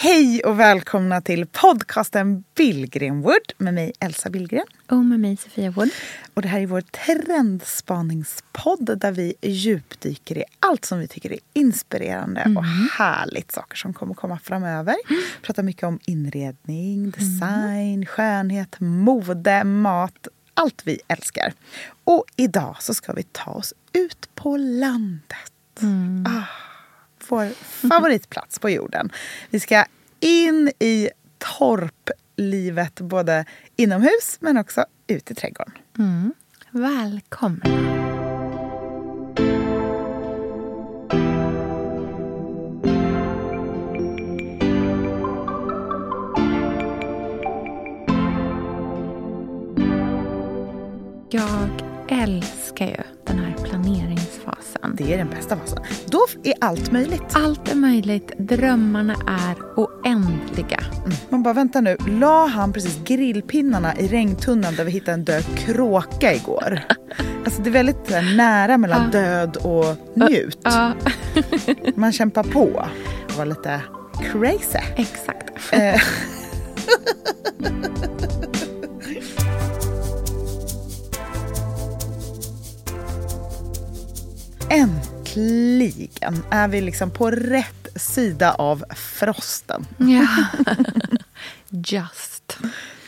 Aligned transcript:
Hej 0.00 0.42
och 0.44 0.60
välkomna 0.60 1.20
till 1.20 1.46
podcasten 1.46 2.44
Billgrenwood 2.54 3.52
med 3.58 3.74
mig 3.74 3.92
Elsa 4.00 4.30
Billgren. 4.30 4.66
Och 4.86 4.96
med 4.96 5.20
mig 5.20 5.36
Sofia 5.36 5.70
Wood. 5.70 5.90
Och 6.34 6.42
det 6.42 6.48
här 6.48 6.60
är 6.60 6.66
vår 6.66 6.80
trendspaningspodd 6.80 8.98
där 8.98 9.12
vi 9.12 9.34
djupdyker 9.42 10.38
i 10.38 10.44
allt 10.60 10.84
som 10.84 10.98
vi 10.98 11.08
tycker 11.08 11.32
är 11.32 11.38
inspirerande 11.52 12.40
mm. 12.40 12.56
och 12.56 12.64
härligt. 12.98 13.52
Saker 13.52 13.76
som 13.76 13.94
kommer 13.94 14.14
komma 14.14 14.38
framöver. 14.38 14.96
Mm. 15.08 15.22
Pratar 15.42 15.62
mycket 15.62 15.82
om 15.82 15.98
inredning, 16.04 17.10
design, 17.10 17.94
mm. 17.94 18.06
skönhet, 18.06 18.76
mode, 18.78 19.64
mat. 19.64 20.28
Allt 20.54 20.82
vi 20.84 21.00
älskar. 21.08 21.52
Och 22.04 22.24
idag 22.36 22.76
så 22.80 22.94
ska 22.94 23.12
vi 23.12 23.22
ta 23.22 23.50
oss 23.50 23.74
ut 23.92 24.28
på 24.34 24.56
landet. 24.56 25.52
Mm. 25.80 26.24
Ah 26.28 26.67
vår 27.28 27.48
favoritplats 27.88 28.58
på 28.58 28.70
jorden. 28.70 29.10
Vi 29.50 29.60
ska 29.60 29.84
in 30.20 30.72
i 30.78 31.10
torplivet 31.38 33.00
både 33.00 33.44
inomhus 33.76 34.36
men 34.40 34.58
också 34.58 34.84
ut 35.06 35.30
i 35.30 35.34
trädgården. 35.34 35.72
Mm. 35.98 36.32
Välkomna! 36.70 37.64
Jag 51.30 51.82
älskar 52.08 52.86
ju 52.86 53.02
den 53.26 53.38
här 53.38 53.47
planeringsfasen. 54.48 54.96
Det 54.96 55.14
är 55.14 55.18
den 55.18 55.30
bästa 55.30 55.56
fasen. 55.56 55.78
Då 56.06 56.26
är 56.44 56.54
allt 56.60 56.92
möjligt. 56.92 57.22
Allt 57.32 57.68
är 57.68 57.74
möjligt. 57.74 58.32
Drömmarna 58.38 59.14
är 59.26 59.56
oändliga. 59.76 60.80
Mm. 61.04 61.16
Man 61.28 61.42
bara, 61.42 61.54
vänta 61.54 61.80
nu. 61.80 61.96
La 62.06 62.46
han 62.46 62.72
precis 62.72 62.98
grillpinnarna 63.04 63.96
i 63.96 64.08
regntunnan 64.08 64.74
där 64.74 64.84
vi 64.84 64.90
hittade 64.90 65.12
en 65.12 65.24
död 65.24 65.44
kråka 65.56 66.34
igår? 66.34 66.80
alltså 67.44 67.62
det 67.62 67.70
är 67.70 67.72
väldigt 67.72 68.10
nära 68.36 68.78
mellan 68.78 69.10
ja. 69.12 69.20
död 69.20 69.56
och 69.56 69.96
njut. 70.14 70.58
Ja. 70.62 70.92
Man 71.94 72.12
kämpar 72.12 72.42
på. 72.42 72.86
Det 73.28 73.38
var 73.38 73.46
lite 73.46 73.80
crazy. 74.32 74.78
Exakt. 74.96 75.72
Äntligen 84.70 86.42
är 86.50 86.68
vi 86.68 86.80
liksom 86.80 87.10
på 87.10 87.30
rätt 87.30 87.88
sida 87.96 88.52
av 88.52 88.84
frosten. 88.96 89.86
Ja. 89.98 90.26
Just. 91.68 92.58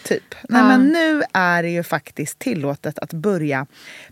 Typ. 0.05 0.35
Nej, 0.49 0.63
men 0.63 0.89
nu 0.89 1.23
är 1.33 1.63
det 1.63 1.71
ju 1.71 1.83
faktiskt 1.83 2.39
tillåtet 2.39 2.99
att 2.99 3.13
börja 3.13 3.67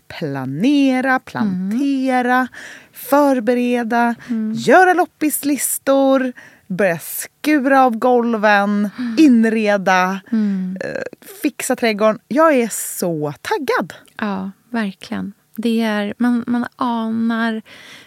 planera, 0.07 1.19
plantera, 1.19 2.35
mm. 2.35 2.47
förbereda, 2.93 4.15
mm. 4.29 4.53
göra 4.53 4.93
loppislistor, 4.93 6.33
börja 6.67 6.99
skura 6.99 7.85
av 7.85 7.97
golven, 7.97 8.89
mm. 8.97 9.15
inreda, 9.19 10.19
mm. 10.31 10.77
Eh, 10.83 11.27
fixa 11.41 11.75
trädgården. 11.75 12.19
Jag 12.27 12.55
är 12.55 12.69
så 12.71 13.33
taggad. 13.41 13.93
Ja, 14.17 14.51
verkligen. 14.69 15.33
Det 15.61 15.81
är, 15.81 16.13
man, 16.17 16.43
man 16.47 16.65
anar 16.75 17.61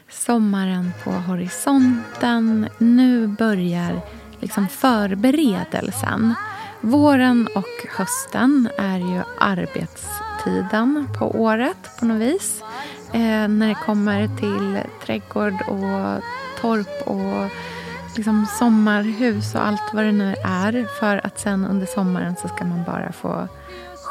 sommaren 0.09 0.93
på 1.05 1.11
horisonten. 1.11 2.69
Nu 2.79 3.27
börjar 3.27 4.01
liksom 4.41 4.69
förberedelsen. 4.69 6.35
Våren 6.81 7.49
och 7.55 7.97
hösten 7.97 8.69
är 8.79 8.99
ju 8.99 9.23
arbetstiden 9.39 11.09
på 11.19 11.41
året 11.41 11.91
på 12.01 12.05
något 12.05 12.23
vis. 12.23 12.63
Eh, 13.13 13.49
när 13.49 13.69
det 13.69 13.79
kommer 13.87 14.29
till 14.37 14.79
trädgård 15.07 15.63
och 15.69 16.23
torp 16.61 17.09
och 17.09 17.51
liksom 18.17 18.47
sommarhus 18.59 19.55
och 19.55 19.67
allt 19.67 19.91
vad 19.93 20.05
det 20.05 20.13
nu 20.13 20.35
är. 20.45 21.01
För 21.01 21.27
att 21.27 21.41
sen 21.41 21.67
under 21.67 21.87
sommaren 21.87 22.37
så 22.43 22.49
ska 22.49 22.65
man 22.65 22.85
bara 22.87 23.13
få 23.13 23.49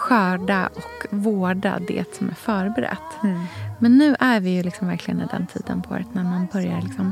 skörda 0.01 0.69
och 0.75 1.06
vårda 1.09 1.79
det 1.88 2.16
som 2.16 2.29
är 2.29 2.34
förberett. 2.34 3.23
Mm. 3.23 3.44
Men 3.79 3.97
nu 3.97 4.16
är 4.19 4.39
vi 4.39 4.50
ju 4.50 4.63
liksom 4.63 4.88
verkligen 4.88 5.22
i 5.22 5.25
den 5.31 5.47
tiden 5.47 5.81
på 5.81 5.94
året 5.94 6.07
när 6.13 6.23
man 6.23 6.47
börjar 6.53 6.81
liksom 6.81 7.12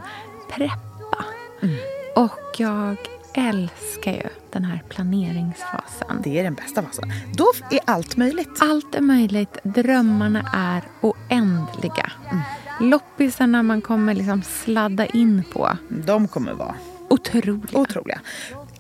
preppa. 0.52 1.26
Mm. 1.62 1.76
Och 2.16 2.56
jag 2.58 2.98
älskar 3.34 4.12
ju 4.12 4.30
den 4.52 4.64
här 4.64 4.84
planeringsfasen. 4.90 6.22
Det 6.24 6.40
är 6.40 6.44
den 6.44 6.54
bästa 6.54 6.84
fasen. 6.84 7.12
Då 7.34 7.46
är 7.72 7.80
allt 7.86 8.18
möjligt. 8.18 8.62
Allt 8.62 8.96
är 8.96 9.02
möjligt. 9.02 9.58
Drömmarna 9.64 10.52
är 10.54 10.84
oändliga. 11.02 12.12
Mm. 12.32 12.44
Loppisarna 12.92 13.64
man 13.64 13.82
kommer 13.82 14.14
liksom 14.14 14.42
sladda 14.42 15.06
in 15.06 15.44
på. 15.54 15.78
De 15.90 16.28
kommer 16.28 16.54
vara 16.54 16.76
Otroliga. 17.10 17.80
Otroliga 17.80 18.20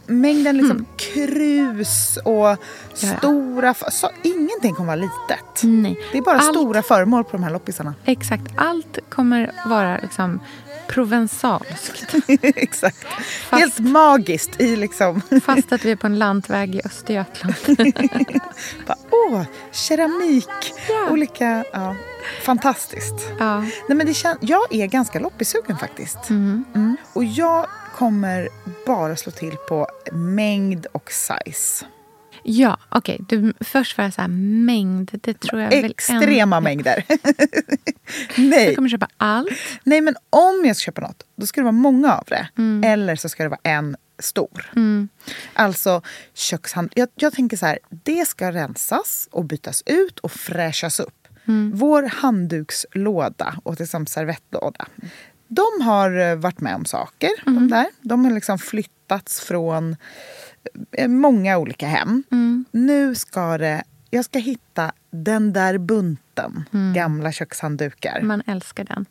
mängden 0.09 0.57
liksom 0.57 0.77
mm. 0.77 0.85
krus 0.97 2.19
och 2.23 2.57
stora... 2.93 3.73
Så, 3.73 4.09
ingenting 4.23 4.75
kommer 4.75 4.87
vara 4.87 4.95
litet. 4.95 5.63
Nej. 5.63 5.99
Det 6.11 6.17
är 6.17 6.21
bara 6.21 6.39
Allt, 6.39 6.55
stora 6.55 6.83
föremål 6.83 7.23
på 7.23 7.31
de 7.31 7.43
här 7.43 7.51
loppisarna. 7.51 7.93
Exakt. 8.05 8.53
Allt 8.55 8.99
kommer 9.09 9.51
vara 9.65 9.97
liksom 9.97 10.39
provensalskt. 10.89 12.15
exakt. 12.41 12.97
Fast, 13.49 13.61
Helt 13.61 13.79
magiskt 13.79 14.61
i 14.61 14.75
liksom... 14.75 15.21
fast 15.45 15.71
att 15.71 15.85
vi 15.85 15.91
är 15.91 15.95
på 15.95 16.07
en 16.07 16.19
lantväg 16.19 16.75
i 16.75 16.81
Östergötland. 16.85 17.55
bara, 18.87 18.97
åh, 19.11 19.43
keramik. 19.71 20.73
Ja. 20.89 21.09
Olika... 21.11 21.63
Ja. 21.73 21.95
Fantastiskt. 22.43 23.29
Ja. 23.39 23.59
Nej, 23.59 23.71
men 23.87 23.97
det 23.97 24.11
kän- 24.11 24.37
jag 24.41 24.73
är 24.75 24.87
ganska 24.87 25.19
loppisugen 25.19 25.77
faktiskt. 25.77 26.29
Mm. 26.29 26.65
Mm. 26.75 26.97
Och 27.13 27.23
jag 27.23 27.67
kommer 27.95 28.49
bara 28.85 29.15
slå 29.15 29.31
till 29.31 29.55
på 29.69 29.87
mängd 30.11 30.85
och 30.91 31.11
size. 31.11 31.85
Ja, 32.43 32.77
okej. 32.89 33.19
Okay. 33.21 33.53
Först 33.59 33.97
var 33.97 34.05
jag 34.05 34.13
så 34.13 34.21
här, 34.21 34.27
mängd. 34.65 35.19
Det 35.21 35.39
tror 35.39 35.61
jag 35.61 35.73
Extrema 35.73 36.57
en... 36.57 36.63
mängder. 36.63 37.03
Nej. 38.37 38.65
Jag 38.65 38.75
kommer 38.75 38.89
köpa 38.89 39.07
allt. 39.17 39.49
Nej, 39.83 40.01
men 40.01 40.15
om 40.29 40.63
jag 40.65 40.75
ska 40.75 40.83
köpa 40.83 41.01
något, 41.01 41.23
då 41.35 41.45
ska 41.45 41.61
det 41.61 41.65
vara 41.65 41.71
många 41.71 42.13
av 42.13 42.23
det. 42.27 42.47
Mm. 42.57 42.91
Eller 42.91 43.15
så 43.15 43.29
ska 43.29 43.43
det 43.43 43.49
vara 43.49 43.59
en 43.63 43.95
stor. 44.19 44.71
Mm. 44.75 45.09
Alltså 45.53 46.01
kökshand... 46.33 46.93
Jag, 46.95 47.09
jag, 47.15 47.33
tänker 47.33 47.57
så 47.57 47.65
här, 47.65 47.79
det 47.89 48.27
ska 48.27 48.51
rensas 48.51 49.27
och 49.31 49.45
bytas 49.45 49.83
ut 49.85 50.19
och 50.19 50.31
fräschas 50.31 50.99
upp. 50.99 51.27
Mm. 51.47 51.71
Vår 51.75 52.03
handdukslåda 52.03 53.55
och 53.63 53.79
liksom 53.79 54.05
servettlåda 54.05 54.85
de 55.49 55.81
har 55.81 56.17
eh, 56.17 56.35
varit 56.35 56.61
med 56.61 56.75
om 56.75 56.85
saker. 56.85 57.29
Mm. 57.47 57.55
De, 57.55 57.75
där. 57.75 57.87
de 58.01 58.25
har 58.25 58.31
liksom 58.31 58.59
flyttats 58.59 59.41
från 59.41 59.95
många 61.07 61.57
olika 61.57 61.87
hem. 61.87 62.23
Mm. 62.31 62.65
Nu 62.71 63.15
ska 63.15 63.57
det... 63.57 63.83
Jag 64.09 64.25
ska 64.25 64.39
hitta 64.39 64.91
den 65.11 65.53
där 65.53 65.77
bunten 65.77 66.63
mm. 66.73 66.93
gamla 66.93 67.31
kökshanddukar. 67.31 68.21
Man 68.21 68.43
älskar 68.47 68.83
den. 68.83 69.05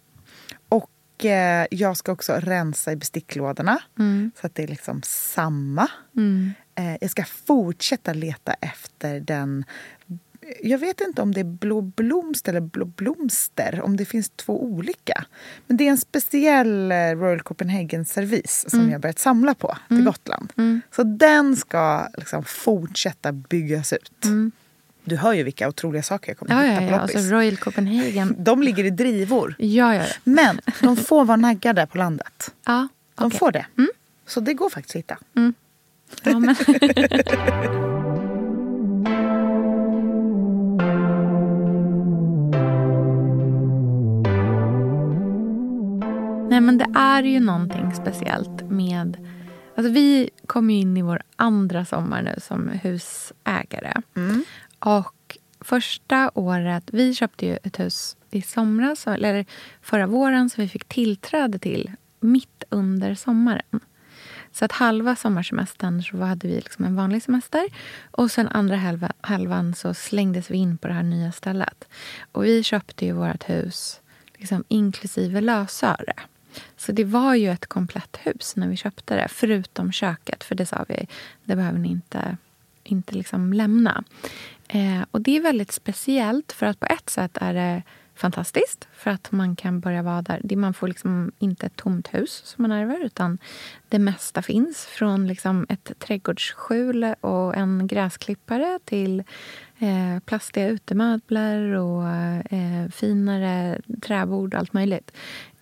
Och 0.68 1.24
eh, 1.24 1.66
jag 1.70 1.96
ska 1.96 2.12
också 2.12 2.32
rensa 2.32 2.92
i 2.92 2.96
besticklådorna 2.96 3.78
mm. 3.98 4.30
så 4.40 4.46
att 4.46 4.54
det 4.54 4.62
är 4.62 4.68
liksom 4.68 5.02
samma. 5.04 5.88
Mm. 6.16 6.52
Eh, 6.74 6.96
jag 7.00 7.10
ska 7.10 7.24
fortsätta 7.24 8.12
leta 8.12 8.52
efter 8.52 9.20
den 9.20 9.64
jag 10.62 10.78
vet 10.78 11.00
inte 11.00 11.22
om 11.22 11.34
det 11.34 11.40
är 11.40 11.44
blå 11.44 11.80
blomster 11.80 12.52
eller 12.52 12.60
blå 12.60 12.84
blomster, 12.84 13.80
om 13.82 13.96
det 13.96 14.04
finns 14.04 14.30
två 14.30 14.64
olika. 14.64 15.24
Men 15.66 15.76
det 15.76 15.86
är 15.86 15.90
en 15.90 15.98
speciell 15.98 16.92
eh, 16.92 16.96
Royal 16.96 17.40
Copenhagen-servis 17.40 18.64
som 18.68 18.78
mm. 18.78 18.92
jag 18.92 19.00
börjat 19.00 19.18
samla 19.18 19.54
på 19.54 19.76
till 19.88 19.96
mm. 19.96 20.06
Gotland. 20.06 20.52
Mm. 20.56 20.80
Så 20.96 21.02
den 21.02 21.56
ska 21.56 22.08
liksom 22.16 22.44
fortsätta 22.44 23.32
byggas 23.32 23.92
ut. 23.92 24.24
Mm. 24.24 24.52
Du 25.04 25.16
hör 25.16 25.32
ju 25.32 25.42
vilka 25.42 25.68
otroliga 25.68 26.02
saker 26.02 26.30
jag 26.30 26.38
kommer 26.38 26.54
Ja, 26.54 26.70
hitta 26.70 26.82
ja, 26.82 26.88
på 26.88 26.94
ja. 26.94 27.00
loppis. 27.00 27.16
Alltså 27.16 27.34
Royal 27.34 27.56
Copenhagen. 27.56 28.36
De 28.44 28.62
ligger 28.62 28.84
i 28.84 28.90
drivor. 28.90 29.54
Ja, 29.58 29.94
ja, 29.94 30.02
ja. 30.02 30.14
Men 30.24 30.60
de 30.80 30.96
får 30.96 31.24
vara 31.24 31.36
naggade 31.36 31.86
på 31.86 31.98
landet. 31.98 32.54
ja 32.66 32.88
De 33.14 33.26
okej. 33.26 33.38
får 33.38 33.52
det. 33.52 33.66
Så 34.26 34.40
det 34.40 34.54
går 34.54 34.70
faktiskt 34.70 34.96
att 34.96 34.98
hitta. 34.98 35.18
Ja, 36.22 36.38
men. 36.38 36.56
Nej, 46.58 46.62
men 46.62 46.78
det 46.78 46.93
är 46.94 47.22
ju 47.22 47.40
någonting 47.40 47.94
speciellt 47.94 48.70
med... 48.70 49.16
Alltså 49.76 49.93
vi 49.93 50.31
kommer 50.46 50.75
ju 50.75 50.81
in 50.81 50.96
i 50.96 51.02
vår 51.02 51.22
andra 51.37 51.84
sommar 51.84 52.22
nu 52.22 52.34
som 52.38 52.69
husägare. 52.69 54.02
Och 54.78 55.38
första 55.60 56.31
året... 56.34 56.84
Vi 56.93 57.14
köpte 57.14 57.46
ju 57.46 57.58
ett 57.62 57.81
hus 57.81 58.16
i 58.31 58.43
somras, 58.43 59.06
eller 59.06 59.46
förra 59.82 60.06
våren 60.06 60.50
som 60.50 60.62
vi 60.62 60.69
fick 60.69 60.84
tillträde 60.84 61.58
till 61.58 61.93
mitt 62.20 62.62
under 62.69 63.14
sommaren. 63.14 63.81
Så 64.52 64.64
att 64.64 64.72
halva 64.72 65.16
sommarsemestern 65.16 66.02
så 66.02 66.16
hade 66.16 66.49
vi 66.49 66.55
liksom 66.55 66.84
en 66.84 66.96
vanlig 66.96 67.22
semester. 67.22 67.69
Och 68.10 68.31
sen 68.31 68.49
andra 68.49 68.76
halva, 68.76 69.12
halvan 69.20 69.75
så 69.75 69.94
slängdes 69.94 70.50
vi 70.50 70.56
in 70.56 70.78
på 70.78 70.88
det 70.88 70.94
här 70.94 71.02
nya 71.02 71.32
stället. 71.32 71.88
Och 72.32 72.44
vi 72.44 72.62
köpte 72.62 73.06
ju 73.06 73.12
vårt 73.12 73.49
hus 73.49 74.00
liksom 74.38 74.64
inklusive 74.69 75.40
lösöre. 75.40 76.14
Så 76.76 76.93
det 76.93 77.05
var 77.05 77.34
ju 77.34 77.50
ett 77.50 77.66
komplett 77.66 78.16
hus 78.22 78.56
när 78.56 78.69
vi 78.69 78.76
köpte 78.76 79.16
det. 79.16 79.26
Förutom 79.31 79.93
köket, 79.93 80.44
för 80.44 80.55
det 80.55 80.66
sa 80.66 80.84
vi, 80.88 81.06
det 81.44 81.56
behöver 81.56 81.78
ni 81.78 81.88
inte, 81.88 82.37
inte 82.84 83.14
liksom 83.14 83.52
lämna. 83.52 84.05
Eh, 84.69 85.00
och 85.10 85.20
det 85.20 85.37
är 85.37 85.40
väldigt 85.40 85.72
speciellt 85.72 86.52
för 86.52 86.66
att 86.66 86.81
på 86.81 86.87
ett 86.87 87.10
sätt 87.10 87.38
är 87.40 87.55
det 87.55 87.82
fantastiskt 88.14 88.88
för 88.93 89.10
att 89.10 89.32
man 89.32 89.56
kan 89.56 89.81
börja 89.81 90.02
vara 90.02 90.22
där. 90.22 90.40
Det- 90.44 90.56
Man 90.56 90.75
får 90.75 90.88
liksom 90.88 91.32
inte 91.38 91.66
ett 91.66 91.76
tomt 91.76 92.14
hus 92.14 92.43
som 92.44 92.62
man 92.62 92.72
ärver 92.72 93.05
utan 93.05 93.38
det 93.88 93.99
mesta 93.99 94.43
finns. 94.43 94.84
Från 94.87 95.26
liksom 95.26 95.66
ett 95.69 95.93
trädgårdsskjul 95.99 97.05
och 97.20 97.56
en 97.56 97.87
gräsklippare 97.87 98.78
till 98.84 99.20
eh, 99.78 100.20
plastiga 100.25 100.69
utemöbler 100.69 101.60
och 101.72 102.08
eh, 102.52 102.88
finare 102.90 103.81
träbord 104.02 104.55
och 104.55 104.60
allt 104.60 104.72
möjligt. 104.72 105.10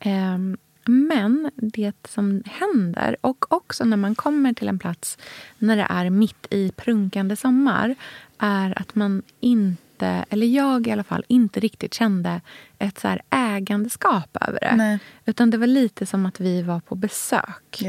Eh, 0.01 0.39
men 0.87 1.51
det 1.57 2.07
som 2.09 2.43
händer, 2.47 3.17
och 3.21 3.53
också 3.53 3.85
när 3.85 3.97
man 3.97 4.15
kommer 4.15 4.53
till 4.53 4.69
en 4.69 4.79
plats 4.79 5.19
när 5.59 5.77
det 5.77 5.87
är 5.91 6.11
mitt 6.11 6.47
i 6.51 6.73
prunkande 6.77 7.37
sommar 7.37 7.95
är 8.39 8.81
att 8.81 8.95
man 8.95 9.23
inte, 9.41 10.25
eller 10.31 10.47
jag 10.47 10.87
i 10.87 10.91
alla 10.91 11.05
fall, 11.05 11.25
inte 11.29 11.61
riktigt 11.61 11.95
kände 11.95 12.41
ett 12.79 12.99
så 12.99 13.19
ägandeskap 13.31 14.37
över 14.41 14.61
det. 14.61 14.77
Nej. 14.77 14.99
Utan 15.25 15.51
det 15.51 15.59
var 15.59 15.67
lite 15.67 16.07
som 16.07 16.27
att 16.27 16.41
vi 16.41 16.63
var 16.63 16.81
på 16.81 16.95
besök 16.95 17.83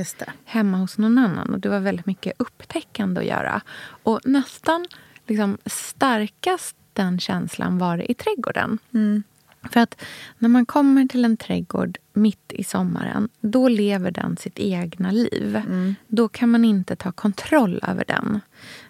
hemma 0.45 0.77
hos 0.77 0.97
någon 0.97 1.17
annan. 1.17 1.53
Och 1.53 1.59
Det 1.59 1.69
var 1.69 1.79
väldigt 1.79 2.05
mycket 2.05 2.33
upptäckande 2.37 3.21
att 3.21 3.27
göra. 3.27 3.61
Och 4.03 4.19
nästan 4.23 4.85
liksom, 5.27 5.57
starkast 5.65 6.75
den 6.93 7.19
känslan 7.19 7.77
var 7.77 7.97
det 7.97 8.11
i 8.11 8.13
trädgården. 8.13 8.79
För 9.67 9.79
att 9.79 10.01
när 10.37 10.49
man 10.49 10.65
kommer 10.65 11.05
till 11.05 11.25
en 11.25 11.37
trädgård 11.37 11.97
mitt 12.13 12.51
i 12.53 12.63
sommaren, 12.63 13.29
då 13.41 13.67
lever 13.67 14.11
den 14.11 14.37
sitt 14.37 14.59
egna 14.59 15.11
liv. 15.11 15.61
Då 16.07 16.27
kan 16.27 16.49
man 16.49 16.65
inte 16.65 16.95
ta 16.95 17.11
kontroll 17.11 17.79
över 17.87 18.05
den. 18.07 18.41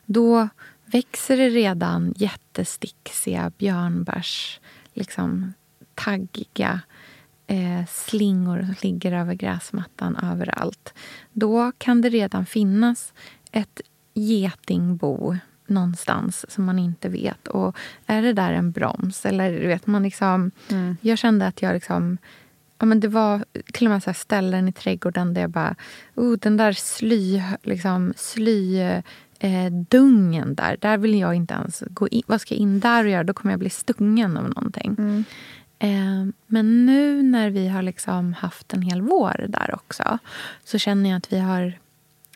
Då 0.06 0.50
växer 0.86 1.38
det 1.38 1.50
redan 1.50 2.14
jättesticksiga 2.18 3.52
björnbärs, 3.58 4.60
liksom 4.94 5.54
taggiga 5.96 6.82
eh, 7.48 7.86
slingor 7.90 8.60
som 8.62 8.76
ligger 8.82 9.12
över 9.12 9.34
gräsmattan 9.34 10.16
överallt. 10.16 10.94
Då 11.34 11.72
kan 11.78 12.02
det 12.02 12.10
redan 12.10 12.46
finnas 12.46 13.14
ett 13.52 13.82
getingbo 14.14 15.36
någonstans 15.70 16.46
som 16.52 16.66
man 16.66 16.80
inte 16.80 17.10
vet. 17.10 17.48
Och 17.48 17.78
Är 18.06 18.22
det 18.22 18.34
där 18.34 18.54
en 18.54 18.72
broms? 18.72 19.26
Eller 19.26 19.52
du 19.52 19.68
vet, 19.68 19.88
man 19.88 20.04
liksom, 20.04 20.52
Jag 21.02 21.18
kände 21.18 21.48
att 21.48 21.62
jag 21.62 21.74
liksom... 21.74 22.18
Ja, 22.80 22.86
men 22.86 23.00
det 23.00 23.08
var 23.08 23.46
till 23.74 23.88
och 23.88 23.92
med 23.92 24.04
så 24.04 24.14
ställen 24.14 24.68
i 24.68 24.72
trädgården 24.72 25.34
där 25.34 25.42
jag 25.42 25.50
bara... 25.50 25.76
Oh, 26.16 26.38
den 26.38 26.58
där 26.58 26.72
sly... 26.72 27.42
Liksom, 27.64 28.14
sly 28.16 28.80
eh, 29.40 29.72
dungen 29.90 30.56
där, 30.56 30.78
där 30.82 30.98
vill 30.98 31.20
jag 31.20 31.36
inte 31.36 31.54
ens 31.54 31.84
gå 31.88 32.08
in. 32.08 32.24
Vad 32.28 32.42
ska 32.42 32.54
jag 32.54 32.62
in 32.62 32.80
där 32.80 33.04
och 33.04 33.10
göra? 33.10 33.24
Då 33.24 33.34
kommer 33.34 33.52
jag 33.52 33.60
bli 33.60 33.70
stungen 33.70 34.38
av 34.38 34.44
någonting. 34.44 35.26
Eh, 35.80 36.26
men 36.48 36.86
nu 36.86 37.24
när 37.24 37.50
vi 37.50 37.68
har 37.68 37.82
liksom 37.82 38.34
haft 38.34 38.74
en 38.74 38.82
hel 38.82 39.02
vår 39.02 39.46
där 39.50 39.76
också 39.76 40.20
så 40.64 40.78
känner 40.78 41.10
jag 41.10 41.18
att 41.18 41.34
vi 41.34 41.40
har 41.40 41.74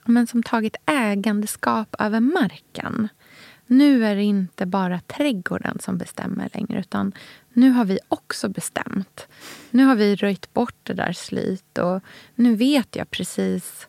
men 0.05 0.27
som 0.27 0.43
tagit 0.43 0.75
ägandeskap 0.85 1.95
över 1.99 2.19
marken. 2.19 3.09
Nu 3.71 4.05
är 4.05 4.15
det 4.15 4.23
inte 4.23 4.65
bara 4.65 4.99
trädgården 4.99 5.79
som 5.79 5.97
bestämmer 5.97 6.49
längre 6.53 6.79
utan 6.79 7.11
nu 7.53 7.69
har 7.69 7.85
vi 7.85 7.99
också 8.07 8.49
bestämt. 8.49 9.27
Nu 9.69 9.85
har 9.85 9.95
vi 9.95 10.15
röjt 10.15 10.53
bort 10.53 10.75
det 10.83 10.93
där 10.93 11.13
slyt 11.13 11.77
och 11.77 12.01
nu 12.35 12.55
vet 12.55 12.95
jag 12.95 13.11
precis 13.11 13.87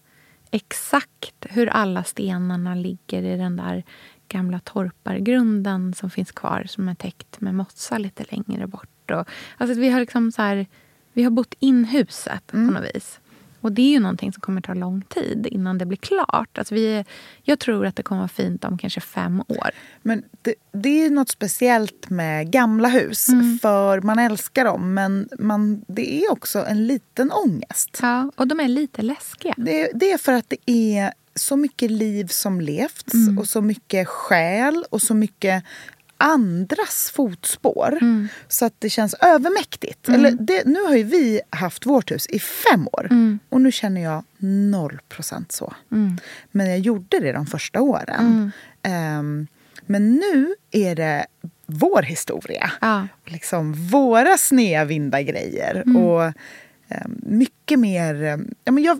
exakt 0.50 1.46
hur 1.50 1.66
alla 1.66 2.04
stenarna 2.04 2.74
ligger 2.74 3.22
i 3.22 3.36
den 3.36 3.56
där 3.56 3.82
gamla 4.28 4.60
torpargrunden 4.60 5.94
som 5.94 6.10
finns 6.10 6.32
kvar 6.32 6.64
som 6.68 6.88
är 6.88 6.94
täckt 6.94 7.40
med 7.40 7.54
mossa 7.54 7.98
lite 7.98 8.24
längre 8.28 8.66
bort. 8.66 9.10
Och, 9.10 9.28
alltså 9.56 9.80
vi 9.80 9.88
har 9.88 10.00
liksom 10.00 10.32
så 10.32 10.42
här, 10.42 10.66
vi 11.12 11.22
har 11.22 11.30
bott 11.30 11.54
in 11.58 11.84
huset 11.84 12.46
på 12.46 12.56
något 12.56 12.94
vis. 12.94 13.20
Och 13.62 13.72
det 13.72 13.82
är 13.82 13.90
ju 13.90 14.00
någonting 14.00 14.32
som 14.32 14.40
kommer 14.40 14.60
ta 14.60 14.74
lång 14.74 15.02
tid 15.02 15.46
innan 15.50 15.78
det 15.78 15.86
blir 15.86 15.98
klart. 15.98 16.58
Alltså 16.58 16.74
vi, 16.74 17.04
jag 17.42 17.58
tror 17.58 17.86
att 17.86 17.96
det 17.96 18.02
kommer 18.02 18.20
vara 18.20 18.28
fint 18.28 18.64
om 18.64 18.78
kanske 18.78 19.00
fem 19.00 19.40
år. 19.48 19.70
Men 20.02 20.22
det, 20.42 20.54
det 20.72 21.04
är 21.04 21.10
något 21.10 21.28
speciellt 21.28 22.10
med 22.10 22.50
gamla 22.50 22.88
hus. 22.88 23.26
För 23.62 24.00
man 24.00 24.18
älskar 24.18 24.64
dem, 24.64 24.94
men 24.94 25.28
man, 25.38 25.84
det 25.86 26.24
är 26.24 26.32
också 26.32 26.64
en 26.66 26.86
liten 26.86 27.32
ångest. 27.32 27.98
Ja, 28.02 28.30
och 28.36 28.48
de 28.48 28.60
är 28.60 28.68
lite 28.68 29.02
läskiga. 29.02 29.54
Det, 29.56 29.90
det 29.94 30.12
är 30.12 30.18
för 30.18 30.32
att 30.32 30.48
det 30.48 30.70
är 30.70 31.12
så 31.34 31.56
mycket 31.56 31.90
liv 31.90 32.26
som 32.26 32.60
levts 32.60 33.14
och 33.38 33.48
så 33.48 33.60
mycket 33.60 34.08
själ 34.08 34.84
och 34.90 35.02
så 35.02 35.14
mycket 35.14 35.64
andras 36.22 37.10
fotspår. 37.14 37.98
Så 38.48 38.64
att 38.64 38.74
det 38.78 38.90
känns 38.90 39.14
övermäktigt. 39.14 40.08
Eller 40.08 40.30
det, 40.30 40.66
nu 40.66 40.82
har 40.82 40.94
ju 40.96 41.02
vi 41.02 41.40
haft 41.50 41.86
vårt 41.86 42.10
hus 42.10 42.26
i 42.26 42.38
fem 42.38 42.88
år 42.92 43.08
och 43.48 43.60
nu 43.60 43.72
känner 43.72 44.00
jag 44.00 44.24
noll 44.38 45.00
procent 45.08 45.52
så. 45.52 45.74
Men 46.50 46.70
jag 46.70 46.78
gjorde 46.78 47.20
det 47.20 47.32
de 47.32 47.46
första 47.46 47.80
åren. 47.80 48.52
Ehm, 48.82 49.46
men 49.86 50.12
nu 50.12 50.54
är 50.70 50.94
det 50.94 51.26
vår 51.66 52.02
historia. 52.02 52.72
Ja. 52.80 53.08
Liksom 53.26 53.72
våra 53.72 54.36
snedvinda 54.38 55.22
grejer. 55.22 55.96
Och 55.96 56.24
eh, 56.24 56.32
mycket 57.22 57.78
mer... 57.78 58.22
eh, 58.22 58.36
Ja, 58.64 58.72
men 58.72 58.84
jag, 58.84 58.98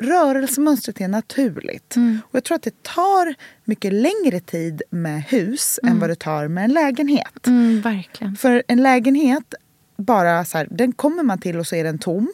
rörelsemönstret 0.00 1.00
är 1.00 1.08
naturligt. 1.08 1.94
Och 2.22 2.34
jag 2.34 2.44
tror 2.44 2.54
att 2.56 2.62
det 2.62 2.82
tar 2.82 3.34
mycket 3.64 3.92
längre 3.92 4.40
tid 4.40 4.82
med 4.90 5.22
hus 5.22 5.80
än 5.82 5.98
vad 6.00 6.10
det 6.10 6.14
tar 6.16 6.48
med 6.48 6.64
en 6.64 6.72
lägenhet. 6.72 7.46
Mm, 7.46 7.80
verkligen. 7.80 8.36
För 8.36 8.62
en 8.68 8.82
lägenhet, 8.82 9.54
bara 9.96 10.44
så 10.44 10.58
här, 10.58 10.68
den 10.70 10.92
kommer 10.92 11.22
man 11.22 11.38
till 11.38 11.58
och 11.58 11.66
så 11.66 11.76
är 11.76 11.84
den 11.84 11.98
tom. 11.98 12.32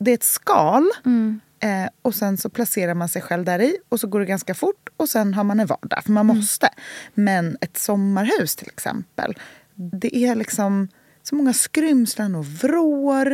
Det 0.00 0.10
är 0.10 0.14
ett 0.14 0.22
skal. 0.22 0.84
Eh, 1.60 1.88
och 2.02 2.14
sen 2.14 2.36
så 2.36 2.48
placerar 2.50 2.94
man 2.94 3.08
sig 3.08 3.22
själv 3.22 3.44
där 3.44 3.58
i 3.62 3.76
och 3.88 4.00
så 4.00 4.06
går 4.06 4.20
det 4.20 4.26
ganska 4.26 4.54
fort 4.54 4.88
och 4.96 5.08
sen 5.08 5.34
har 5.34 5.44
man 5.44 5.60
en 5.60 5.66
vardag, 5.66 6.04
för 6.04 6.12
man 6.12 6.26
måste. 6.26 6.68
Men 7.14 7.56
ett 7.60 7.76
sommarhus 7.78 8.56
till 8.56 8.68
exempel, 8.68 9.34
det 9.74 10.16
är 10.16 10.34
liksom 10.34 10.88
så 11.28 11.34
många 11.34 11.52
skrymslen 11.52 12.34
och 12.34 12.46
vrår, 12.46 13.32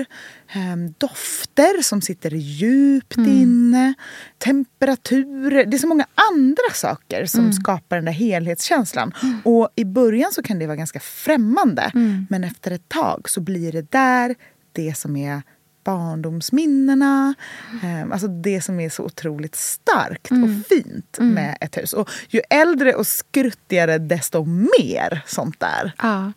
eh, 0.52 0.76
dofter 0.98 1.82
som 1.82 2.00
sitter 2.00 2.30
djupt 2.30 3.16
inne, 3.16 3.94
temperaturer. 4.38 5.64
Det 5.66 5.76
är 5.76 5.78
så 5.78 5.86
många 5.86 6.06
andra 6.32 6.74
saker 6.74 7.26
som 7.26 7.52
skapar 7.52 7.96
den 7.96 8.04
där 8.04 8.12
helhetskänslan. 8.12 9.12
Och 9.44 9.68
i 9.76 9.84
början 9.84 10.32
så 10.32 10.42
kan 10.42 10.58
det 10.58 10.66
vara 10.66 10.76
ganska 10.76 11.00
främmande, 11.00 11.90
men 12.30 12.44
efter 12.44 12.70
ett 12.70 12.88
tag 12.88 13.28
så 13.28 13.40
blir 13.40 13.72
det 13.72 13.90
där 13.90 14.34
det 14.72 14.98
som 14.98 15.16
är 15.16 15.42
barndomsminnena. 15.84 17.34
Eh, 17.82 18.12
alltså 18.12 18.28
det 18.28 18.60
som 18.60 18.80
är 18.80 18.88
så 18.90 19.04
otroligt 19.04 19.54
starkt 19.54 20.30
och 20.30 20.66
fint 20.68 21.18
med 21.20 21.56
ett 21.60 21.76
hus. 21.76 21.92
Och 21.92 22.10
ju 22.28 22.40
äldre 22.50 22.94
och 22.94 23.06
skruttigare 23.06 23.98
desto 23.98 24.44
mer 24.44 25.22
sånt 25.26 25.60
där. 25.60 25.92
Ja, 25.98 26.32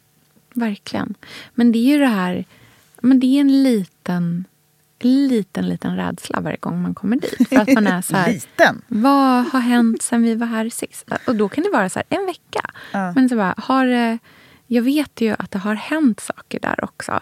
verkligen. 0.57 1.13
Men 1.53 1.71
det 1.71 1.79
är 1.79 1.93
ju 1.93 1.99
det 1.99 2.07
här... 2.07 2.45
Men 3.01 3.19
det 3.19 3.25
är 3.27 3.41
en 3.41 3.63
liten 3.63 4.45
liten, 4.99 5.69
liten 5.69 5.95
rädsla 5.95 6.41
varje 6.41 6.57
gång 6.57 6.81
man 6.81 6.95
kommer 6.95 7.15
dit. 7.17 7.49
För 7.49 7.55
att 7.55 7.73
man 7.73 7.87
är 7.87 8.01
så 8.01 8.15
här, 8.15 8.27
Liten? 8.33 8.81
vad 8.87 9.45
har 9.45 9.59
hänt 9.59 10.01
sen 10.01 10.23
vi 10.23 10.35
var 10.35 10.47
här 10.47 10.69
sist? 10.69 11.11
Och 11.27 11.35
då 11.35 11.49
kan 11.49 11.63
det 11.63 11.69
vara 11.69 11.89
så 11.89 11.99
här, 11.99 12.19
en 12.19 12.25
vecka. 12.25 12.71
Ja. 12.91 13.11
Men 13.15 13.29
så 13.29 13.35
bara, 13.35 13.55
har, 13.57 14.19
jag 14.67 14.81
vet 14.81 15.21
ju 15.21 15.35
att 15.39 15.51
det 15.51 15.59
har 15.59 15.75
hänt 15.75 16.19
saker 16.19 16.59
där 16.59 16.83
också. 16.83 17.19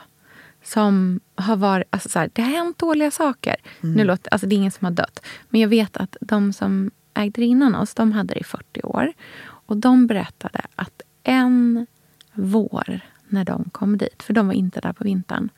Som 0.64 1.20
har 1.36 1.56
varit, 1.56 1.88
alltså 1.90 2.10
så 2.10 2.20
här, 2.20 2.30
det 2.34 2.42
har 2.42 2.50
hänt 2.50 2.78
dåliga 2.78 3.12
saker. 3.12 3.56
Nu 3.82 4.04
låter, 4.04 4.34
alltså 4.34 4.48
det 4.48 4.56
är 4.56 4.58
ingen 4.58 4.72
som 4.72 4.86
har 4.86 4.92
dött. 4.92 5.26
Men 5.50 5.62
jag 5.62 5.68
vet 5.68 5.98
att 5.98 6.18
de 6.22 6.54
som 6.54 6.92
ägde 7.14 7.42
det 7.42 7.46
innan 7.46 7.76
oss, 7.76 7.94
de 7.94 8.12
hade 8.12 8.34
det 8.34 8.40
i 8.40 8.44
40 8.44 8.82
år. 8.84 9.14
Och 9.44 9.78
de 9.78 10.08
berättade 10.08 10.62
att 10.76 11.02
en 11.24 11.88
vår 12.34 13.00
när 13.36 13.46
de 13.46 13.70
kom 13.72 13.98
dit, 13.98 14.24
för 14.24 14.34
de 14.34 14.48
var 14.48 14.54
inte 14.54 14.82
där 14.82 14.94
på 14.94 15.04
vintern. 15.04 15.50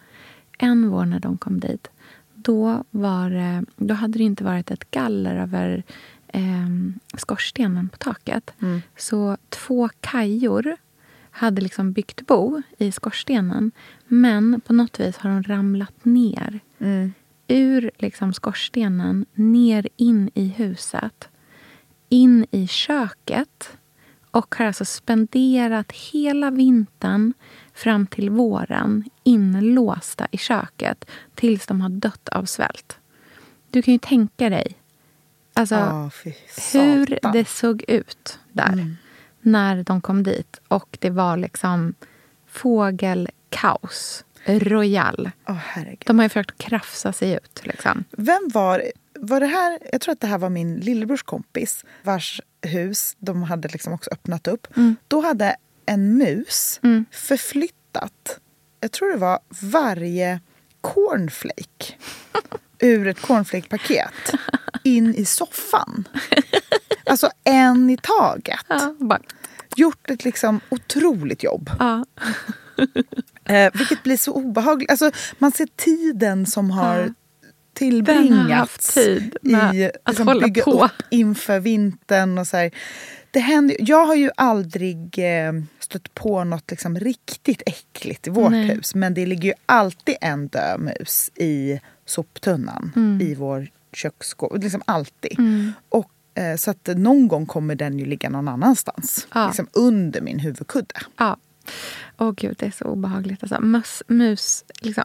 En 0.59 0.89
vår 0.89 1.05
när 1.05 1.19
de 1.19 1.37
kom 1.37 1.59
dit, 1.59 1.87
då, 2.33 2.83
var, 2.91 3.29
det- 3.29 3.65
då 3.75 3.93
hade 3.93 4.17
det 4.17 4.23
inte 4.23 4.43
varit 4.43 4.71
ett 4.71 4.91
galler 4.91 5.35
över 5.35 5.83
eh, 6.27 6.67
skorstenen 7.17 7.89
på 7.89 7.97
taket. 7.97 8.53
Så 8.97 9.37
två 9.49 9.89
kajor 10.01 10.75
hade 11.31 11.61
liksom 11.61 11.91
byggt 11.91 12.27
bo 12.27 12.61
i 12.77 12.91
skorstenen. 12.91 13.71
Men 14.07 14.61
på 14.61 14.73
något 14.73 14.99
vis 14.99 15.17
har 15.17 15.29
de 15.29 15.43
ramlat 15.43 16.05
ner 16.05 16.59
ur 17.47 17.91
liksom 17.97 18.33
skorstenen, 18.33 19.25
ner 19.33 19.87
in 19.97 20.29
i 20.33 20.47
huset, 20.47 21.29
in 22.09 22.45
i 22.51 22.67
köket 22.67 23.77
och 24.37 24.55
har 24.55 24.65
alltså 24.65 24.85
spenderat 24.85 25.91
hela 25.91 26.51
vintern 26.51 27.33
fram 27.73 28.07
till 28.07 28.29
våren 28.29 29.09
inlåsta 29.23 30.27
i 30.31 30.37
köket 30.37 31.05
tills 31.35 31.65
de 31.65 31.81
har 31.81 31.89
dött 31.89 32.29
av 32.29 32.45
svält. 32.45 32.97
Du 33.69 33.81
kan 33.81 33.93
ju 33.93 33.99
tänka 33.99 34.49
dig 34.49 34.75
alltså, 35.53 36.09
fy 36.23 36.33
hur 36.71 37.19
det 37.33 37.47
såg 37.47 37.83
ut 37.87 38.39
där 38.51 38.95
när 39.41 39.83
de 39.83 40.01
kom 40.01 40.23
dit. 40.23 40.59
Och 40.67 40.97
det 41.01 41.09
var 41.09 41.37
liksom 41.37 41.93
fågelkaos. 42.47 44.23
Royal. 44.45 45.31
Herregud. 45.43 46.03
De 46.05 46.19
har 46.19 46.25
ju 46.25 46.29
försökt 46.29 46.57
krafsa 46.57 47.13
sig 47.13 47.33
ut. 47.33 47.61
Liksom. 47.63 48.03
Vem 48.11 48.49
var, 48.53 48.83
var 49.19 49.39
det 49.39 49.45
här? 49.47 49.79
Jag 49.91 50.01
tror 50.01 50.11
att 50.13 50.21
det 50.21 50.27
här 50.27 50.37
var 50.37 50.49
min 50.49 50.75
lillebrors 50.79 51.23
kompis 51.23 51.85
vars 52.03 52.41
hus 52.61 53.15
de 53.19 53.43
hade 53.43 53.67
liksom 53.67 53.93
också 53.93 54.09
öppnat 54.13 54.47
upp. 54.47 54.67
Då 55.07 55.21
hade 55.21 55.55
en 55.85 56.17
mus 56.17 56.79
förflyttat, 57.11 58.39
jag 58.79 58.91
tror 58.91 59.09
det 59.11 59.17
var 59.17 59.39
varje 59.61 60.39
cornflake 60.81 61.95
ur 62.79 63.07
ett 63.07 63.21
cornflake-paket 63.21 64.31
in 64.83 65.15
i 65.15 65.25
soffan. 65.25 66.07
Alltså 67.05 67.29
en 67.43 67.89
i 67.89 67.97
taget. 67.97 68.59
Ja, 68.67 68.95
bara, 68.99 69.19
Gjort 69.75 70.09
ett 70.09 70.23
liksom 70.23 70.59
otroligt 70.69 71.43
jobb. 71.43 71.69
ja. 71.79 72.05
Eh, 73.45 73.71
vilket 73.73 74.03
blir 74.03 74.17
så 74.17 74.33
obehagligt. 74.33 74.91
Alltså, 74.91 75.11
man 75.37 75.51
ser 75.51 75.67
tiden 75.75 76.45
som 76.45 76.71
har 76.71 76.99
Ja. 76.99 77.07
Tillbringats 77.77 78.97
i 78.97 79.31
att 80.03 80.09
liksom, 80.09 80.39
bygga 80.43 80.63
på. 80.63 80.85
upp 80.85 80.91
inför 81.09 81.59
vintern. 81.59 82.37
Och 82.37 82.47
så 82.47 82.57
här. 82.57 82.71
Det 83.31 83.39
händer, 83.39 83.77
jag 83.79 84.05
har 84.05 84.15
ju 84.15 84.29
aldrig 84.37 85.19
eh, 85.19 85.53
stött 85.79 86.13
på 86.13 86.43
något 86.43 86.71
liksom 86.71 86.99
riktigt 86.99 87.61
äckligt 87.65 88.27
i 88.27 88.29
vårt 88.29 88.51
Nej. 88.51 88.67
hus. 88.67 88.95
Men 88.95 89.13
det 89.13 89.25
ligger 89.25 89.49
ju 89.49 89.53
alltid 89.65 90.15
en 90.21 90.47
död 90.47 90.79
mus 90.79 91.31
i 91.35 91.79
soptunnan 92.05 92.91
Mm. 92.95 93.21
i 93.21 93.35
vår 93.35 93.67
köksskåp. 93.93 94.63
Liksom 94.63 94.81
alltid. 94.85 95.37
Och, 95.89 96.11
eh, 96.33 96.55
så 96.57 96.71
att 96.71 96.87
någon 96.95 97.27
gång 97.27 97.45
kommer 97.45 97.75
den 97.75 97.99
ju 97.99 98.05
ligga 98.05 98.29
någon 98.29 98.47
annanstans. 98.47 99.27
Ja. 99.33 99.47
Liksom 99.47 99.67
under 99.73 100.21
min 100.21 100.39
huvudkudde. 100.39 100.95
Ja. 101.17 101.37
Åh 102.17 102.31
gud, 102.37 102.55
det 102.59 102.65
är 102.65 102.71
så 102.71 102.85
obehagligt. 102.85 103.43
Alltså, 103.43 103.61
mus, 103.61 104.03
mus, 104.07 104.63
liksom, 104.81 105.03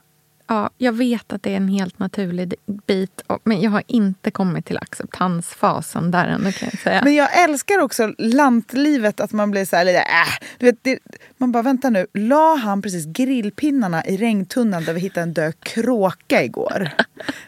ja, 0.52 0.70
jag 0.78 0.92
vet 0.92 1.32
att 1.32 1.42
det 1.42 1.52
är 1.52 1.56
en 1.56 1.68
helt 1.68 1.98
naturlig 1.98 2.54
bit, 2.86 3.22
men 3.44 3.60
jag 3.60 3.70
har 3.70 3.82
inte 3.86 4.30
kommit 4.30 4.66
till 4.66 4.78
acceptansfasen 4.78 6.10
där 6.10 6.26
ännu 6.26 6.52
kan 6.52 6.68
jag 6.72 6.80
säga. 6.80 7.00
Men 7.04 7.14
jag 7.14 7.42
älskar 7.44 7.78
också 7.82 8.14
lantlivet, 8.18 9.20
att 9.20 9.32
man 9.32 9.50
blir 9.50 9.64
så 9.64 9.76
här 9.76 9.84
lite 9.84 9.98
äh. 9.98 10.46
Du 10.58 10.66
vet, 10.66 10.78
det, 10.82 10.98
Man 11.36 11.52
bara, 11.52 11.62
vänta 11.62 11.90
nu, 11.90 12.06
la 12.14 12.54
han 12.56 12.82
precis 12.82 13.06
grillpinnarna 13.06 14.04
i 14.04 14.16
regntunnan 14.16 14.84
där 14.84 14.92
vi 14.94 15.00
hittade 15.00 15.22
en 15.22 15.32
död 15.32 15.54
kråka 15.60 16.44
igår? 16.44 16.90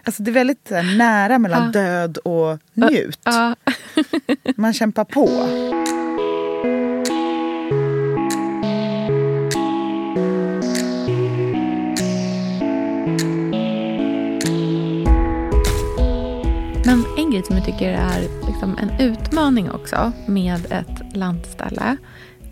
Alltså 0.05 0.23
det 0.23 0.31
är 0.31 0.33
väldigt 0.33 0.71
här, 0.71 0.97
nära 0.99 1.39
mellan 1.39 1.63
Ja. 1.75 1.81
död 1.81 2.17
och 2.19 2.59
njut. 2.75 3.21
ja, 3.25 3.57
Man 4.57 4.73
kämpar 4.73 5.05
på. 5.05 5.29
Grej 17.35 17.45
som 17.45 17.57
jag 17.57 17.64
tycker 17.64 17.93
är 17.93 18.47
liksom 18.47 18.79
en 18.79 19.00
utmaning 19.00 19.71
också 19.71 20.12
med 20.26 20.73
ett 20.73 21.17
landställe 21.17 21.97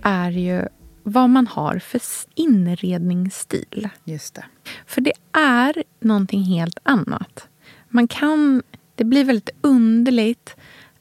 är 0.02 0.30
ju 0.30 0.62
vad 1.02 1.30
man 1.30 1.46
har 1.46 1.78
för 1.78 2.00
inredningsstil. 2.34 3.88
Just 4.04 4.34
det. 4.34 4.44
För 4.86 5.00
det 5.00 5.12
är 5.32 5.84
någonting 6.00 6.42
helt 6.42 6.78
annat. 6.82 7.48
Man 7.88 8.08
kan, 8.08 8.62
det 8.94 9.04
blir 9.04 9.24
väldigt 9.24 9.50
underligt 9.60 10.56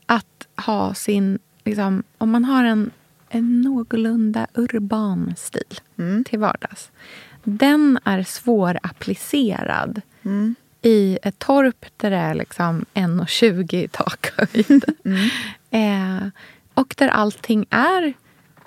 att 0.05 0.47
ha 0.65 0.93
sin... 0.93 1.39
Liksom, 1.63 2.03
om 2.17 2.29
man 2.29 2.45
har 2.45 2.63
en, 2.63 2.91
en 3.29 3.61
någorlunda 3.61 4.47
urban 4.53 5.33
stil 5.37 5.79
till 6.25 6.39
vardags. 6.39 6.91
Den 7.43 7.99
är 8.03 8.23
svårapplicerad 8.23 10.01
i 10.81 11.19
ett 11.23 11.39
torp 11.39 11.85
där 11.97 12.09
det 12.09 12.17
är 12.17 12.35
liksom 12.35 12.85
1,20 12.93 13.75
i 13.75 13.87
takhöjd. 13.87 14.85
eh, 15.69 16.27
och 16.73 16.95
där 16.97 17.07
allting 17.07 17.65
är 17.69 18.13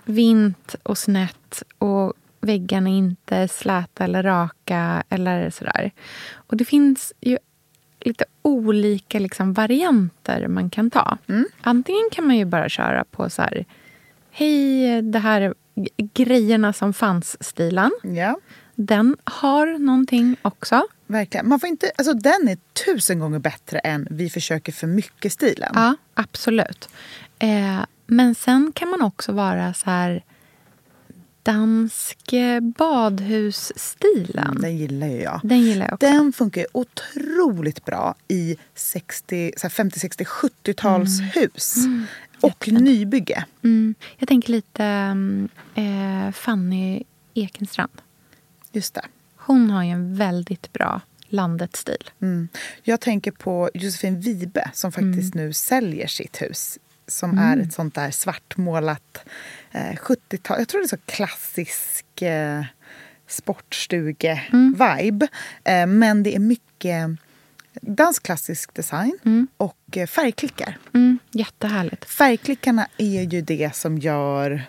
vint 0.04 0.76
och 0.83 0.99
snett 0.99 1.62
och 1.78 2.12
väggarna 2.40 2.90
inte 2.90 3.37
är 3.37 3.47
släta 3.47 4.04
eller 4.04 4.23
raka 4.23 5.02
eller 5.09 5.50
sådär. 5.50 5.90
Och 6.33 6.56
det 6.56 6.64
finns 6.64 7.12
ju 7.21 7.38
lite 8.00 8.25
olika 8.42 9.18
liksom 9.18 9.52
varianter 9.52 10.49
man 10.49 10.71
kan 10.71 10.90
ta. 10.90 11.18
Antingen 11.61 12.09
kan 12.12 12.26
man 12.26 12.37
ju 12.37 12.44
bara 12.44 12.68
köra 12.68 13.04
på 13.04 13.30
så 13.30 13.42
här... 13.42 13.64
Hej, 14.30 15.02
det 15.02 15.18
här 15.18 15.54
grejerna 16.14 16.73
som 16.73 16.92
fanns-stilen. 16.92 17.90
Ja, 18.02 18.38
Den 18.75 19.16
har 19.25 19.78
någonting 19.78 20.37
också. 20.42 20.83
Verkligen. 21.06 21.49
Man 21.49 21.61
får 21.61 21.68
inte, 21.68 21.92
alltså, 21.96 22.14
den 22.14 22.49
är 22.49 22.58
tusen 22.84 23.18
gånger 23.18 23.38
bättre 23.38 23.78
än 23.78 24.08
vi 24.11 24.30
försöker 24.30 24.73
för 24.73 24.87
mycket-stilen. 24.87 25.73
Ja, 25.75 25.96
absolut. 26.14 26.88
Eh, 27.38 27.80
men 28.06 28.34
sen 28.34 28.73
kan 28.75 28.90
man 28.90 29.02
också 29.02 29.32
vara 29.32 29.75
så 29.75 29.90
här 29.90 30.25
dansk 31.42 32.32
eh, 32.32 32.61
badhusstilen. 32.61 34.58
Den 34.61 34.76
gillar 34.76 35.06
ju 35.06 35.23
jag. 35.23 35.40
Den 35.44 35.61
gillar 35.61 35.87
jag 35.87 35.94
också. 35.94 36.06
Den 36.06 36.32
funkar 36.32 36.66
otroligt 36.73 37.84
bra 37.84 38.14
i 38.28 38.56
60, 38.75 39.52
så 39.56 39.62
här 39.62 39.70
50, 39.70 40.00
60, 40.00 40.25
70-talshus. 40.25 41.76
Och 42.40 42.68
nybygge. 42.68 43.44
Mm, 43.62 43.94
jag 44.18 44.28
tänker 44.28 44.52
lite 44.52 44.84
mm, 44.84 45.49
eh, 45.75 46.32
Fanny 46.32 47.02
Ekenstrand. 47.34 48.02
Just 48.73 48.94
det. 48.94 49.04
Hon 49.46 49.70
har 49.70 49.84
ju 49.84 49.90
en 49.90 50.16
väldigt 50.16 50.72
bra 50.72 51.00
landet-stil. 51.28 52.10
Mm. 52.22 52.48
Jag 52.82 53.00
tänker 53.00 53.30
på 53.30 53.70
Josefin 53.74 54.20
Wibe 54.20 54.70
som 54.72 54.92
faktiskt 54.92 55.34
nu 55.34 55.52
säljer 55.52 56.06
sitt 56.06 56.42
hus. 56.42 56.78
Som 57.06 57.38
är 57.38 57.56
ett 57.56 57.72
sånt 57.72 57.94
där 57.94 58.10
svartmålat 58.10 59.18
eh, 59.72 59.94
70-tal. 59.94 60.58
Jag 60.58 60.68
tror 60.68 60.80
det 60.80 60.84
är 60.84 60.88
så 60.88 60.96
klassisk 61.06 62.22
eh, 62.22 62.64
sportstuge-vibe. 63.28 65.28
Eh, 65.64 65.86
men 65.86 66.22
det 66.22 66.34
är 66.34 66.38
mycket 66.38 67.10
dansk 67.72 68.22
klassisk 68.22 68.74
design 68.74 69.18
och 69.56 69.96
eh, 69.96 70.06
färgklickar. 70.06 70.78
Mm, 70.94 71.18
jättehärligt. 71.30 72.04
Färgklickarna 72.04 72.86
är 72.98 73.22
ju 73.22 73.40
det 73.40 73.76
som 73.76 73.98
gör 73.98 74.62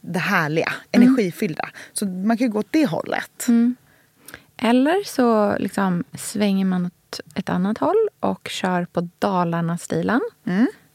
det 0.00 0.18
härliga, 0.18 0.72
energifyllda. 0.90 1.70
Så 1.92 2.06
man 2.06 2.36
kan 2.36 2.46
ju 2.46 2.52
gå 2.52 2.58
åt 2.58 2.72
det 2.72 2.86
hållet. 2.86 3.46
Eller 4.64 5.04
så 5.04 5.56
liksom 5.58 6.04
svänger 6.18 6.64
man 6.64 6.86
åt 6.86 7.20
ett 7.34 7.48
annat 7.48 7.78
håll 7.78 8.08
och 8.20 8.48
kör 8.48 8.84
på 8.84 9.08
Dalarna-stilen. 9.18 10.20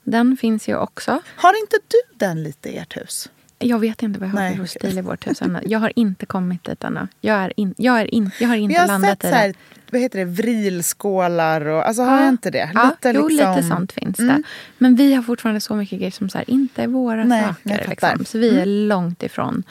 Den 0.03 0.38
finns 0.38 0.69
ju 0.69 0.75
också. 0.75 1.21
Har 1.35 1.59
inte 1.63 1.77
du 1.88 2.17
den 2.25 2.43
lite 2.43 2.69
i 2.69 2.77
ert 2.77 2.97
hus? 2.97 3.29
Jag 3.59 3.79
vet 3.79 4.03
inte 4.03 4.19
vad 4.19 4.29
jag 4.29 4.33
har 4.33 4.39
Nej, 4.39 4.57
för 4.57 4.65
stil 4.65 4.97
i 4.97 5.01
vårt 5.01 5.27
hus 5.27 5.41
ännu. 5.41 5.59
Jag 5.65 5.79
har 5.79 5.91
inte 5.95 6.25
kommit 6.25 6.63
dit 6.63 6.83
ännu. 6.83 7.07
Jag, 7.21 7.38
är 7.38 7.59
in, 7.59 7.73
jag, 7.77 7.99
är 8.01 8.13
in, 8.13 8.31
jag 8.39 8.47
har 8.47 8.55
inte 8.55 8.73
jag 8.73 8.81
har 8.81 8.88
landat 8.88 9.09
sett 9.09 9.23
i 9.23 9.27
så 9.27 9.35
här, 9.35 9.47
det. 9.47 9.55
vad 9.91 10.01
heter 10.01 10.19
det, 10.19 10.25
vrilskålar 10.25 11.65
och, 11.65 11.88
alltså 11.88 12.03
har 12.03 12.19
jag 12.19 12.29
inte 12.29 12.51
det? 12.51 12.71
Ja, 12.73 12.89
Lite 12.89 13.11
jo, 13.19 13.27
liksom- 13.27 13.55
lite 13.55 13.67
sånt 13.67 13.91
finns 13.91 14.19
Mm. 14.19 14.35
det. 14.35 14.43
Men 14.77 14.95
vi 14.95 15.13
har 15.13 15.23
fortfarande 15.23 15.61
så 15.61 15.75
mycket 15.75 15.99
grejer 15.99 16.11
som 16.11 16.29
så 16.29 16.38
här, 16.38 16.49
inte 16.49 16.83
är 16.83 16.88
våra 16.88 17.23
Nej, 17.23 17.43
saker. 17.43 17.85
Liksom. 17.89 18.25
Så 18.25 18.38
vi 18.38 18.59
är 18.59 18.65
långt 18.65 19.23
ifrån 19.23 19.63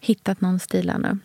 hittat 0.00 0.40
någon 0.40 0.58
stil 0.58 0.88
ännu. 0.90 1.18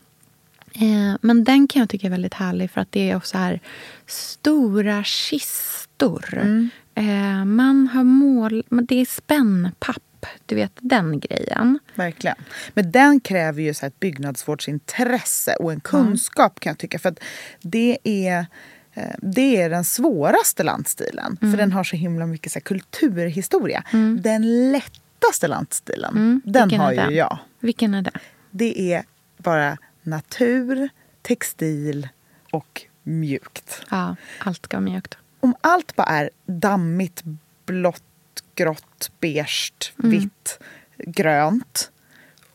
Eh, 0.76 1.16
men 1.22 1.44
den 1.44 1.68
kan 1.68 1.80
jag 1.80 1.90
tycka 1.90 2.08
är 2.08 2.12
väldigt 2.12 2.34
härlig 2.34 2.72
för 2.72 2.82
att 2.82 2.92
det 2.92 3.10
är 3.12 3.16
också 3.16 3.38
här 3.38 3.60
stora 4.08 5.04
kistor. 5.04 6.38
Mm. 6.38 6.70
Eh, 6.96 7.46
man 7.46 7.88
har 7.88 8.04
mål... 8.04 8.64
Det 8.70 9.02
är 9.02 9.06
spännpapp. 9.06 9.98
Du 10.46 10.56
vet 10.56 10.72
den 10.80 11.20
grejen. 11.20 11.80
Verkligen. 11.96 12.36
Men 12.74 12.92
den 12.92 13.20
kräver 13.20 13.62
ju 13.62 13.74
så 13.74 13.86
ett 13.86 14.00
byggnadsvårdsintresse 14.00 15.56
och 15.56 15.72
en 15.72 15.80
kunskap 15.80 16.60
kan 16.60 16.70
jag 16.70 16.78
tycka. 16.78 17.00
För 17.00 17.10
att 17.10 17.20
det 17.62 17.98
är, 18.04 18.46
eh, 18.94 19.04
det 19.22 19.62
är 19.62 19.70
den 19.70 19.84
svåraste 19.84 20.64
landstilen. 20.64 21.38
Mm. 21.42 21.54
För 21.54 21.58
den 21.58 21.72
har 21.72 21.84
så 21.84 21.96
himla 21.96 22.26
mycket 22.26 22.52
så 22.52 22.62
kulturhistoria. 22.62 23.84
Den 24.22 24.72
lättaste 24.72 25.48
landstilen, 25.48 26.12
Mm. 26.14 26.42
den 26.46 26.64
Vilken 26.68 26.82
har 26.82 26.92
ju 26.92 26.98
den? 26.98 27.16
jag. 27.16 27.38
Vilken 27.60 27.94
är 27.94 28.02
det? 28.02 28.20
Det 28.52 28.94
är 28.94 29.04
bara 29.38 29.78
natur, 30.04 30.90
textil 31.22 32.08
och 32.52 32.82
mjukt. 33.04 33.86
Ja, 33.90 34.16
allt 34.40 34.66
ska 34.66 34.78
vara 34.78 34.86
mjukt. 34.92 35.18
Om 35.40 35.56
allt 35.62 35.96
bara 35.96 36.08
är 36.08 36.30
dammigt, 36.46 37.24
blått, 37.66 38.44
grått, 38.56 39.12
beige, 39.20 39.74
Mm. 40.00 40.12
vitt, 40.12 40.60
grönt 40.98 41.92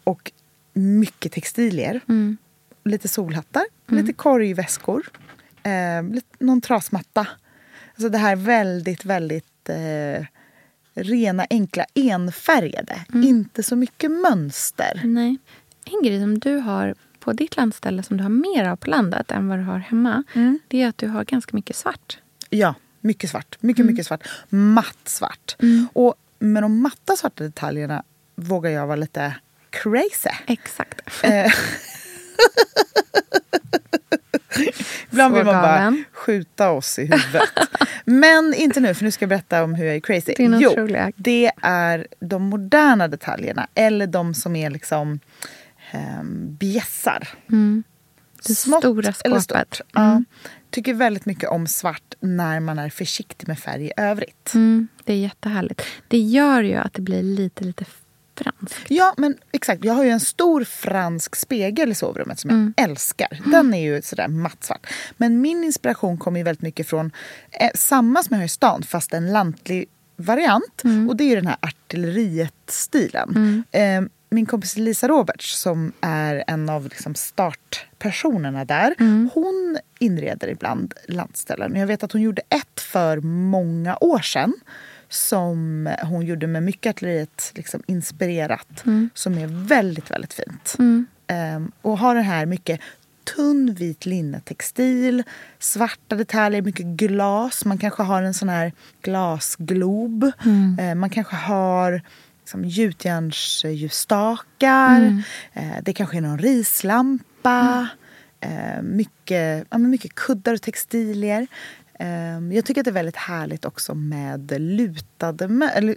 och 0.05 0.33
mycket 0.73 1.33
textilier. 1.33 2.01
Mm. 2.09 2.37
Lite 2.85 3.09
solhattar, 3.09 3.65
lite 3.87 4.13
korgväskor, 4.13 5.07
eh, 5.63 6.03
lite, 6.03 6.45
någon 6.45 6.61
trasmatta. 6.61 7.27
Alltså 7.95 8.09
det 8.09 8.19
här 8.19 8.37
väldigt, 8.37 9.05
väldigt 9.05 9.69
eh, 9.69 10.27
rena, 10.95 11.47
enkla, 11.51 11.85
enfärgade. 11.95 13.05
Mm. 13.13 13.29
Inte 13.29 13.63
så 13.63 13.77
mycket 13.77 14.11
mönster. 14.11 15.01
Nej. 15.05 15.37
En 15.85 16.03
grej 16.03 16.21
som 16.21 16.39
du 16.39 16.57
har 16.57 16.95
på 17.29 17.33
ditt 17.33 17.57
landställe 17.57 18.03
som 18.03 18.17
du 18.17 18.23
har 18.23 18.31
mer 18.31 18.65
av 18.69 18.77
på 18.77 18.91
landet 18.91 19.31
än 19.31 19.49
vad 19.49 19.59
du 19.59 19.63
har 19.63 19.79
hemma, 19.79 20.23
Mm. 20.35 20.59
det 20.69 20.83
är 20.83 20.89
att 20.89 20.99
du 20.99 21.09
har 21.09 21.25
ganska 21.25 21.57
mycket 21.57 21.77
svart. 21.77 22.19
Ja, 22.51 22.75
mycket 23.01 23.31
svart. 23.31 23.57
Mycket, 23.61 23.81
Mm. 23.81 23.93
mycket 23.93 24.07
svart. 24.07 24.29
Matt 24.49 24.99
svart. 25.05 25.57
Och 25.93 26.15
med 26.39 26.63
de 26.63 26.81
matta 26.83 27.17
svarta 27.17 27.45
detaljerna 27.45 28.03
vågar 28.35 28.71
jag 28.71 28.87
vara 28.87 28.97
lite 28.97 29.35
crazy. 29.71 30.31
Exakt. 30.47 31.01
Eh, 31.25 31.53
Ibland 35.11 35.35
vill 35.35 35.45
man 35.45 35.63
bara 35.63 35.97
skjuta 36.13 36.71
oss 36.71 36.99
i 36.99 37.03
huvudet. 37.03 37.49
Men 38.05 38.55
inte 38.55 38.81
nu, 38.81 38.95
för 38.95 39.05
nu 39.05 39.11
ska 39.11 39.23
jag 39.23 39.29
berätta 39.29 39.65
om 39.65 39.75
hur 39.75 39.85
jag 39.87 39.97
är 39.97 40.01
crazy. 40.01 40.35
Din 40.37 40.59
jo, 40.61 40.71
otroliga. 40.71 41.13
det 41.17 41.51
är 41.63 42.07
de 42.21 42.43
moderna 42.43 43.09
detaljerna. 43.09 43.67
Eller 43.75 44.07
de 44.07 44.35
som 44.35 44.57
är 44.57 44.71
liksom 44.71 45.21
um, 45.95 46.55
bjässar. 46.57 47.29
Mm. 47.49 47.83
Det 48.47 48.55
Smått 48.55 48.83
stora 48.83 49.13
eller 49.25 49.41
skåpet. 49.41 49.75
stort. 49.75 49.81
Mm. 49.97 50.09
Ja. 50.09 50.23
Tycker 50.71 50.95
väldigt 50.95 51.27
mycket 51.27 51.51
om 51.51 51.67
svart 51.67 52.15
när 52.21 52.61
man 52.61 52.79
är 52.79 52.91
försiktig 52.91 53.49
med 53.49 53.59
färg 53.59 53.87
i 53.87 53.93
övrigt. 53.97 54.55
Mm, 54.55 54.89
det 55.05 55.13
är 55.13 55.17
jättehärligt. 55.17 55.83
Det 56.09 56.19
gör 56.19 56.63
ju 56.63 56.75
att 56.75 56.95
det 56.95 57.03
blir 57.03 57.23
lite, 57.23 57.65
lite 57.65 57.85
franskt. 58.39 58.81
Ja, 58.89 59.15
men 59.17 59.37
exakt. 59.53 59.85
Jag 59.85 59.95
har 59.95 60.05
ju 60.05 60.11
en 60.11 60.21
stor 60.21 60.65
fransk 60.65 61.37
spegel 61.37 61.91
i 61.91 61.95
sovrummet 61.95 62.39
som 62.39 62.51
jag 62.51 62.57
Mm. 62.59 62.75
älskar. 62.77 63.43
Den 63.51 63.75
är 63.75 63.83
ju 63.95 64.03
sådär 64.03 64.29
mattsvart. 64.29 64.87
Men 65.17 65.41
min 65.41 65.65
inspiration 65.65 66.19
kommer 66.19 66.41
ju 66.41 66.45
väldigt 66.45 66.63
mycket 66.63 66.89
från 66.89 67.11
eh, 67.51 67.71
samma 67.75 68.23
som 68.23 68.35
jag 68.35 68.41
har 68.41 68.47
i 68.47 68.49
stan, 68.49 68.83
fast 68.83 69.15
en 69.15 69.33
lantlig 69.33 69.89
variant. 70.17 70.85
Mm. 70.85 71.09
Och 71.09 71.17
det 71.17 71.25
är 71.25 71.29
ju 71.29 71.35
den 71.37 71.47
här 71.47 71.57
artilleriet-stilen. 71.61 73.65
Eh, 73.71 74.03
min 74.31 74.47
kompis 74.47 74.77
Lisa 74.77 75.09
Roberts, 75.09 75.59
som 75.59 75.93
är 76.01 76.45
en 76.47 76.69
av 76.69 76.85
liksom 76.85 77.15
startpersonerna 77.15 78.65
där, 78.65 78.95
Mm. 79.01 79.31
hon 79.35 79.79
inreder 79.99 80.49
ibland 80.49 80.95
landställen. 81.09 81.77
Jag 81.77 81.87
vet 81.87 82.03
att 82.03 82.13
hon 82.13 82.23
gjorde 82.23 82.43
ett 82.49 82.81
för 82.81 83.21
många 83.21 83.97
år 84.01 84.19
sedan 84.19 84.55
som 85.09 85.89
hon 86.03 86.27
gjorde 86.27 86.47
med 86.47 86.63
mycket 86.63 86.91
artilleriet 86.91 87.53
liksom 87.55 87.83
inspirerat. 87.87 88.85
Som 89.15 89.39
är 89.39 89.47
väldigt, 89.69 90.11
väldigt 90.11 90.33
fint. 90.33 90.77
Ehm, 91.27 91.73
och 91.83 91.99
har 91.99 92.15
den 92.15 92.25
här 92.25 92.47
mycket 92.47 92.81
tunn 93.37 93.75
vit 93.75 94.07
linnetextil, 94.07 95.23
svarta 95.59 96.17
detaljer, 96.17 96.63
mycket 96.63 96.87
glas. 96.87 97.65
Man 97.65 97.79
kanske 97.79 98.03
har 98.03 98.23
en 98.23 98.35
sån 98.35 98.49
här 98.49 98.73
glasglob. 99.03 100.33
Ehm, 100.79 100.99
man 100.99 101.11
kanske 101.11 101.37
har 101.37 102.03
liksom, 102.49 102.65
gjutjärnsljusstakar. 102.65 105.23
Ehm, 105.53 105.83
det 105.83 105.93
kanske 105.93 106.17
är 106.17 106.21
någon 106.21 106.39
rislampa. 106.39 107.89
Ehm, 108.41 108.97
mycket, 108.97 109.67
ja, 109.71 109.79
mycket 109.79 110.15
kuddar 110.15 110.55
och 110.55 110.63
textilier. 110.63 111.47
Ehm, 111.99 112.53
jag 112.53 112.65
tycker 112.65 112.81
att 112.81 112.85
det 112.85 112.91
är 112.91 112.93
väldigt 112.93 113.17
härligt 113.17 113.65
också 113.65 113.95
med 113.95 114.61
lutade, 114.61 115.49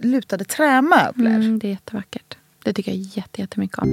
lutade 0.02 0.44
trämöbler. 0.44 1.34
Mm, 1.34 1.58
det 1.58 1.66
är 1.66 1.70
jättevackert. 1.70 2.36
Det 2.64 2.72
tycker 2.72 2.92
jag 2.92 3.00
jätte, 3.00 3.40
jättemycket 3.40 3.78
om. 3.78 3.88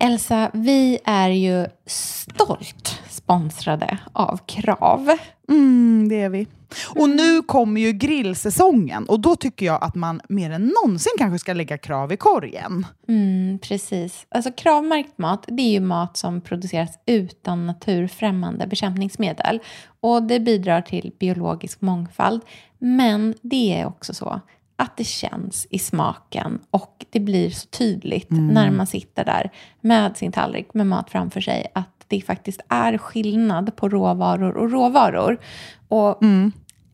Elsa, 0.00 0.50
vi 0.54 0.98
är 1.04 1.28
ju 1.28 1.66
stolt 1.86 2.93
sponsrade 3.14 3.98
av 4.12 4.40
Krav. 4.46 5.10
Mm, 5.48 6.08
det 6.08 6.22
är 6.22 6.28
vi. 6.28 6.46
Och 6.94 7.08
nu 7.08 7.42
kommer 7.42 7.80
ju 7.80 7.92
grillsäsongen 7.92 9.04
och 9.04 9.20
då 9.20 9.36
tycker 9.36 9.66
jag 9.66 9.84
att 9.84 9.94
man 9.94 10.20
mer 10.28 10.50
än 10.50 10.72
någonsin 10.82 11.12
kanske 11.18 11.38
ska 11.38 11.52
lägga 11.52 11.78
krav 11.78 12.12
i 12.12 12.16
korgen. 12.16 12.86
Mm, 13.08 13.58
precis. 13.62 14.26
Alltså 14.28 14.52
kravmärkt 14.52 15.18
mat, 15.18 15.44
det 15.48 15.62
är 15.62 15.70
ju 15.70 15.80
mat 15.80 16.16
som 16.16 16.40
produceras 16.40 16.98
utan 17.06 17.66
naturfrämmande 17.66 18.66
bekämpningsmedel. 18.66 19.60
Och 20.00 20.22
det 20.22 20.40
bidrar 20.40 20.80
till 20.80 21.12
biologisk 21.18 21.80
mångfald. 21.80 22.42
Men 22.78 23.34
det 23.42 23.80
är 23.80 23.86
också 23.86 24.14
så 24.14 24.40
att 24.76 24.96
det 24.96 25.04
känns 25.04 25.66
i 25.70 25.78
smaken 25.78 26.58
och 26.70 27.04
det 27.10 27.20
blir 27.20 27.50
så 27.50 27.68
tydligt 27.68 28.30
när 28.30 28.70
man 28.70 28.86
sitter 28.86 29.24
där 29.24 29.50
med 29.80 30.16
sin 30.16 30.32
tallrik 30.32 30.74
med 30.74 30.86
mat 30.86 31.10
framför 31.10 31.40
sig 31.40 31.66
att 31.74 31.93
det 32.14 32.26
faktiskt 32.26 32.60
är 32.68 32.98
skillnad 32.98 33.76
på 33.76 33.88
råvaror 33.88 34.56
och 34.56 34.70
råvaror. 34.70 35.38
Och 35.88 36.22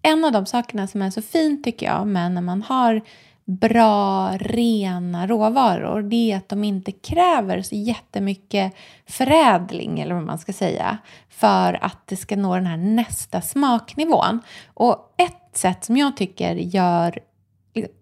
en 0.02 0.24
av 0.24 0.33
de 0.33 0.46
sakerna 0.46 0.87
som 0.87 1.02
är 1.02 1.11
så 1.11 1.22
fint 1.22 1.64
tycker 1.64 1.87
jag 1.87 2.06
med 2.06 2.33
när 2.33 2.42
man 2.42 2.62
har 2.62 3.00
bra, 3.44 4.30
rena 4.38 5.26
råvaror 5.26 6.02
det 6.02 6.33
är 6.33 6.37
att 6.37 6.48
de 6.48 6.64
inte 6.64 6.92
kräver 6.92 7.62
så 7.62 7.74
jättemycket 7.74 8.74
förädling 9.06 10.00
eller 10.00 10.14
vad 10.14 10.24
man 10.24 10.38
ska 10.38 10.52
säga 10.52 10.98
för 11.28 11.85
att 11.85 12.06
det 12.06 12.16
ska 12.16 12.37
nå 12.37 12.54
den 12.54 12.66
här 12.66 12.76
nästa 12.76 13.40
smaknivån. 13.40 14.40
Och 14.74 15.14
ett 15.18 15.56
sätt 15.56 15.85
som 15.85 15.96
jag 15.96 16.16
tycker 16.16 16.54
gör 16.54 17.18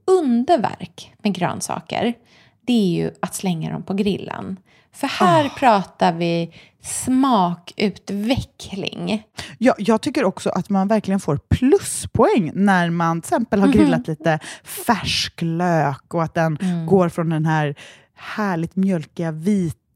underverk 0.07 1.15
med 1.19 1.35
grönsaker 1.35 2.15
det 2.61 2.73
är 2.73 3.05
ju 3.05 3.11
att 3.21 3.35
slänga 3.35 3.73
dem 3.73 3.83
på 3.83 3.95
grillen. 3.95 4.57
För 4.93 5.07
här 5.07 5.49
pratar 5.49 6.13
vi 6.13 6.55
smakutveckling. 6.83 9.23
Jag, 9.59 9.75
jag 9.79 10.01
tycker 10.01 10.25
också 10.25 10.51
att 10.51 10.71
man 10.71 10.89
verkligen 10.89 11.21
får 11.21 11.37
pluspoäng 11.37 12.51
när 12.55 12.91
man 12.91 13.23
till 13.23 13.29
exempel 13.29 13.61
har 13.61 13.69
grillat 13.69 14.09
lite 14.09 14.39
färsk 14.65 15.43
lök 15.43 16.15
och 16.15 16.23
att 16.23 16.35
den 16.35 16.59
går 16.87 17.09
från 17.09 17.29
den 17.29 17.47
här 17.47 17.75
härligt 18.15 18.77
mjölkiga 18.77 19.33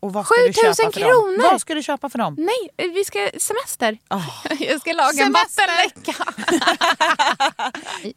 Och 0.00 0.12
vad 0.12 0.26
ska 0.26 0.34
7 0.34 0.40
000 0.42 0.48
du 0.48 0.52
köpa 0.54 0.92
för 0.92 1.00
kronor! 1.00 1.42
Dem? 1.42 1.48
Vad 1.52 1.60
ska 1.60 1.74
du 1.74 1.82
köpa 1.82 2.08
för 2.08 2.18
dem? 2.18 2.36
Nej, 2.38 2.90
vi 2.94 3.04
ska 3.04 3.30
semester. 3.38 3.98
Oh. 4.10 4.28
Jag 4.60 4.80
ska 4.80 4.92
laga 4.92 5.24
en 5.24 5.32
vattenläcka. 5.32 6.24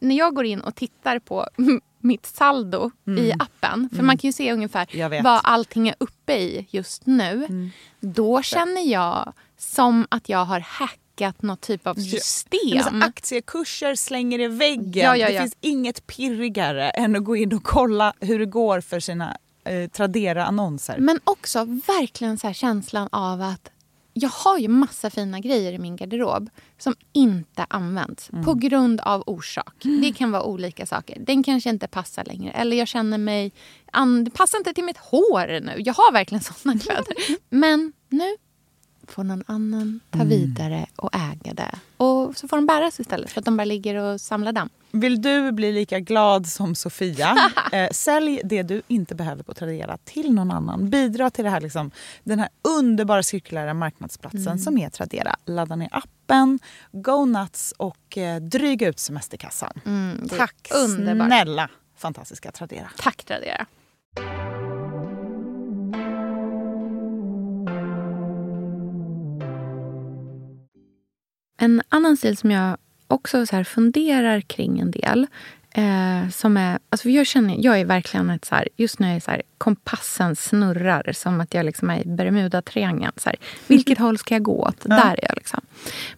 När 0.00 0.16
jag 0.16 0.34
går 0.34 0.44
in 0.44 0.60
och 0.60 0.74
tittar 0.74 1.18
på 1.18 1.46
mitt 1.98 2.26
saldo 2.26 2.90
i 3.18 3.32
appen, 3.38 3.88
för 3.96 4.02
man 4.02 4.18
kan 4.18 4.28
ju 4.28 4.32
se 4.32 4.52
ungefär 4.52 5.22
vad 5.22 5.40
allting 5.44 5.88
är 5.88 5.94
uppe 6.00 6.32
i 6.32 6.66
just 6.70 7.06
nu. 7.06 7.48
Då 8.00 8.42
känner 8.42 8.82
jag 8.82 9.32
som 9.58 10.06
att 10.10 10.28
jag 10.28 10.44
har 10.44 10.60
hackat 10.60 11.42
något 11.42 11.60
typ 11.60 11.86
av 11.86 11.94
system. 11.94 13.02
aktiekurser 13.02 13.94
slänger 13.94 14.38
i 14.38 14.46
väggen. 14.48 15.04
Ja, 15.04 15.16
ja, 15.16 15.26
Det 15.26 15.32
ja. 15.32 15.40
finns 15.42 15.56
inget 15.60 16.06
pirrigare 16.06 16.90
än 16.90 17.16
att 17.16 17.24
gå 17.24 17.36
in 17.36 17.52
och 17.52 17.62
kolla 17.64 18.12
hur 18.20 18.38
det 18.38 18.46
går 18.46 18.80
för 18.80 19.00
sina 19.00 19.36
eh, 19.64 19.90
Tradera-annonser. 19.90 20.98
Men 20.98 21.20
också 21.24 21.64
verkligen 21.64 22.38
så 22.38 22.46
här 22.46 22.54
känslan 22.54 23.08
av 23.12 23.42
att 23.42 23.70
jag 24.12 24.28
har 24.28 24.58
ju 24.58 24.68
massa 24.68 25.10
fina 25.10 25.40
grejer 25.40 25.72
i 25.72 25.78
min 25.78 25.96
garderob 25.96 26.50
som 26.78 26.94
inte 27.12 27.66
används 27.68 28.30
på 28.44 28.54
grund 28.54 29.00
av 29.00 29.22
orsak. 29.26 29.74
Det 29.82 30.12
kan 30.12 30.30
vara 30.32 30.42
olika 30.42 30.86
saker. 30.86 31.16
Den 31.20 31.42
kanske 31.42 31.70
inte 31.70 31.88
passar 31.88 32.24
längre. 32.24 32.52
Eller 32.52 32.76
jag 32.76 32.88
känner 32.88 33.18
mig... 33.18 33.52
Det 34.24 34.30
passar 34.30 34.58
inte 34.58 34.72
till 34.72 34.84
mitt 34.84 34.98
hår 34.98 35.60
nu. 35.60 35.74
Jag 35.78 35.94
har 35.94 36.12
verkligen 36.12 36.42
såna 36.42 36.78
kläder. 36.78 37.14
Men 37.48 37.92
nu 38.08 38.36
får 39.12 39.24
någon 39.24 39.44
annan 39.46 40.00
ta 40.10 40.24
vidare 40.24 40.86
och 40.96 41.10
äga 41.14 41.54
det. 41.54 41.78
Och 41.96 42.36
så 42.36 42.48
får 42.48 42.56
de 42.56 42.66
bäras 42.66 43.00
istället 43.00 43.30
för 43.30 43.40
att 43.40 43.44
de 43.44 43.56
bara 43.56 43.64
ligger 43.64 43.94
och 43.94 44.20
samlar 44.20 44.52
damm. 44.52 44.68
Vill 44.92 45.22
du 45.22 45.52
bli 45.52 45.72
lika 45.72 46.00
glad 46.00 46.46
som 46.46 46.74
Sofia, 46.74 47.36
eh, 47.72 47.90
sälj 47.90 48.40
det 48.44 48.62
du 48.62 48.82
inte 48.88 49.14
behöver 49.14 49.42
på 49.42 49.54
Tradera 49.54 49.98
till 50.04 50.32
någon 50.32 50.50
annan. 50.50 50.90
Bidra 50.90 51.30
till 51.30 51.44
det 51.44 51.50
här, 51.50 51.60
liksom, 51.60 51.90
den 52.24 52.38
här 52.38 52.48
underbara 52.78 53.22
cirkulära 53.22 53.74
marknadsplatsen 53.74 54.58
som 54.58 54.78
är 54.78 54.90
Tradera. 54.90 55.36
Ladda 55.46 55.76
ner 55.76 55.88
appen, 55.92 56.58
go 56.92 57.24
nuts 57.24 57.74
och 57.76 58.18
eh, 58.18 58.40
dryga 58.40 58.88
ut 58.88 58.98
semesterkassan. 58.98 59.80
är 59.84 60.28
Tack 60.36 60.70
underbart. 60.74 61.26
snälla 61.28 61.68
fantastiska 61.96 62.52
Tradera. 62.52 62.90
Tack 62.96 63.24
Tradera. 63.24 63.66
En 71.62 71.82
annan 71.88 72.16
stil 72.16 72.36
som 72.36 72.50
jag 72.50 72.76
också 73.06 73.46
så 73.46 73.56
här 73.56 73.64
funderar 73.64 74.40
kring 74.40 74.80
en 74.80 74.90
del. 74.90 75.26
Eh, 75.74 76.28
som 76.28 76.56
är, 76.56 76.78
alltså 76.90 77.08
jag, 77.08 77.26
känner, 77.26 77.56
jag 77.58 77.80
är 77.80 77.84
verkligen 77.84 78.30
ett 78.30 78.44
så 78.44 78.54
här, 78.54 78.68
just 78.76 78.98
nu 78.98 79.06
är 79.06 79.12
jag 79.12 79.22
så 79.22 79.30
här, 79.30 79.42
kompassen 79.58 80.36
snurrar 80.36 81.12
som 81.12 81.40
att 81.40 81.54
jag 81.54 81.66
liksom 81.66 81.90
är 81.90 82.00
i 82.00 82.04
Bermuda-triangeln. 82.04 83.12
Så 83.16 83.28
här, 83.28 83.38
vilket 83.66 83.98
håll 83.98 84.18
ska 84.18 84.34
jag 84.34 84.42
gå 84.42 84.62
åt? 84.62 84.80
Där 84.80 85.14
är 85.18 85.24
jag. 85.28 85.36
Liksom. 85.36 85.60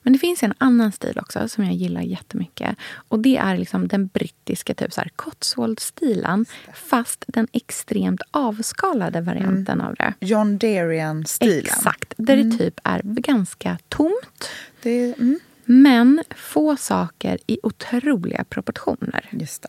Men 0.02 0.12
det 0.12 0.18
finns 0.18 0.42
en 0.42 0.55
annan 0.59 0.92
stil 0.92 1.18
också 1.18 1.48
som 1.48 1.64
jag 1.64 1.74
gillar 1.74 2.00
jättemycket. 2.00 2.76
Och 3.09 3.18
det 3.18 3.37
är 3.37 3.57
liksom 3.57 3.88
den 3.88 4.07
brittiska 4.07 4.74
typ 4.74 4.92
så 4.92 5.02
Cotswold-stilen. 5.16 6.46
Fast 6.74 7.24
den 7.26 7.48
extremt 7.52 8.20
avskalade 8.31 9.20
varianten 9.20 9.81
av 9.81 9.94
det. 9.94 10.14
John 10.20 10.59
Darian-stilen. 10.59 11.59
Exakt. 11.59 12.14
Där 12.16 12.37
det 12.37 12.59
typ 12.59 12.81
är 12.85 13.00
ganska 13.02 13.78
tomt. 13.88 14.50
Det, 14.82 15.14
mm, 15.18 15.40
Men 15.64 16.22
få 16.36 16.76
saker 16.76 17.38
i 17.46 17.58
otroliga 17.62 18.44
proportioner. 18.44 19.28
just 19.32 19.62
det. 19.62 19.68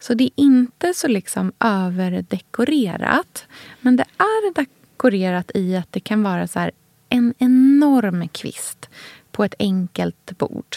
Så 0.00 0.14
det 0.14 0.24
är 0.24 0.30
inte 0.36 0.94
så 0.94 1.08
liksom 1.08 1.52
överdekorerat. 1.60 3.44
Men 3.80 3.96
det 3.96 4.04
är 4.18 4.54
dekorerat 4.54 5.50
i 5.54 5.76
att 5.76 5.92
det 5.92 6.00
kan 6.00 6.22
vara 6.22 6.46
så 6.46 6.70
en 7.08 7.34
enorm 7.38 8.28
kvist 8.28 8.88
på 9.32 9.44
ett 9.44 9.54
enkelt 9.58 10.38
bord. 10.38 10.76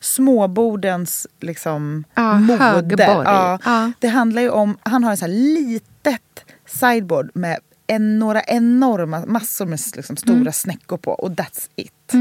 Småbordens 0.00 1.26
liksom, 1.40 2.04
Ja, 2.14 2.38
mode. 2.38 2.56
högborg. 2.64 2.98
Ja, 3.24 3.58
Ja. 3.64 3.92
Det 3.98 4.08
handlar 4.08 4.42
ju 4.42 4.50
om, 4.50 4.78
han 4.82 5.04
har 5.04 5.10
en 5.10 5.16
så 5.16 5.26
litet 5.26 6.44
sideboard 6.66 7.30
med 7.34 7.58
en, 7.86 8.18
några 8.18 8.42
enorma, 8.42 9.26
massor 9.26 9.66
med 9.66 9.80
liksom, 9.96 10.16
stora 10.16 10.36
Mm. 10.40 10.52
snäckor 10.52 10.96
på 10.96 11.10
och 11.10 11.30
that's 11.30 11.68
it. 11.76 12.12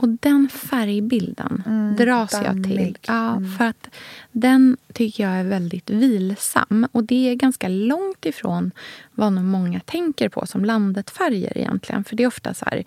Och 0.00 0.08
den 0.08 0.48
färgbilden 0.48 1.62
dras 1.98 2.32
jag 2.32 2.64
till. 2.64 2.96
Ja, 3.06 3.42
För 3.58 3.64
att 3.64 3.88
den 4.32 4.76
tycker 4.92 5.24
jag 5.24 5.32
är 5.32 5.44
väldigt 5.44 5.90
vilsam. 5.90 6.86
Och 6.92 7.04
det 7.04 7.30
är 7.30 7.34
ganska 7.34 7.68
långt 7.68 8.26
ifrån 8.26 8.70
vad 9.12 9.32
många 9.32 9.80
tänker 9.80 10.28
på 10.28 10.46
som 10.46 10.64
landet-färger 10.64 11.58
egentligen. 11.58 12.04
För 12.04 12.16
det 12.16 12.22
är 12.22 12.26
ofta 12.26 12.54
så 12.54 12.64
här 12.64 12.84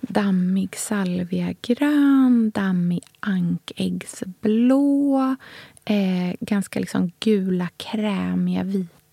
dammig 0.00 0.76
salviagrön, 0.76 2.50
dammig 2.54 3.00
ankäggsblå, 3.20 5.36
eh, 5.84 6.36
ganska 6.40 6.80
liksom 6.80 7.10
gula, 7.20 7.68
krämiga, 7.76 8.62
vita. 8.62 9.03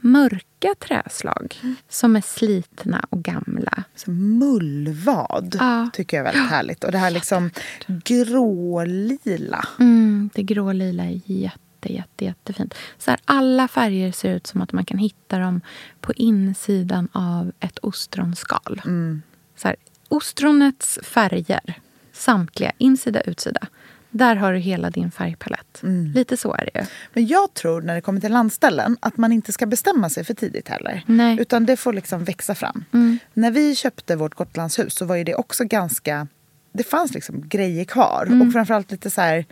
Mörka 0.00 0.74
träslag 0.80 1.56
som 1.88 2.16
är 2.16 2.20
slitna 2.20 3.06
och 3.10 3.22
gamla. 3.22 3.84
Så 3.96 4.10
mullvad 4.10 5.56
Ja. 5.60 5.90
tycker 5.92 6.16
jag 6.16 6.26
är 6.26 6.32
väldigt 6.32 6.50
härligt. 6.50 6.84
Och 6.84 6.92
det 6.92 6.98
här 6.98 7.10
liksom 7.10 7.50
grålila. 7.86 9.68
Mm, 9.80 10.30
det 10.34 10.42
grålila 10.42 11.04
är 11.04 11.20
jätte, 11.24 11.92
jätte, 11.92 12.24
jättefint. 12.24 12.74
Så 12.98 13.10
här, 13.10 13.20
alla 13.24 13.68
färger 13.68 14.12
ser 14.12 14.34
ut 14.34 14.46
som 14.46 14.60
att 14.62 14.72
man 14.72 14.84
kan 14.84 14.98
hitta 14.98 15.38
dem 15.38 15.60
på 16.00 16.12
insidan 16.12 17.08
av 17.12 17.52
ett 17.60 17.78
ostronskal. 17.78 18.80
Så 19.56 19.68
här, 19.68 19.76
ostronets 20.08 20.98
färger, 21.02 21.74
samtliga, 22.12 22.72
insida, 22.78 23.20
utsida. 23.20 23.66
Där 24.14 24.36
har 24.36 24.52
du 24.52 24.58
hela 24.58 24.90
din 24.90 25.10
färgpalett. 25.10 25.80
Lite 26.14 26.36
så 26.36 26.54
är 26.54 26.68
det 26.72 26.80
ju. 26.80 26.86
Men 27.12 27.26
jag 27.26 27.54
tror 27.54 27.82
när 27.82 27.94
det 27.94 28.00
kommer 28.00 28.20
till 28.20 28.32
landställen 28.32 28.96
att 29.00 29.16
man 29.16 29.32
inte 29.32 29.52
ska 29.52 29.66
bestämma 29.66 30.08
sig 30.08 30.24
för 30.24 30.34
tidigt 30.34 30.68
heller. 30.68 31.02
Nej. 31.06 31.40
Utan 31.40 31.66
det 31.66 31.76
får 31.76 31.92
liksom 31.92 32.24
växa 32.24 32.54
fram. 32.54 32.84
När 33.32 33.50
vi 33.50 33.74
köpte 33.74 34.16
vårt 34.16 34.34
Gotlandshus 34.34 34.94
så 34.94 35.04
var 35.04 35.16
ju 35.16 35.24
det 35.24 35.34
också 35.34 35.64
ganska... 35.64 36.26
Det 36.72 36.82
fanns 36.82 37.14
liksom 37.14 37.48
grejer 37.48 37.84
kvar. 37.84 38.42
Och 38.42 38.52
framförallt 38.52 38.90
lite 38.90 39.10
så 39.10 39.20
här 39.20 39.44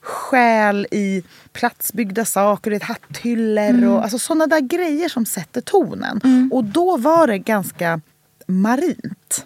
själ 0.00 0.86
i 0.90 1.22
platsbyggda 1.52 2.24
saker, 2.24 2.70
är 2.70 2.80
hatthyllor 2.80 3.88
och 3.88 4.02
alltså 4.02 4.18
sådana 4.18 4.46
där 4.46 4.60
grejer 4.60 5.08
som 5.08 5.26
sätter 5.26 5.60
tonen. 5.60 6.20
Och 6.52 6.64
då 6.64 6.96
var 6.96 7.26
det 7.26 7.38
ganska 7.38 8.00
marint. 8.46 9.44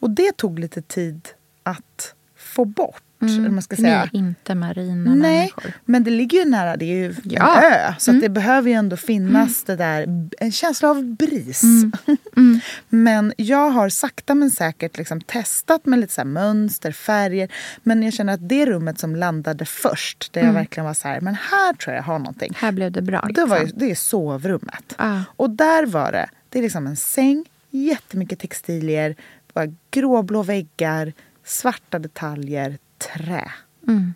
Och 0.00 0.10
det 0.10 0.36
tog 0.36 0.58
lite 0.58 0.82
tid 0.82 1.28
att 1.62 2.14
få 2.36 2.64
bort. 2.64 3.02
Eller 3.20 3.48
man 3.50 3.62
ska 3.62 3.76
Ni 3.76 3.82
säga. 3.82 4.02
är 4.02 4.10
inte 4.12 4.54
marina 4.54 5.14
Nej, 5.14 5.38
människor. 5.38 5.72
men 5.84 6.04
det 6.04 6.10
ligger 6.10 6.38
ju 6.38 6.44
nära. 6.44 6.76
Det 6.76 6.84
är 6.84 6.96
ju 6.96 7.14
Ja. 7.24 7.58
en 7.62 7.72
ö. 7.72 7.94
Så 7.98 8.10
att 8.10 8.20
det 8.20 8.28
behöver 8.28 8.68
ju 8.70 8.74
ändå 8.76 8.96
finnas 8.96 9.62
det 9.64 9.76
där, 9.76 10.28
en 10.38 10.52
känsla 10.52 10.90
av 10.90 11.04
bris. 11.04 11.62
men 12.88 13.32
jag 13.36 13.70
har 13.70 13.88
sakta 13.88 14.34
men 14.34 14.50
säkert 14.50 14.98
liksom 14.98 15.20
testat 15.20 15.86
med 15.86 15.98
lite 15.98 16.12
så 16.14 16.24
mönster, 16.24 16.92
färger. 16.92 17.48
Men 17.82 18.02
jag 18.02 18.12
känner 18.12 18.32
att 18.32 18.48
det 18.48 18.66
rummet 18.66 18.98
som 18.98 19.16
landade 19.16 19.64
först, 19.64 20.32
där 20.32 20.44
jag 20.44 20.52
verkligen 20.52 20.84
var 20.86 20.94
så 20.94 21.08
här, 21.08 21.20
men 21.20 21.34
här 21.34 21.72
tror 21.72 21.94
jag 21.94 22.00
jag 22.02 22.06
har 22.06 22.18
någonting. 22.18 22.52
Här 22.56 22.72
blev 22.72 22.92
det 22.92 23.02
bra. 23.02 23.20
Det, 23.20 23.28
Liksom. 23.28 23.48
var 23.48 23.58
ju, 23.58 23.66
det 23.66 23.90
är 23.90 23.94
sovrummet. 23.94 24.94
Ja. 24.98 25.22
Och 25.36 25.50
där 25.50 25.86
var 25.86 26.12
det, 26.12 26.28
det 26.48 26.58
är 26.58 26.62
liksom 26.62 26.86
en 26.86 26.96
säng, 26.96 27.44
jättemycket 27.70 28.38
textilier, 28.38 29.16
bara 29.54 29.66
gråblå 29.90 30.42
väggar, 30.42 31.12
svarta 31.44 31.98
detaljer, 31.98 32.78
trä. 33.14 33.52
Mm. 33.88 34.14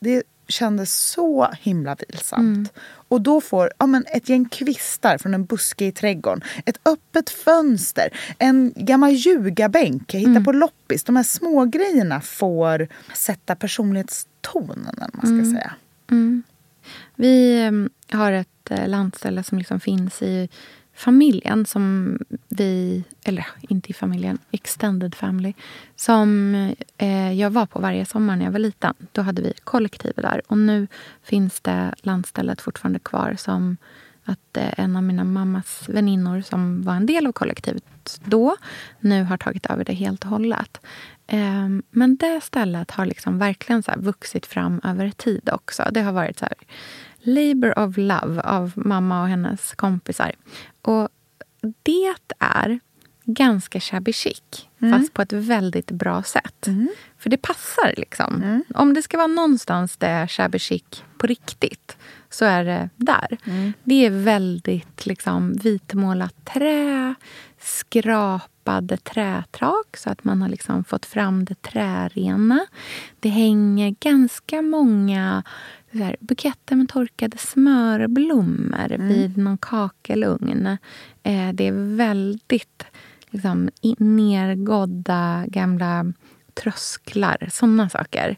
Det 0.00 0.22
kändes 0.48 1.10
så 1.10 1.50
himla 1.60 1.96
vilsamt. 2.08 2.72
Och 3.08 3.20
då 3.20 3.40
får 3.40 3.70
ja, 3.78 3.86
men 3.86 4.04
ett 4.12 4.28
gäng 4.28 4.48
kvistar 4.48 5.18
från 5.18 5.34
en 5.34 5.44
buske 5.44 5.84
i 5.84 5.92
trädgården, 5.92 6.42
ett 6.64 6.78
öppet 6.84 7.30
fönster, 7.30 8.08
en 8.38 8.72
gammal 8.76 9.10
ljugarbänk 9.10 10.14
jag 10.14 10.20
hittar 10.20 10.44
på 10.44 10.52
loppis. 10.52 11.04
De 11.04 11.16
här 11.16 11.22
små 11.22 11.64
grejerna 11.64 12.20
får 12.20 12.88
sätta 13.14 13.56
personlighetstonen, 13.56 14.86
eller 14.86 15.10
man 15.12 15.26
ska 15.26 15.58
säga. 15.58 15.74
Vi 17.14 17.62
eh, 17.64 18.18
har 18.18 18.32
ett 18.32 18.70
eh, 18.70 18.88
landställe 18.88 19.42
som 19.42 19.58
liksom 19.58 19.80
finns 19.80 20.22
i 20.22 20.48
familjen 20.96 21.66
som 21.66 22.18
vi, 22.48 23.04
eller 23.24 23.46
inte 23.60 23.90
i 23.90 23.94
familjen, 23.94 24.38
extended 24.50 25.14
family, 25.14 25.54
som 25.96 26.54
eh, 26.98 27.32
jag 27.32 27.50
var 27.50 27.66
på 27.66 27.80
varje 27.80 28.04
sommar 28.04 28.36
när 28.36 28.44
jag 28.44 28.52
var 28.52 28.58
liten. 28.58 28.94
Då 29.12 29.22
hade 29.22 29.42
vi 29.42 29.52
kollektiv 29.64 30.12
där. 30.16 30.42
Och 30.46 30.58
nu 30.58 30.86
finns 31.22 31.60
det 31.60 31.94
landstället 32.02 32.60
fortfarande 32.60 32.98
kvar 32.98 33.34
som 33.38 33.76
att 34.24 34.56
eh, 34.56 34.80
en 34.80 34.96
av 34.96 35.02
mina 35.02 35.24
mammas 35.24 35.88
väninnor 35.88 36.40
som 36.40 36.82
var 36.82 36.94
en 36.94 37.06
del 37.06 37.26
av 37.26 37.32
kollektivet 37.32 38.20
då, 38.24 38.56
nu 39.00 39.24
har 39.24 39.36
tagit 39.36 39.66
över 39.66 39.84
det 39.84 39.92
helt 39.92 40.24
och 40.24 40.30
hållet. 40.30 40.80
Eh, 41.26 41.68
men 41.90 42.16
det 42.16 42.40
stället 42.40 42.90
har 42.90 43.06
liksom 43.06 43.38
verkligen 43.38 43.82
så 43.82 43.92
vuxit 43.96 44.46
fram 44.46 44.80
över 44.84 45.10
tid 45.10 45.48
också. 45.52 45.88
Det 45.92 46.02
har 46.02 46.12
varit 46.12 46.38
så 46.38 46.44
här, 46.44 46.54
Labour 47.26 47.78
of 47.78 47.96
Love 47.96 48.40
av 48.40 48.72
mamma 48.76 49.22
och 49.22 49.28
hennes 49.28 49.74
kompisar. 49.74 50.32
Och 50.82 51.08
det 51.82 52.14
är 52.38 52.80
ganska 53.24 53.80
shabby 53.80 54.12
chic, 54.12 54.42
fast 54.92 55.12
på 55.12 55.22
ett 55.22 55.32
väldigt 55.32 55.90
bra 55.90 56.22
sätt. 56.22 56.68
För 57.18 57.30
det 57.30 57.36
passar 57.36 57.94
liksom. 57.96 58.62
Om 58.74 58.94
det 58.94 59.02
ska 59.02 59.16
vara 59.16 59.26
någonstans 59.26 59.96
det 59.96 60.06
är 60.06 60.26
shabby 60.26 60.58
chic 60.58 60.84
på 61.18 61.26
riktigt 61.26 61.96
så 62.30 62.44
är 62.44 62.64
det 62.64 62.90
där. 62.96 63.38
Det 63.84 64.06
är 64.06 64.10
väldigt 64.10 65.06
liksom, 65.06 65.52
vitmålat 65.52 66.44
trä, 66.44 67.14
skrapade 67.60 68.96
trätrak 68.96 69.96
så 69.96 70.10
att 70.10 70.24
man 70.24 70.42
har 70.42 70.48
liksom 70.48 70.84
fått 70.84 71.06
fram 71.06 71.44
det 71.44 71.62
trärena. 71.62 72.66
Det 73.20 73.28
hänger 73.28 73.94
ganska 74.00 74.62
många 74.62 75.42
så 75.92 75.98
här, 75.98 76.16
buketter 76.20 76.76
med 76.76 76.88
torkade 76.88 77.38
smörblommor 77.38 79.08
vid 79.08 79.36
någon 79.36 79.58
kakelugn. 79.58 80.66
Eh, 81.22 81.52
det 81.52 81.66
är 81.66 81.96
väldigt 81.96 82.84
liksom, 83.30 83.70
nergådda 83.98 85.44
gamla 85.46 86.12
trösklar, 86.54 87.48
såna 87.52 87.88
saker. 87.88 88.36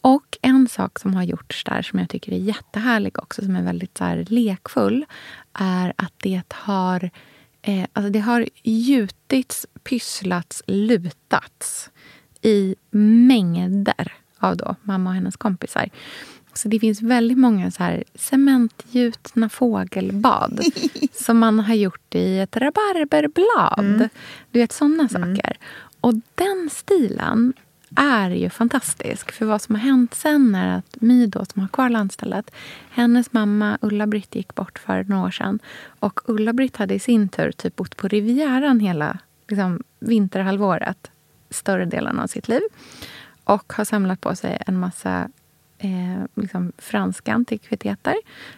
Och 0.00 0.38
en 0.42 0.68
sak 0.68 0.98
som 0.98 1.14
har 1.14 1.22
gjorts 1.22 1.64
där 1.64 1.82
som 1.82 1.98
jag 1.98 2.08
tycker 2.08 2.32
är 2.32 2.36
jättehärlig 2.36 3.18
också, 3.18 3.42
som 3.42 3.56
är 3.56 3.62
väldigt 3.62 3.98
så 3.98 4.04
här, 4.04 4.26
lekfull, 4.28 5.04
är 5.52 5.92
att 5.96 6.12
det 6.16 6.42
har, 6.52 7.10
eh, 7.62 7.86
alltså 7.92 8.10
det 8.10 8.18
har 8.18 8.48
gjutits, 8.62 9.66
pysslats, 9.82 10.62
lutats 10.66 11.90
i 12.42 12.76
mängder 12.90 14.12
av 14.38 14.56
då 14.56 14.76
mamma 14.82 15.10
och 15.10 15.14
hennes 15.14 15.36
kompisar. 15.36 15.90
Så 16.54 16.68
det 16.68 16.80
finns 16.80 17.02
väldigt 17.02 17.38
många 17.38 17.70
så 17.70 17.82
här 17.82 18.04
cementgjutna 18.14 19.48
fågelbad 19.48 20.60
som 21.12 21.38
man 21.38 21.60
har 21.60 21.74
gjort 21.74 22.14
i 22.14 22.38
ett 22.38 22.56
rabarberblad. 22.56 24.08
Du 24.50 24.58
vet, 24.58 24.72
såna 24.72 25.08
saker. 25.08 25.56
Och 26.00 26.14
den 26.34 26.70
stilen 26.72 27.52
är 27.96 28.30
ju 28.30 28.50
fantastisk. 28.50 29.32
För 29.32 29.46
vad 29.46 29.62
som 29.62 29.74
har 29.74 29.82
hänt 29.82 30.14
sen 30.14 30.54
är 30.54 30.78
att 30.78 30.96
My 31.00 31.26
då, 31.26 31.44
som 31.44 31.62
har 31.62 31.68
kvar 31.68 31.88
landstället, 31.88 32.50
hennes 32.90 33.32
mamma 33.32 33.78
Ulla-Britt 33.80 34.34
gick 34.34 34.54
bort 34.54 34.78
för 34.78 35.04
några 35.04 35.26
år 35.26 35.30
sedan. 35.30 35.58
Och 35.86 36.20
Ulla-Britt 36.24 36.76
hade 36.76 36.94
i 36.94 36.98
sin 36.98 37.28
tur 37.28 37.52
typ 37.52 37.76
bott 37.76 37.96
på 37.96 38.08
Rivieran 38.08 38.80
hela 38.80 39.18
liksom, 39.48 39.82
vinterhalvåret, 39.98 41.10
större 41.50 41.84
delen 41.84 42.18
av 42.18 42.26
sitt 42.26 42.48
liv. 42.48 42.62
Och 43.44 43.72
har 43.72 43.84
samlat 43.84 44.20
på 44.20 44.36
sig 44.36 44.62
en 44.66 44.78
massa 44.78 45.28
eh, 45.84 46.24
liksom 46.34 46.72
franska 46.78 47.32
antikviteter 47.32 48.14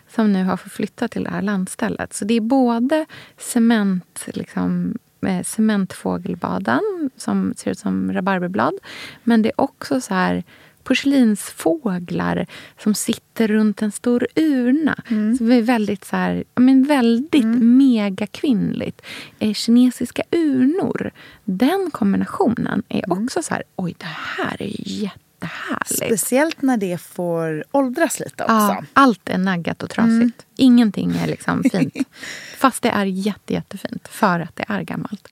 som 0.08 0.32
nu 0.32 0.44
har 0.44 0.56
förflyttat 0.56 1.10
till 1.10 1.24
det 1.24 1.30
här 1.30 1.42
landstället. 1.42 2.14
Så 2.14 2.24
det 2.24 2.34
är 2.34 2.40
både 2.40 3.06
cement, 3.36 4.28
liksom, 4.34 4.98
eh, 5.26 5.42
cementfågelbaden 5.42 7.10
som 7.16 7.54
ser 7.56 7.70
ut 7.70 7.78
som 7.78 8.12
rabarberblad. 8.12 8.74
Men 9.24 9.42
det 9.42 9.48
är 9.48 9.60
också 9.60 10.00
så 10.00 10.14
här 10.14 10.44
porslinsfåglar 10.84 12.46
som 12.78 12.94
sitter 12.94 13.48
runt 13.48 13.82
en 13.82 13.92
stor 13.92 14.26
urna. 14.34 14.94
Så 15.38 15.44
det 15.44 15.54
är 15.54 15.62
väldigt, 15.62 16.04
så 16.04 16.16
här, 16.16 16.44
men 16.54 16.84
väldigt 16.84 17.60
megakvinnligt. 17.60 19.02
Eh, 19.38 19.52
kinesiska 19.52 20.22
urnor. 20.30 21.10
Den 21.44 21.90
kombinationen 21.92 22.82
är 22.88 23.12
också 23.12 23.42
så 23.42 23.54
här, 23.54 23.62
oj 23.76 23.94
det 23.98 24.06
här 24.06 24.62
är 24.62 24.90
ju 24.90 25.08
jättehärligt. 25.46 26.20
Speciellt 26.20 26.62
när 26.62 26.76
det 26.76 27.00
får 27.00 27.64
åldras 27.72 28.20
lite 28.20 28.42
också. 28.44 28.54
Ja, 28.54 28.82
allt 28.92 29.28
är 29.28 29.38
naggat 29.38 29.82
och 29.82 29.90
trasigt. 29.90 30.46
Ingenting 30.56 31.16
är 31.16 31.26
liksom 31.26 31.62
fint. 31.72 31.94
Fast 32.56 32.82
det 32.82 32.88
är 32.88 33.04
jätte, 33.04 33.52
jättefint 33.52 34.08
för 34.08 34.40
att 34.40 34.56
det 34.56 34.64
är 34.68 34.82
gammalt. 34.82 35.28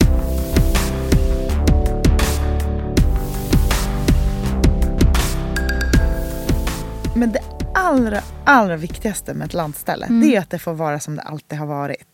Men 7.17 7.33
det 7.33 7.41
allra, 7.75 8.21
allra 8.45 8.77
viktigaste 8.77 9.35
med 9.35 9.45
ett 9.45 9.55
landställe 9.55 10.07
det 10.09 10.37
är 10.37 10.41
att 10.41 10.51
det 10.51 10.59
får 10.59 10.75
vara 10.75 11.01
som 11.01 11.17
det 11.17 11.23
alltid 11.23 11.59
har 11.59 11.67
varit. 11.67 12.07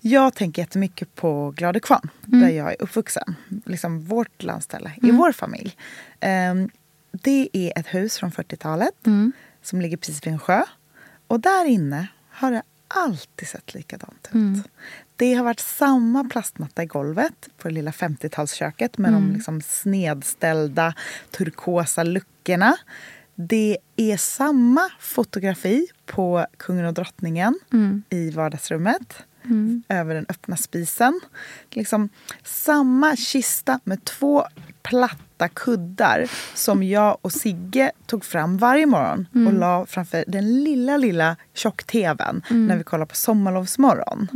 Jag 0.00 0.34
tänker 0.34 0.62
jättemycket 0.62 1.14
på 1.14 1.50
Glade 1.56 1.80
Kvarn, 1.80 2.10
där 2.22 2.48
jag 2.48 2.72
är 2.72 2.82
uppvuxen. 2.82 3.34
Liksom 3.64 4.04
vårt 4.04 4.42
landställe 4.42 4.92
i 5.02 5.10
vår 5.10 5.32
familj. 5.32 5.76
Ehm, 6.20 6.70
det 7.22 7.48
är 7.52 7.78
ett 7.78 7.86
hus 7.86 8.18
från 8.18 8.30
40-talet 8.30 8.94
som 9.62 9.80
ligger 9.80 9.96
precis 9.96 10.26
vid 10.26 10.32
en 10.32 10.38
sjö. 10.38 10.62
Och 11.26 11.40
där 11.40 11.64
inne 11.64 12.06
har 12.30 12.50
det 12.50 12.62
alltid 12.88 13.48
sett 13.48 13.74
likadant 13.74 14.28
ut. 14.32 14.64
Det 15.16 15.34
har 15.34 15.44
varit 15.44 15.60
samma 15.60 16.24
plastmatta 16.24 16.82
i 16.82 16.86
golvet 16.86 17.48
på 17.58 17.68
det 17.68 17.74
lilla 17.74 17.90
50-talsköket 17.90 18.98
med 19.00 19.12
de 19.12 19.32
liksom 19.32 19.62
snedställda 19.62 20.94
turkosa 21.30 22.02
luckorna. 22.02 22.76
Det 23.34 23.78
är 23.96 24.16
samma 24.16 24.90
fotografi 25.00 25.86
på 26.06 26.46
kungen 26.56 26.86
och 26.86 26.94
drottningen 26.94 27.58
i 28.10 28.30
vardagsrummet. 28.30 29.16
Över 29.88 30.14
den 30.14 30.26
öppna 30.28 30.56
spisen. 30.56 31.20
Liksom 31.70 32.08
samma 32.42 33.16
kista 33.16 33.80
med 33.84 34.04
två 34.04 34.46
platta 34.84 35.48
kuddar 35.48 36.30
som 36.54 36.82
jag 36.82 37.18
och 37.22 37.32
Sigge 37.32 37.92
tog 38.06 38.24
fram 38.24 38.58
varje 38.58 38.86
morgon 38.86 39.26
och 39.46 39.52
la 39.52 39.86
framför 39.86 40.24
den 40.26 40.64
lilla, 40.64 40.96
lilla 40.96 41.36
tjock-tvn 41.54 42.42
när 42.48 42.76
vi 42.76 42.84
kollade 42.84 43.08
på 43.08 43.16
Sommarlovsmorgon. 43.16 44.28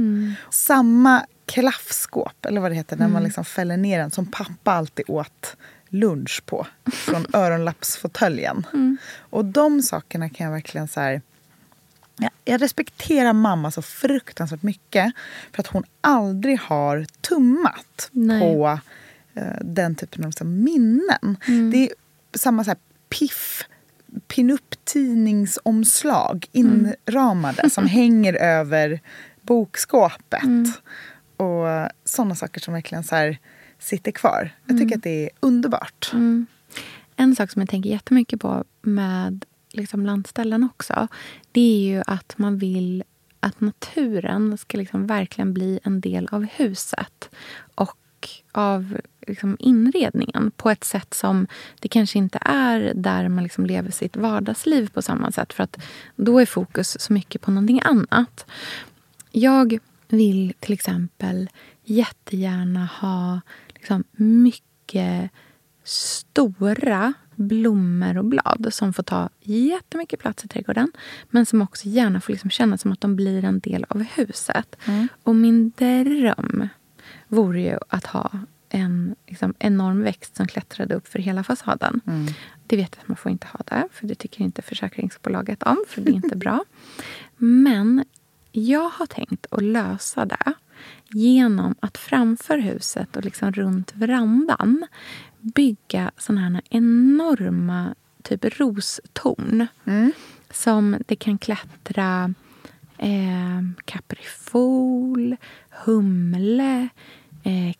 Samma 0.50 1.26
klaffskåp, 1.46 2.46
eller 2.46 2.60
vad 2.60 2.70
det 2.70 2.74
heter, 2.74 2.96
när 2.96 3.08
man 3.08 3.22
liksom 3.22 3.44
fäller 3.44 3.76
ner 3.76 3.98
den 3.98 4.10
som 4.10 4.26
pappa 4.26 4.72
alltid 4.72 5.04
åt 5.08 5.56
lunch 5.88 6.42
på 6.46 6.66
från 6.92 7.26
öronlappsfåtöljen. 7.32 8.66
Och 9.18 9.44
de 9.44 9.82
sakerna 9.82 10.28
kan 10.28 10.44
jag 10.44 10.52
verkligen 10.52 10.88
så 10.88 11.00
här... 11.00 11.22
Jag, 12.16 12.30
jag 12.44 12.62
respekterar 12.62 13.32
mamma 13.32 13.70
så 13.70 13.82
fruktansvärt 13.82 14.62
mycket 14.62 15.12
för 15.52 15.62
att 15.62 15.66
hon 15.66 15.84
aldrig 16.00 16.60
har 16.60 17.06
tummat 17.20 18.08
Nej. 18.12 18.40
på 18.40 18.78
den 19.60 19.94
typen 19.94 20.24
av 20.24 20.28
liksom, 20.28 20.64
minnen. 20.64 21.36
Det 21.72 21.84
är 21.84 21.90
samma 22.34 22.64
så 22.64 22.70
här 22.70 22.78
piff 23.08 23.64
pinup-tidningsomslag 24.28 26.46
inramade 26.52 27.70
som 27.70 27.86
hänger 27.90 28.34
över 28.34 29.00
bokskåpet. 29.42 30.42
Och 31.36 31.66
sådana 32.04 32.34
saker 32.34 32.60
som 32.60 32.74
verkligen 32.74 33.04
så 33.04 33.34
sitter 33.78 34.10
kvar. 34.10 34.50
Jag 34.66 34.78
tycker 34.78 34.96
att 34.96 35.02
det 35.02 35.24
är 35.24 35.30
underbart. 35.40 36.10
En 37.16 37.36
sak 37.36 37.50
som 37.50 37.62
jag 37.62 37.68
tänker 37.68 37.90
jättemycket 37.90 38.40
på 38.40 38.64
med 38.82 39.44
liksom 39.72 40.06
landställen 40.06 40.64
också, 40.64 41.08
det 41.52 41.60
är 41.60 41.94
ju 41.94 42.02
att 42.06 42.38
man 42.38 42.58
vill 42.58 43.04
att 43.40 43.60
naturen 43.60 44.58
ska 44.58 44.78
liksom 44.78 45.06
verkligen 45.06 45.54
bli 45.54 45.80
en 45.82 46.00
del 46.00 46.28
av 46.32 46.44
huset 46.44 47.30
och 47.74 48.28
av 48.52 48.96
liksom 49.28 49.56
inredningen 49.58 50.50
på 50.56 50.70
ett 50.70 50.84
sätt 50.84 51.14
som 51.14 51.46
det 51.80 51.88
kanske 51.88 52.18
inte 52.18 52.38
är 52.42 52.92
där 52.94 53.28
man 53.28 53.44
liksom 53.44 53.66
lever 53.66 53.90
sitt 53.90 54.16
vardagsliv 54.16 54.90
på 54.94 55.02
samma 55.02 55.32
sätt. 55.32 55.52
För 55.52 55.64
att 55.64 55.78
då 56.16 56.38
är 56.38 56.46
fokus 56.46 56.96
så 57.00 57.12
mycket 57.12 57.40
på 57.40 57.50
någonting 57.50 57.80
annat. 57.84 58.46
Jag 59.30 59.78
vill 60.08 60.54
till 60.60 60.72
exempel 60.72 61.50
jättegärna 61.84 62.88
ha 63.00 63.40
liksom 63.74 64.04
mycket 64.12 65.30
stora 65.84 67.14
blommor 67.34 68.18
och 68.18 68.24
blad 68.24 68.66
som 68.70 68.92
får 68.92 69.02
ta 69.02 69.28
jättemycket 69.40 70.20
plats 70.20 70.44
i 70.44 70.48
trädgården 70.48 70.92
men 71.30 71.46
som 71.46 71.62
också 71.62 71.88
gärna 71.88 72.20
får 72.20 72.32
liksom 72.32 72.50
känna 72.50 72.78
som 72.78 72.92
att 72.92 73.00
de 73.00 73.16
blir 73.16 73.44
en 73.44 73.60
del 73.60 73.86
av 73.88 74.02
huset. 74.02 74.76
Mm. 74.84 75.08
Och 75.22 75.34
min 75.34 75.70
dröm 75.70 76.68
vore 77.28 77.60
ju 77.60 77.78
att 77.88 78.06
ha 78.06 78.30
en 78.68 79.14
liksom, 79.26 79.54
enorm 79.58 80.02
växt 80.02 80.36
som 80.36 80.46
klättrade 80.46 80.94
upp 80.94 81.08
för 81.08 81.18
hela 81.18 81.44
fasaden. 81.44 82.00
Mm. 82.06 82.26
Det 82.66 82.76
vet 82.76 82.94
jag 82.96 83.02
att 83.02 83.08
man 83.08 83.16
får 83.16 83.32
inte 83.32 83.46
ha 83.46 83.60
det, 83.66 83.88
för 83.92 84.06
det 84.06 84.14
tycker 84.14 84.40
inte 84.44 84.62
försäkringsbolaget 84.62 85.62
om, 85.62 85.84
för 85.88 86.00
det 86.00 86.10
är 86.10 86.14
inte 86.14 86.36
bra. 86.36 86.64
Men 87.36 88.04
jag 88.52 88.88
har 88.88 89.06
tänkt 89.06 89.46
att 89.50 89.62
lösa 89.62 90.24
det 90.26 90.52
genom 91.08 91.74
att 91.80 91.98
framför 91.98 92.58
huset 92.58 93.16
och 93.16 93.24
liksom 93.24 93.52
runt 93.52 93.94
verandan 93.94 94.86
bygga 95.40 96.10
såna 96.16 96.40
här 96.40 96.60
enorma 96.70 97.94
typ 98.22 98.60
rostorn 98.60 99.66
Mm. 99.84 100.12
som 100.50 100.96
det 101.06 101.16
kan 101.16 101.38
klättra 101.38 102.34
eh, 102.98 103.62
kaprifol, 103.84 105.36
humle, 105.84 106.88
eh, 107.42 107.72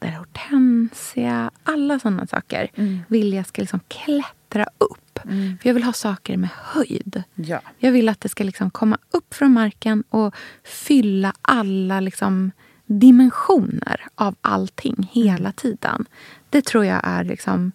klätterhortensia. 0.00 1.50
Alla 1.62 1.98
såna 1.98 2.26
saker 2.26 2.70
vill 3.08 3.32
jag 3.32 3.46
ska 3.46 3.62
liksom 3.62 3.80
klättra 3.88 4.66
upp. 4.78 5.18
För 5.22 5.68
Jag 5.68 5.74
vill 5.74 5.82
ha 5.82 5.92
saker 5.92 6.36
med 6.36 6.50
höjd. 6.56 7.22
Ja. 7.34 7.60
Jag 7.78 7.92
vill 7.92 8.08
att 8.08 8.20
det 8.20 8.28
ska 8.28 8.44
liksom 8.44 8.70
komma 8.70 8.98
upp 9.10 9.34
från 9.34 9.52
marken 9.52 10.04
och 10.10 10.34
fylla 10.64 11.32
alla 11.42 12.00
liksom 12.00 12.50
dimensioner 12.86 14.06
av 14.14 14.34
allting 14.40 15.08
hela 15.12 15.52
tiden. 15.52 16.06
Det 16.50 16.64
tror 16.64 16.84
jag 16.84 17.00
är 17.02 17.24
liksom 17.24 17.72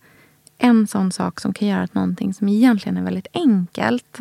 en 0.57 0.87
sån 0.87 1.11
sak 1.11 1.39
som 1.39 1.53
kan 1.53 1.67
göra 1.67 1.83
att 1.83 1.93
någonting 1.93 2.33
som 2.33 2.49
egentligen 2.49 2.97
är 2.97 3.03
väldigt 3.03 3.27
enkelt 3.33 4.17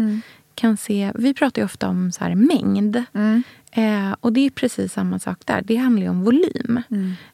kan 0.54 0.76
se... 0.76 1.12
Vi 1.14 1.34
pratar 1.34 1.62
ju 1.62 1.66
ofta 1.66 1.88
om 1.88 2.12
så 2.12 2.24
här 2.24 2.34
mängd. 2.34 2.96
Eh, 3.72 4.14
och 4.20 4.32
det 4.32 4.46
är 4.46 4.50
precis 4.50 4.92
samma 4.92 5.18
sak 5.18 5.38
där. 5.44 5.62
Det 5.62 5.76
handlar 5.76 6.02
ju 6.02 6.08
om 6.08 6.24
volym. 6.24 6.82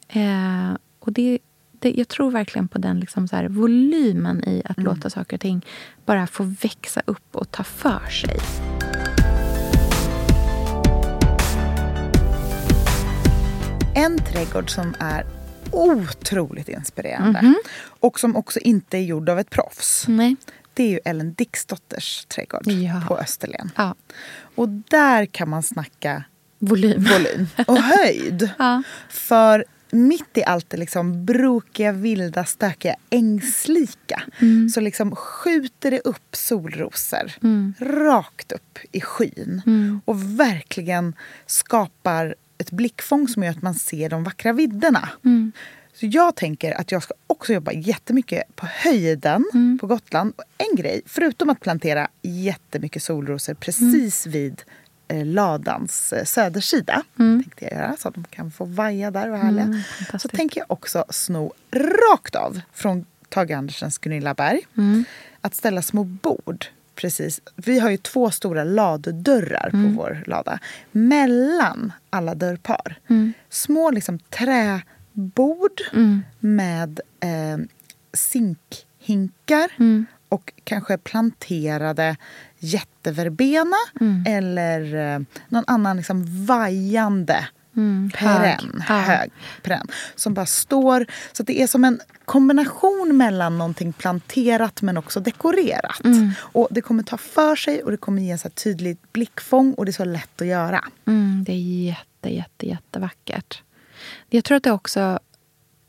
Eh, 0.09 0.77
och 0.99 1.13
det, 1.13 1.39
det, 1.73 1.91
jag 1.91 2.09
tror 2.09 2.31
verkligen 2.31 2.69
på 2.69 2.79
den 2.79 3.01
liksom 3.01 3.29
så 3.29 3.37
här 3.37 3.49
volymen 3.49 4.45
i 4.49 4.63
att 4.65 4.79
låta 4.79 5.11
saker 5.11 5.37
och 5.37 5.41
ting 5.41 5.67
bara 6.05 6.27
få 6.27 6.45
växa 6.45 7.03
upp 7.07 7.37
och 7.37 7.51
ta 7.51 7.65
för 7.65 8.11
sig. 8.11 8.37
En 13.95 14.19
trädgård 14.19 14.71
som 14.71 14.95
är 14.99 15.25
otroligt 15.73 16.69
inspirerande 16.69 17.55
och 17.83 18.21
som 18.21 18.37
också 18.37 18.59
inte 18.59 18.99
är 18.99 19.03
gjord 19.03 19.29
av 19.29 19.39
ett 19.39 19.51
proffs. 19.51 20.05
Nej. 20.09 20.37
Det 20.81 20.85
är 20.85 20.89
ju 20.91 21.01
Ellen 21.05 21.35
Dixdotters 21.35 22.25
trädgård 22.29 22.67
Ja. 22.67 23.03
på 23.09 23.19
Österlen. 23.19 23.71
Ja. 23.77 23.95
Och 24.55 24.69
där 24.69 25.27
kan 25.27 25.49
man 25.49 25.63
snacka 25.63 26.25
Volym. 26.59 27.05
volym 27.05 27.47
och 27.67 27.79
höjd. 27.79 28.51
Ja. 28.59 28.83
För 29.11 29.65
mitt 29.91 30.37
i 30.39 30.45
allt 30.45 30.71
det 30.71 30.77
liksom 30.77 31.25
brokiga, 31.27 31.93
vilda, 31.93 32.45
stökiga, 32.45 32.95
ängslika 33.11 34.23
så 34.75 34.81
liksom 34.81 35.17
skjuter 35.17 35.91
det 35.91 36.01
upp 36.01 36.37
solrosor 36.37 37.33
rakt 38.05 38.53
upp 38.53 38.79
i 38.93 39.01
skyn 39.01 39.63
och 40.05 40.41
verkligen 40.41 41.15
skapar 41.47 42.35
ett 42.59 42.71
blickfång 42.71 43.29
som 43.29 43.43
gör 43.43 43.51
att 43.51 43.63
man 43.63 43.75
ser 43.75 44.09
de 44.11 44.25
vackra 44.25 44.53
vidderna. 44.53 45.09
Så 46.01 46.07
jag 46.07 46.37
tänker 46.37 46.81
att 46.81 46.93
jag 46.93 47.03
ska 47.03 47.15
också 47.27 47.53
jobba 47.53 47.73
jättemycket 47.73 48.57
på 48.57 48.67
höjden 48.67 49.45
på 49.81 49.87
Gotland. 49.87 50.33
Och 50.37 50.45
en 50.59 50.77
grej, 50.77 51.03
förutom 51.07 51.51
att 51.51 51.61
plantera 51.61 52.09
jättemycket 52.23 53.03
solrosor 53.03 53.55
precis 53.55 54.27
vid 54.27 54.63
eh, 55.09 55.27
ladans 55.27 56.13
eh, 56.13 56.25
södersida, 56.25 57.03
tänkte 57.17 57.65
jag 57.65 57.73
göra, 57.75 57.97
så 57.99 58.09
att 58.09 58.15
de 58.15 58.25
kan 58.25 58.51
få 58.51 58.65
vaja 58.65 59.11
där 59.11 59.31
och 59.31 59.39
härliga. 59.39 59.67
så 59.67 60.05
fantastiskt. 60.05 60.35
tänker 60.35 60.61
jag 60.61 60.71
också 60.71 61.05
sno 61.09 61.53
rakt 61.73 62.35
av 62.35 62.61
från 62.73 63.05
Tage 63.29 63.51
Andersens 63.51 63.99
Gunilla 63.99 64.35
Berg. 64.35 64.61
Att 65.41 65.55
ställa 65.55 65.83
små 65.83 66.05
bord 66.05 66.67
Precis. 66.95 67.41
Vi 67.57 67.79
har 67.79 67.91
ju 67.91 67.97
två 67.97 68.31
stora 68.31 68.65
laddörrar 68.65 69.71
på 69.71 69.97
vår 69.97 70.23
lada. 70.27 70.59
Mellan 70.93 71.93
alla 72.11 72.35
dörrpar. 72.35 72.99
Små 73.49 73.91
liksom 73.91 74.19
träbord 75.21 75.81
med 76.41 77.01
eh, 77.21 77.59
zinkhinkar 78.13 79.71
och 80.29 80.53
kanske 80.65 80.99
planterade 80.99 82.17
jätteverbena 82.59 83.77
eller 84.27 85.15
eh, 85.15 85.21
någon 85.49 85.65
annan 85.67 85.97
liksom 85.97 86.47
vajande 86.47 87.49
perenn, 88.15 88.83
hög. 88.87 89.07
Hög 89.07 89.31
perenn, 89.63 89.87
som 90.15 90.35
bara 90.35 90.47
står. 90.47 91.07
Så 91.33 91.43
det 91.43 91.63
är 91.63 91.67
som 91.67 91.85
en 91.85 92.01
kombination 92.25 93.17
mellan 93.17 93.59
någonting 93.59 93.93
planterat 93.93 94.83
men 94.83 94.97
också 94.97 95.21
dekorerat. 95.21 96.01
Och 96.39 96.69
Det 96.71 96.81
kommer 96.81 97.03
ta 97.03 97.17
för 97.17 97.57
sig 97.57 97.83
och 97.83 97.91
det 97.91 97.97
kommer 97.97 98.23
ge 98.23 98.39
så 98.39 98.43
här 98.49 98.51
tydligt 98.51 99.13
blickfång 99.13 99.75
och 99.75 99.85
det 99.85 99.91
är 99.91 99.93
så 99.93 100.05
lätt 100.05 100.41
att 100.41 100.47
göra. 100.47 100.85
Mm, 101.07 101.45
det 101.47 101.53
är 101.53 101.87
jätte, 101.87 102.35
jätte, 102.35 102.67
jättevackert. 102.67 103.63
Jag 104.29 104.45
tror 104.45 104.57
att 104.57 104.63
det 104.63 104.73
också 104.73 105.19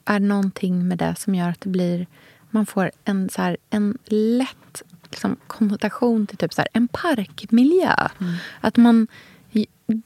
är 0.06 0.20
någonting 0.20 0.88
med 0.88 0.98
det 0.98 1.16
som 1.18 1.36
gör 1.36 1.50
att 1.50 1.62
det 1.62 1.70
blir... 1.70 2.08
Man 2.50 2.66
får 2.66 2.92
en, 3.06 3.30
så 3.30 3.42
här, 3.42 3.58
en 3.70 3.98
lätt 4.06 4.82
liksom, 5.04 5.38
konnotation 5.48 6.28
till 6.28 6.38
typ 6.38 6.54
så 6.54 6.62
här, 6.62 6.70
en 6.74 6.88
parkmiljö. 6.88 7.96
Att 8.62 8.78
man 8.78 9.08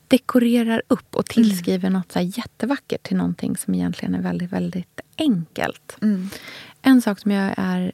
dekorerar 0.07 0.81
upp 0.87 1.15
och 1.15 1.25
tillskriver 1.25 1.89
något 1.89 2.11
så 2.11 2.19
här 2.19 2.37
jättevackert 2.37 3.03
till 3.03 3.17
någonting 3.17 3.57
som 3.57 3.75
egentligen 3.75 4.15
är 4.15 4.21
väldigt, 4.21 4.51
väldigt 4.51 4.99
enkelt. 5.17 5.97
En 6.81 7.01
sak 7.01 7.19
som 7.19 7.31
jag 7.31 7.53
är 7.57 7.91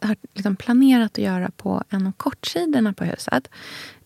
har 0.00 0.16
liksom 0.34 0.56
planerat 0.56 1.12
att 1.12 1.24
göra 1.24 1.50
på 1.50 1.84
en 1.90 2.06
av 2.06 2.12
kortsidorna 2.12 2.92
på 2.92 3.04
huset. 3.04 3.48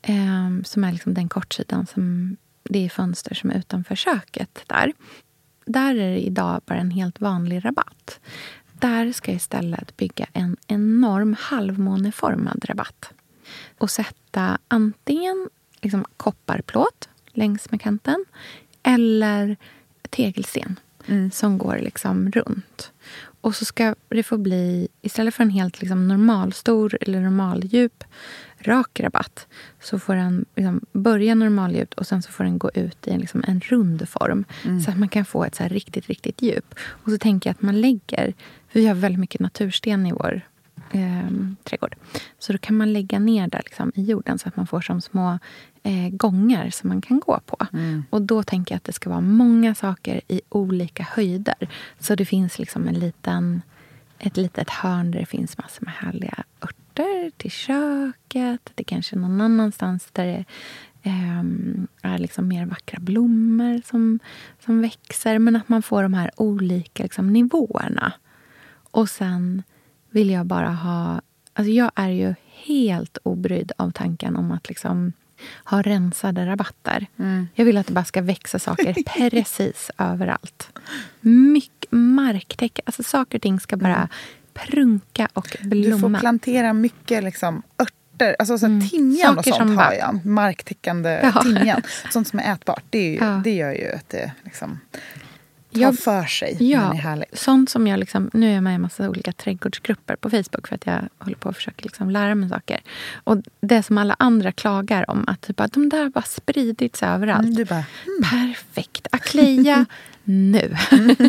Eh, 0.03 0.62
som 0.64 0.85
är 0.85 0.93
liksom 0.93 1.14
den 1.14 1.29
kortsidan 1.29 1.87
som 1.87 2.37
det 2.62 2.85
är 2.85 2.88
fönster 2.88 3.35
som 3.35 3.51
är 3.51 3.59
utanför 3.59 3.97
köket. 3.97 4.64
Där 4.66 4.92
Där 5.66 5.94
är 5.94 6.11
det 6.11 6.27
idag 6.27 6.61
bara 6.66 6.79
en 6.79 6.90
helt 6.90 7.21
vanlig 7.21 7.64
rabatt. 7.64 8.21
Där 8.73 9.12
ska 9.12 9.31
jag 9.31 9.37
istället 9.37 9.97
bygga 9.97 10.27
en 10.33 10.57
enorm 10.66 11.37
halvmåneformad 11.40 12.64
rabatt. 12.68 13.12
Och 13.79 13.90
sätta 13.90 14.59
antingen 14.68 15.49
liksom 15.81 16.05
kopparplåt 16.16 17.09
längs 17.33 17.71
med 17.71 17.81
kanten 17.81 18.25
eller 18.83 19.57
tegelsten 20.11 20.81
som 21.33 21.59
går 21.59 21.79
liksom 21.79 22.31
runt. 22.31 22.92
Och 23.40 23.57
så 23.57 23.64
ska 23.64 23.94
det 24.09 24.23
få 24.23 24.38
bli, 24.38 24.88
istället 25.03 25.35
för 25.35 25.42
en 25.44 25.51
helt 25.51 25.81
liksom 25.81 26.09
normalstor 26.09 26.99
eller 27.01 27.21
normaldjup 27.21 28.05
rak 28.61 29.01
rabatt 29.01 29.47
så 29.81 29.99
får 29.99 30.14
den 30.14 30.44
liksom 30.57 30.81
börja 30.92 31.35
normaldjupt 31.35 31.94
och 31.94 32.07
sen 32.07 32.23
så 32.23 32.31
får 32.31 32.44
den 32.44 32.59
gå 32.59 32.71
ut 32.75 33.07
i 33.07 33.11
en, 33.11 33.21
liksom 33.21 33.44
en 33.47 33.61
rund 33.61 34.09
form. 34.09 34.44
Så 34.85 34.90
att 34.90 34.99
man 34.99 35.09
kan 35.09 35.25
få 35.25 35.44
ett 35.44 35.55
så 35.55 35.64
riktigt, 35.64 36.07
riktigt 36.07 36.42
djup. 36.42 36.75
Och 36.81 37.12
så 37.12 37.18
tänker 37.18 37.51
jag 37.51 37.55
att 37.55 37.62
man 37.62 37.81
lägger, 37.81 38.35
vi 38.73 38.87
har 38.87 38.94
väldigt 38.94 39.21
mycket 39.21 39.40
natursten 39.40 40.07
i 40.07 40.12
vår 40.12 40.40
eh, 40.92 41.29
trädgård. 41.64 41.97
Så 42.38 42.53
då 42.53 42.59
kan 42.59 42.77
man 42.77 42.92
lägga 42.92 43.18
ner 43.18 43.49
där 43.49 43.62
liksom, 43.64 43.92
i 43.94 44.03
jorden 44.03 44.38
så 44.38 44.49
att 44.49 44.57
man 44.57 44.66
får 44.66 44.81
som 44.81 45.01
små 45.01 45.38
eh, 45.83 46.09
gångar 46.09 46.71
som 46.71 46.88
man 46.88 47.01
kan 47.01 47.21
gå 47.21 47.40
på. 47.47 47.66
Och 48.11 48.23
då 48.23 48.42
tänker 48.42 48.75
jag 48.75 48.77
att 48.77 48.85
det 48.85 48.92
ska 48.92 49.11
vara 49.11 49.21
många 49.21 49.75
saker 49.75 50.21
i 50.29 50.40
olika 50.49 51.03
höjder. 51.03 51.68
Så 51.99 52.14
det 52.14 52.25
finns 52.25 52.59
liksom 52.59 52.88
en 52.88 52.94
liten, 52.94 53.62
ett 54.18 54.37
litet 54.37 54.71
hörn 54.71 55.11
där 55.11 55.21
det 55.21 55.27
finns 55.27 55.59
massor 55.59 55.85
med 55.85 55.94
härliga 55.94 56.44
örter 56.62 56.78
till 57.37 57.51
köket. 57.51 58.71
Det 58.75 58.85
kanske 58.85 59.17
är 59.17 59.19
någon 59.19 59.41
annanstans 59.41 60.09
där 60.13 60.27
det 60.27 60.45
ehm, 61.03 61.89
är 62.03 62.19
liksom 62.19 62.49
mer 62.49 62.67
vackra 62.67 62.99
blommor 63.01 63.83
som, 63.85 64.19
som 64.65 64.83
växer. 64.83 65.39
Men 65.39 65.57
att 65.57 65.69
man 65.69 65.83
får 65.83 66.03
de 66.03 66.15
här 66.15 66.31
olika 66.37 67.03
liksom, 67.03 67.33
nivåerna. 67.33 68.13
Och 68.91 69.09
sen 69.09 69.63
vill 70.11 70.31
jag 70.31 70.47
bara 70.47 70.71
ha... 70.71 71.21
Alltså 71.53 71.71
jag 71.71 71.91
är 71.95 72.09
ju 72.09 72.35
helt 72.47 73.19
obrydd 73.23 73.73
av 73.79 73.91
tanken 73.91 74.37
om 74.37 74.53
att 74.53 74.69
liksom 74.69 75.13
ha 75.65 75.83
rensade 75.83 76.47
rabatter. 76.47 77.07
Jag 77.55 77.65
vill 77.65 77.77
att 77.77 77.87
det 77.87 77.93
bara 77.93 78.05
ska 78.05 78.23
växa 78.23 78.59
saker 78.59 78.95
precis 79.07 79.91
överallt. 79.99 80.79
Mycket 81.21 81.93
marktäcke. 81.93 82.83
Alltså 82.85 83.03
saker 83.03 83.39
och 83.39 83.43
ting 83.43 83.61
ska 83.61 83.77
bara 83.77 84.09
prunka 84.66 85.29
och 85.33 85.57
Du 85.61 85.90
får 85.90 85.99
blomma. 85.99 86.19
plantera 86.21 86.73
mycket 86.73 87.25
liksom, 87.25 87.63
örter. 87.83 88.37
Alltså 88.38 88.59
så 88.59 88.67
här, 88.67 88.88
timjan 88.88 89.38
och 89.38 89.44
Saker 89.44 89.50
sånt 89.59 89.69
som 89.71 89.79
har 89.79 89.92
jag. 89.92 90.27
Marktäckande 90.27 91.21
Ja. 91.23 91.42
timjan. 91.42 91.83
Sånt 92.11 92.29
som 92.29 92.38
är 92.38 92.52
ätbart. 92.52 92.85
Det, 92.90 92.98
är 92.98 93.11
ju, 93.11 93.17
Ja. 93.17 93.40
det 93.44 93.54
gör 93.54 93.73
ju 93.73 93.92
att 93.92 94.09
det 94.09 94.33
liksom... 94.44 94.81
ta 95.73 95.81
Jag- 95.81 95.98
för 95.98 96.25
sig. 96.25 96.56
Ja, 96.61 96.92
är 96.92 96.96
härligt. 96.96 97.38
sånt 97.38 97.71
som 97.71 97.87
jag 97.87 98.00
liksom, 98.00 98.31
nu 98.33 98.50
är 98.50 98.54
jag 98.54 98.63
med 98.63 98.71
i 98.73 98.75
en 98.75 98.81
massa 98.83 99.09
olika 99.11 99.33
trädgårdsgrupper 99.33 100.17
på 100.17 100.31
Facebook 100.31 100.69
för 100.69 100.75
att 100.75 100.87
jag 100.87 101.00
håller 101.19 101.37
på 101.37 101.48
att 101.48 101.56
försöka 101.56 101.83
liksom 101.83 102.11
lära 102.11 102.35
mig 102.35 102.48
saker. 102.48 102.81
Och 103.25 103.37
det 103.61 103.83
som 103.83 103.98
alla 103.98 104.17
andra 104.19 104.52
klagar 104.52 105.11
om, 105.11 105.25
att 105.29 105.40
typ, 105.40 105.61
att 105.61 105.73
de 105.73 105.88
där 105.88 106.02
har 106.02 106.11
bara 106.11 106.23
spridits 106.25 107.02
överallt. 107.02 107.46
Mm, 107.59 107.67
bara, 107.69 107.85
Perfekt. 108.31 109.06
Akleja 109.13 109.87
nu. 110.29 110.76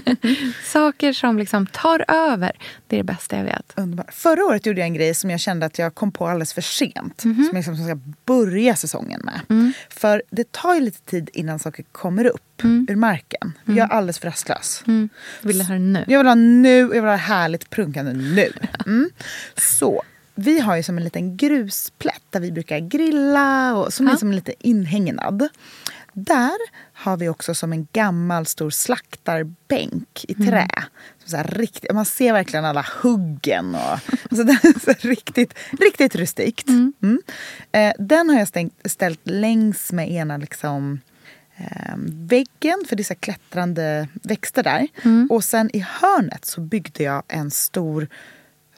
saker 0.66 1.14
som 1.14 1.38
liksom 1.38 1.68
tar 1.68 2.06
över, 2.08 2.52
det 2.88 2.96
är 2.96 2.98
det 2.98 3.04
bästa 3.04 3.38
jag 3.38 3.44
vet. 3.44 3.74
Underbart. 3.76 4.14
Förra 4.14 4.46
året 4.46 4.66
gjorde 4.66 4.80
jag 4.80 4.88
en 4.88 4.94
grej 4.94 5.14
som 5.14 5.30
jag 5.30 5.40
kände 5.40 5.66
att 5.66 5.80
jag 5.80 5.96
kom 5.96 6.12
på 6.12 6.28
alldeles 6.28 6.54
för 6.54 6.62
sent. 6.62 7.24
Mhm. 7.24 7.36
Som 7.36 7.46
jag 7.46 7.56
liksom 7.56 7.76
ska 7.76 8.00
börja 8.26 8.76
säsongen 8.76 9.22
med. 9.24 9.40
Mm. 9.50 9.74
För 9.90 10.24
det 10.32 10.52
tar 10.52 10.76
ju 10.76 10.82
lite 10.82 11.02
tid 11.02 11.30
innan 11.34 11.60
saker 11.60 11.86
kommer 11.92 12.26
upp 12.26 12.42
ur 12.90 12.96
marken. 12.96 13.54
Jag 13.66 13.78
är 13.78 13.88
alldeles 13.94 14.20
för 14.20 14.28
rastlös. 14.28 14.84
Mm. 14.88 15.10
Vill 15.42 15.58
du 15.58 15.64
ha 15.64 15.74
det 15.74 15.80
nu? 15.80 16.04
Jag 16.08 16.20
vill 16.20 16.28
ha 16.28 16.36
nu, 16.36 16.78
jag 16.80 16.88
vill 16.90 17.04
ha 17.04 17.16
härligt 17.16 17.70
prunkande 17.70 18.14
nu. 18.14 18.52
Mm. 18.86 19.10
Så 19.58 20.04
vi 20.36 20.60
har 20.60 20.76
ju 20.76 20.84
som 20.84 20.98
en 20.98 21.04
liten 21.04 21.38
grusplätt 21.38 22.24
där 22.30 22.40
vi 22.40 22.52
brukar 22.52 22.80
grilla 22.80 23.76
och 23.76 23.94
som 23.94 24.08
är 24.08 24.12
Ja. 24.12 24.18
som 24.18 24.32
lite 24.32 24.54
inhägnad. 24.60 25.50
Där 26.24 26.58
har 26.94 27.18
vi 27.18 27.30
också 27.30 27.56
som 27.56 27.74
en 27.74 27.88
gammal 27.94 28.46
stor 28.46 28.70
slaktarbänk 28.70 30.26
i 30.28 30.34
trä. 30.34 30.68
Som 31.20 31.30
så 31.30 31.38
här 31.38 31.44
riktigt, 31.44 31.92
man 31.94 32.06
ser 32.06 32.34
verkligen 32.34 32.66
alla 32.66 32.86
huggen. 33.02 33.76
Och, 33.76 33.82
alltså 34.30 34.44
det 34.44 34.52
är 34.52 34.80
så 34.80 35.08
riktigt, 35.08 35.54
riktigt 35.80 36.16
rustikt. 36.16 36.68
Mm. 36.68 37.22
Eh, 37.72 37.94
den 38.00 38.30
har 38.30 38.40
jag 38.40 38.48
stängt, 38.48 38.74
ställt 38.86 39.22
längs 39.24 39.92
med 39.92 40.12
ena 40.12 40.38
liksom, 40.38 41.00
eh, 41.58 41.96
väggen, 42.06 42.84
för 42.88 42.96
det 42.96 43.02
är 43.02 43.04
så 43.04 43.16
klättrande 43.16 44.08
växter 44.14 44.64
där. 44.64 44.88
Och 45.30 45.44
sen 45.44 45.70
i 45.76 45.80
hörnet 45.80 46.46
så 46.46 46.62
byggde 46.62 47.04
jag 47.04 47.24
en 47.28 47.52
stor 47.52 48.08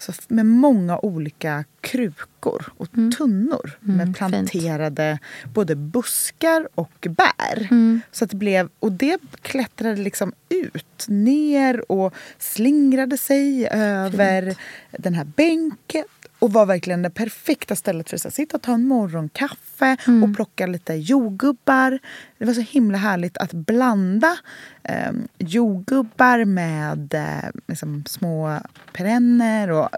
f- 0.10 0.26
med 0.28 0.46
många 0.46 1.00
olika 1.00 1.64
krukor 1.82 2.74
och 2.78 2.88
tunnor 3.18 3.72
med 3.80 4.16
planterade 4.16 5.20
både 5.54 5.76
buskar 5.76 6.68
och 6.76 7.08
bär. 7.10 7.68
Så 8.12 8.24
att 8.24 8.30
det 8.30 8.38
blev, 8.38 8.70
och 8.80 8.92
det 8.92 9.18
klättrade 9.42 9.96
liksom 10.02 10.34
ut, 10.50 11.06
ner 11.08 11.92
och 11.92 12.14
slingrade 12.40 13.18
sig 13.18 13.68
över 13.72 14.56
den 14.92 15.14
här 15.14 15.26
bänken 15.26 16.06
och 16.42 16.54
var 16.54 16.66
verkligen 16.66 17.02
det 17.02 17.10
perfekta 17.10 17.76
stället 17.76 18.10
för 18.10 18.28
att 18.28 18.34
sitta 18.34 18.58
och 18.58 18.64
ta 18.64 18.74
en 18.74 18.88
morgonkaffe 18.88 19.98
och 20.24 20.36
plocka 20.36 20.68
lite 20.68 20.94
jordgubbar. 20.94 22.00
Det 22.38 22.46
var 22.46 22.54
så 22.54 22.62
himla 22.62 22.98
härligt 22.98 23.38
att 23.38 23.54
blanda 23.54 24.38
eh, 24.84 25.12
jordgubbar 25.38 26.46
med 26.46 27.14
eh, 27.14 27.50
liksom 27.68 28.04
små 28.08 28.60
perenner 28.94 29.72
och, 29.72 29.90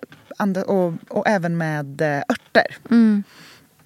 och, 0.67 0.93
och 1.07 1.27
även 1.27 1.57
med 1.57 2.01
eh, 2.01 2.17
örter. 2.29 2.77
Mm. 2.91 3.23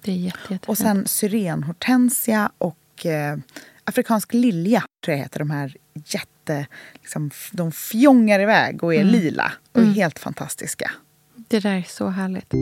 Det 0.02 0.10
är 0.10 0.16
jätte, 0.16 0.38
jättefint. 0.38 0.68
Och 0.68 0.78
sen 0.78 1.06
syrenhortensia 1.06 2.50
och 2.58 3.06
eh, 3.06 3.38
afrikansk 3.84 4.34
lilja, 4.34 4.82
tror 5.04 5.16
jag 5.16 5.22
heter 5.22 5.38
de 5.38 5.50
här 5.50 5.76
jätte... 5.94 6.66
Liksom, 6.92 7.30
de 7.52 7.72
fjongar 7.72 8.40
iväg 8.40 8.84
och 8.84 8.94
är 8.94 9.04
lila 9.04 9.52
och 9.72 9.80
är 9.80 9.86
helt 9.86 10.18
fantastiska. 10.18 10.90
Det 11.48 11.60
där 11.60 11.70
är 11.76 11.82
så 11.82 12.08
härligt. 12.08 12.52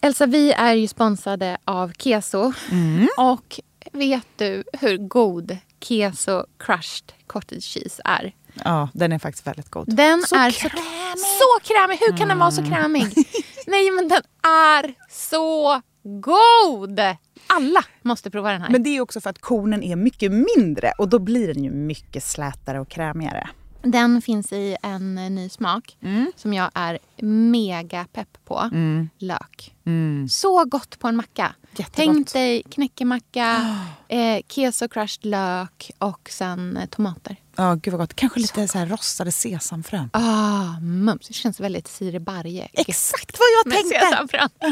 Elsa, 0.00 0.26
vi 0.26 0.52
är 0.52 0.74
ju 0.74 0.88
sponsrade 0.88 1.56
av 1.64 1.92
Keso. 1.98 2.52
Och 3.16 3.60
vet 3.92 4.26
du 4.36 4.64
hur 4.72 4.96
god 4.96 5.56
Keso 5.80 6.44
crushed 6.58 7.12
cottage 7.26 7.62
cheese 7.64 8.02
är? 8.04 8.34
Ja, 8.64 8.88
den 8.94 9.12
är 9.12 9.18
faktiskt 9.18 9.46
väldigt 9.46 9.70
god. 9.70 9.96
Den 9.96 10.22
Så 10.22 10.36
är 10.36 10.50
så 10.50 10.68
krämig. 10.68 11.18
så 11.18 11.72
krämig! 11.74 11.98
Hur 12.00 12.16
kan 12.16 12.28
den 12.28 12.38
vara 12.38 12.50
så 12.50 12.62
krämig? 12.64 13.02
Nej, 13.66 13.90
men 13.90 14.08
den 14.08 14.22
är 14.42 14.94
så 15.10 15.80
god! 16.06 17.00
Alla 17.46 17.84
måste 18.02 18.30
prova 18.30 18.52
den 18.52 18.62
här. 18.62 18.70
Men 18.70 18.82
det 18.82 18.96
är 18.96 19.00
också 19.00 19.20
för 19.20 19.30
att 19.30 19.38
kornen 19.38 19.82
är 19.82 19.96
mycket 19.96 20.32
mindre 20.32 20.92
och 20.98 21.08
då 21.08 21.18
blir 21.18 21.54
den 21.54 21.64
ju 21.64 21.70
mycket 21.70 22.24
slätare 22.24 22.80
och 22.80 22.88
krämigare. 22.88 23.48
Den 23.82 24.22
finns 24.22 24.52
i 24.52 24.76
en 24.82 25.14
ny 25.14 25.48
smak 25.48 25.98
som 26.36 26.54
jag 26.54 26.70
är 26.74 26.98
mega 27.50 28.06
pepp 28.12 28.38
på. 28.44 28.70
Lök. 29.18 29.75
Så 30.30 30.64
gott 30.64 30.98
på 30.98 31.08
en 31.08 31.16
macka. 31.16 31.54
Jättegott. 31.70 31.94
Tänk 31.94 32.32
dig 32.32 32.62
knäckemacka, 32.70 33.76
eh, 34.08 34.40
keso 34.48 34.88
crushed 34.88 35.24
lök 35.24 35.90
och 35.98 36.28
sen 36.32 36.76
eh, 36.76 36.86
tomater. 36.86 37.36
Ja, 37.56 37.74
gud 37.74 37.92
vad 37.94 38.00
gott. 38.00 38.14
Kanske 38.14 38.40
lite 38.40 38.68
så 38.68 38.78
här 38.78 38.86
rostade 38.86 39.32
sesamfrön. 39.32 40.10
Ah, 40.12 40.80
mums. 40.80 41.28
Det 41.28 41.34
känns 41.34 41.60
väldigt 41.60 41.88
Siri 41.88 42.18
Barje. 42.20 42.68
Exakt 42.72 43.38
vad 43.38 43.46
jag 43.58 43.66
Med 43.66 43.76
tänkte! 43.90 44.06
sesamfrön. 44.10 44.48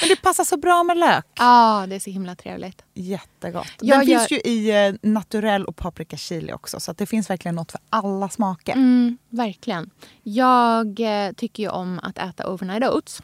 Men 0.00 0.08
det 0.08 0.16
passar 0.22 0.44
så 0.44 0.56
bra 0.56 0.82
med 0.82 0.96
lök. 0.98 1.26
Ja, 1.38 1.84
det 1.88 1.94
är 1.94 2.00
så 2.00 2.10
himla 2.10 2.34
trevligt. 2.34 2.82
Jättegott. 2.94 3.66
Jag 3.80 3.98
Den 4.00 4.08
gör- 4.08 4.18
finns 4.18 4.30
ju 4.30 4.50
i 4.50 4.86
eh, 4.86 4.94
naturell 5.10 5.64
och 5.64 5.76
paprika 5.76 6.16
chili 6.16 6.52
också. 6.52 6.80
Så 6.80 6.90
att 6.90 6.98
det 6.98 7.06
finns 7.06 7.30
verkligen 7.30 7.54
något 7.54 7.72
för 7.72 7.80
alla 7.90 8.28
smaker. 8.28 8.72
Mm, 8.72 9.18
verkligen. 9.30 9.90
Jag 10.22 11.00
eh, 11.00 11.32
tycker 11.32 11.62
ju 11.62 11.68
om 11.68 12.00
att 12.02 12.18
äta 12.18 12.48
overnight 12.52 12.84
oats. 12.84 13.22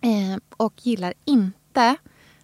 Eh, 0.00 0.38
och 0.56 0.86
gillar 0.86 1.14
inte 1.24 1.96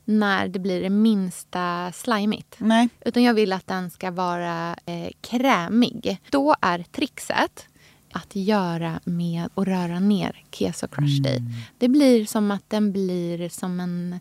när 0.04 0.48
det 0.48 0.58
blir 0.58 0.82
det 0.82 0.90
minsta 0.90 1.92
slimigt. 1.92 2.56
Nej. 2.58 2.88
Utan 3.00 3.22
jag 3.22 3.34
vill 3.34 3.52
att 3.52 3.66
den 3.66 3.90
ska 3.90 4.10
vara 4.10 4.76
eh, 4.86 5.10
krämig. 5.20 6.20
Då 6.30 6.54
är 6.60 6.82
trixet 6.82 7.68
att 8.12 8.36
göra 8.36 9.00
med 9.04 9.48
att 9.54 9.66
röra 9.66 10.00
ner 10.00 10.44
keso 10.52 10.88
crushed 10.88 11.26
i. 11.26 11.42
Det 11.78 11.88
blir 11.88 12.26
som 12.26 12.50
att 12.50 12.70
den 12.70 12.92
blir 12.92 13.48
som 13.48 13.80
en 13.80 14.20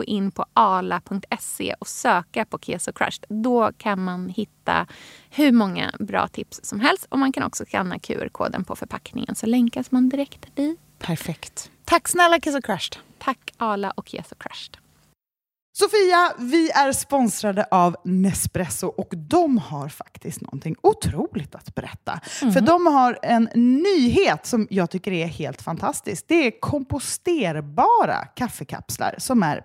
in 0.03 0.31
på 0.31 0.45
ala.se 0.53 1.75
och 1.79 1.87
söka 1.87 2.45
på 2.45 2.59
Keso 2.59 2.93
Crushed. 2.93 3.25
Då 3.29 3.71
kan 3.77 4.03
man 4.03 4.29
hitta 4.29 4.87
hur 5.29 5.51
många 5.51 5.91
bra 5.99 6.27
tips 6.27 6.59
som 6.63 6.79
helst. 6.79 7.05
Och 7.09 7.19
man 7.19 7.31
kan 7.31 7.43
också 7.43 7.65
skanna 7.65 7.99
QR-koden 7.99 8.63
på 8.63 8.75
förpackningen 8.75 9.35
så 9.35 9.45
länkas 9.45 9.91
man 9.91 10.09
direkt 10.09 10.55
dit. 10.55 10.79
Perfekt. 10.99 11.71
Tack 11.85 12.07
snälla 12.07 12.35
och 12.35 12.63
Crushed. 12.63 12.95
Tack 13.19 13.53
Ala 13.57 13.91
och 13.91 14.07
Keso 14.07 14.35
Crushed. 14.35 14.80
Sofia, 15.73 16.33
vi 16.37 16.69
är 16.71 16.91
sponsrade 16.91 17.65
av 17.71 17.95
Nespresso 18.05 18.87
och 18.87 19.09
de 19.11 19.57
har 19.57 19.89
faktiskt 19.89 20.41
någonting 20.41 20.75
otroligt 20.81 21.55
att 21.55 21.75
berätta. 21.75 22.19
För 22.23 22.61
de 22.61 22.85
har 22.85 23.19
en 23.21 23.49
nyhet 23.83 24.45
som 24.45 24.67
jag 24.69 24.89
tycker 24.89 25.11
är 25.11 25.25
helt 25.27 25.61
fantastisk. 25.61 26.25
Det 26.27 26.47
är 26.47 26.59
komposterbara 26.59 28.25
kaffekapslar 28.35 29.15
som 29.17 29.43
är 29.43 29.63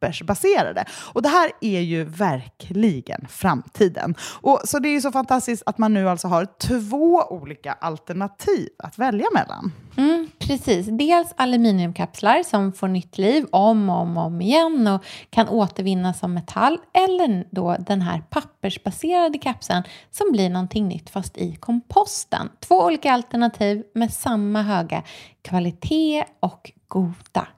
pappersbaserade. 0.00 0.84
Och 1.12 1.22
det 1.22 1.28
här 1.28 1.50
är 1.60 1.80
ju 1.80 2.04
verkligen 2.04 3.26
framtiden. 3.28 4.14
Och 4.40 4.60
så 4.64 4.78
det 4.78 4.88
är 4.88 4.92
ju 4.92 5.00
så 5.00 5.12
fantastiskt 5.12 5.62
att 5.66 5.78
man 5.78 5.94
nu 5.94 6.08
alltså 6.08 6.28
har 6.28 6.46
två 6.58 7.22
olika 7.30 7.72
alternativ 7.72 8.68
att 8.78 8.98
välja 8.98 9.26
mellan. 9.34 9.72
Mm, 9.96 10.28
precis. 10.38 10.86
Dels 10.86 11.34
aluminiumkapslar 11.36 12.42
som 12.42 12.72
får 12.72 12.88
nytt 12.88 13.18
liv 13.18 13.46
om 13.52 13.90
och 13.90 13.96
om, 13.96 14.16
och 14.16 14.24
om 14.24 14.40
igen 14.40 14.86
och 14.86 15.04
kan 15.30 15.48
återvinnas 15.48 16.18
som 16.18 16.34
metall. 16.34 16.78
Eller 16.92 17.44
då 17.50 17.76
den 17.78 18.02
här 18.02 18.22
pappersbaserade 18.30 19.38
kapseln 19.38 19.82
som 20.10 20.32
blir 20.32 20.50
någonting 20.50 20.88
nytt 20.88 21.10
fast 21.10 21.38
i 21.38 21.56
komposten. 21.56 22.48
Två 22.60 22.74
olika 22.74 23.12
alternativ 23.12 23.82
med 23.94 24.12
samma 24.12 24.62
höga 24.62 25.02
kvalitet 25.42 26.24
och 26.40 26.72
goda 26.88 27.46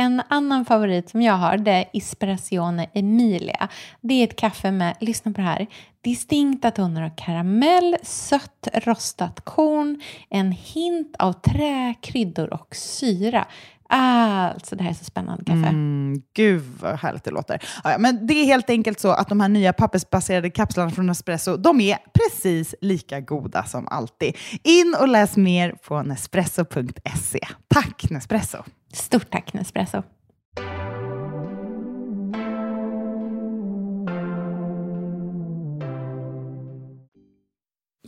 En 0.00 0.22
annan 0.28 0.64
favorit 0.64 1.10
som 1.10 1.22
jag 1.22 1.34
har 1.34 1.56
det 1.56 1.70
är 1.70 1.84
Espressione 1.92 2.86
Emilia. 2.94 3.68
Det 4.00 4.14
är 4.14 4.24
ett 4.24 4.36
kaffe 4.36 4.70
med, 4.70 4.96
lyssna 5.00 5.32
på 5.32 5.40
det 5.40 5.46
här, 5.46 5.66
distinkta 6.00 6.70
toner 6.70 7.02
av 7.02 7.10
karamell, 7.16 7.96
sött 8.02 8.68
rostat 8.74 9.40
korn, 9.44 10.00
en 10.30 10.52
hint 10.52 11.16
av 11.18 11.32
trä, 11.32 11.94
kryddor 12.02 12.52
och 12.54 12.76
syra. 12.76 13.46
Alltså, 13.90 14.76
det 14.76 14.82
här 14.82 14.90
är 14.90 14.94
så 14.94 15.04
spännande 15.04 15.44
kaffe. 15.44 15.68
Mm, 15.68 16.22
gud 16.34 16.62
vad 16.80 16.98
härligt 16.98 17.24
det 17.24 17.30
låter. 17.30 17.62
Ja, 17.84 17.98
men 17.98 18.26
det 18.26 18.34
är 18.34 18.44
helt 18.44 18.70
enkelt 18.70 19.00
så 19.00 19.08
att 19.08 19.28
de 19.28 19.40
här 19.40 19.48
nya 19.48 19.72
pappersbaserade 19.72 20.50
kapslarna 20.50 20.90
från 20.90 21.06
Nespresso, 21.06 21.56
de 21.56 21.80
är 21.80 21.98
precis 22.12 22.74
lika 22.80 23.20
goda 23.20 23.64
som 23.64 23.88
alltid. 23.88 24.36
In 24.62 24.96
och 25.00 25.08
läs 25.08 25.36
mer 25.36 25.74
på 25.88 26.02
nespresso.se. 26.02 27.40
Tack 27.68 28.10
Nespresso! 28.10 28.64
Stort 28.92 29.30
tack 29.30 29.52
Nespresso! 29.52 30.02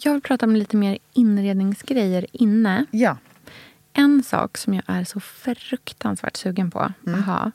Jag 0.03 0.13
vill 0.13 0.23
prata 0.23 0.47
om 0.47 0.57
lite 0.57 0.77
mer 0.77 0.99
inredningsgrejer 1.13 2.27
inne. 2.33 2.87
Ja. 2.91 3.17
En 3.93 4.23
sak 4.23 4.59
som 4.59 4.75
jag 4.75 4.85
är 4.87 5.05
så 5.05 5.21
fruktansvärt 5.21 6.37
sugen 6.37 6.71
på 6.71 6.93
mm. 7.07 7.21
att 7.21 7.27
ha 7.27 7.51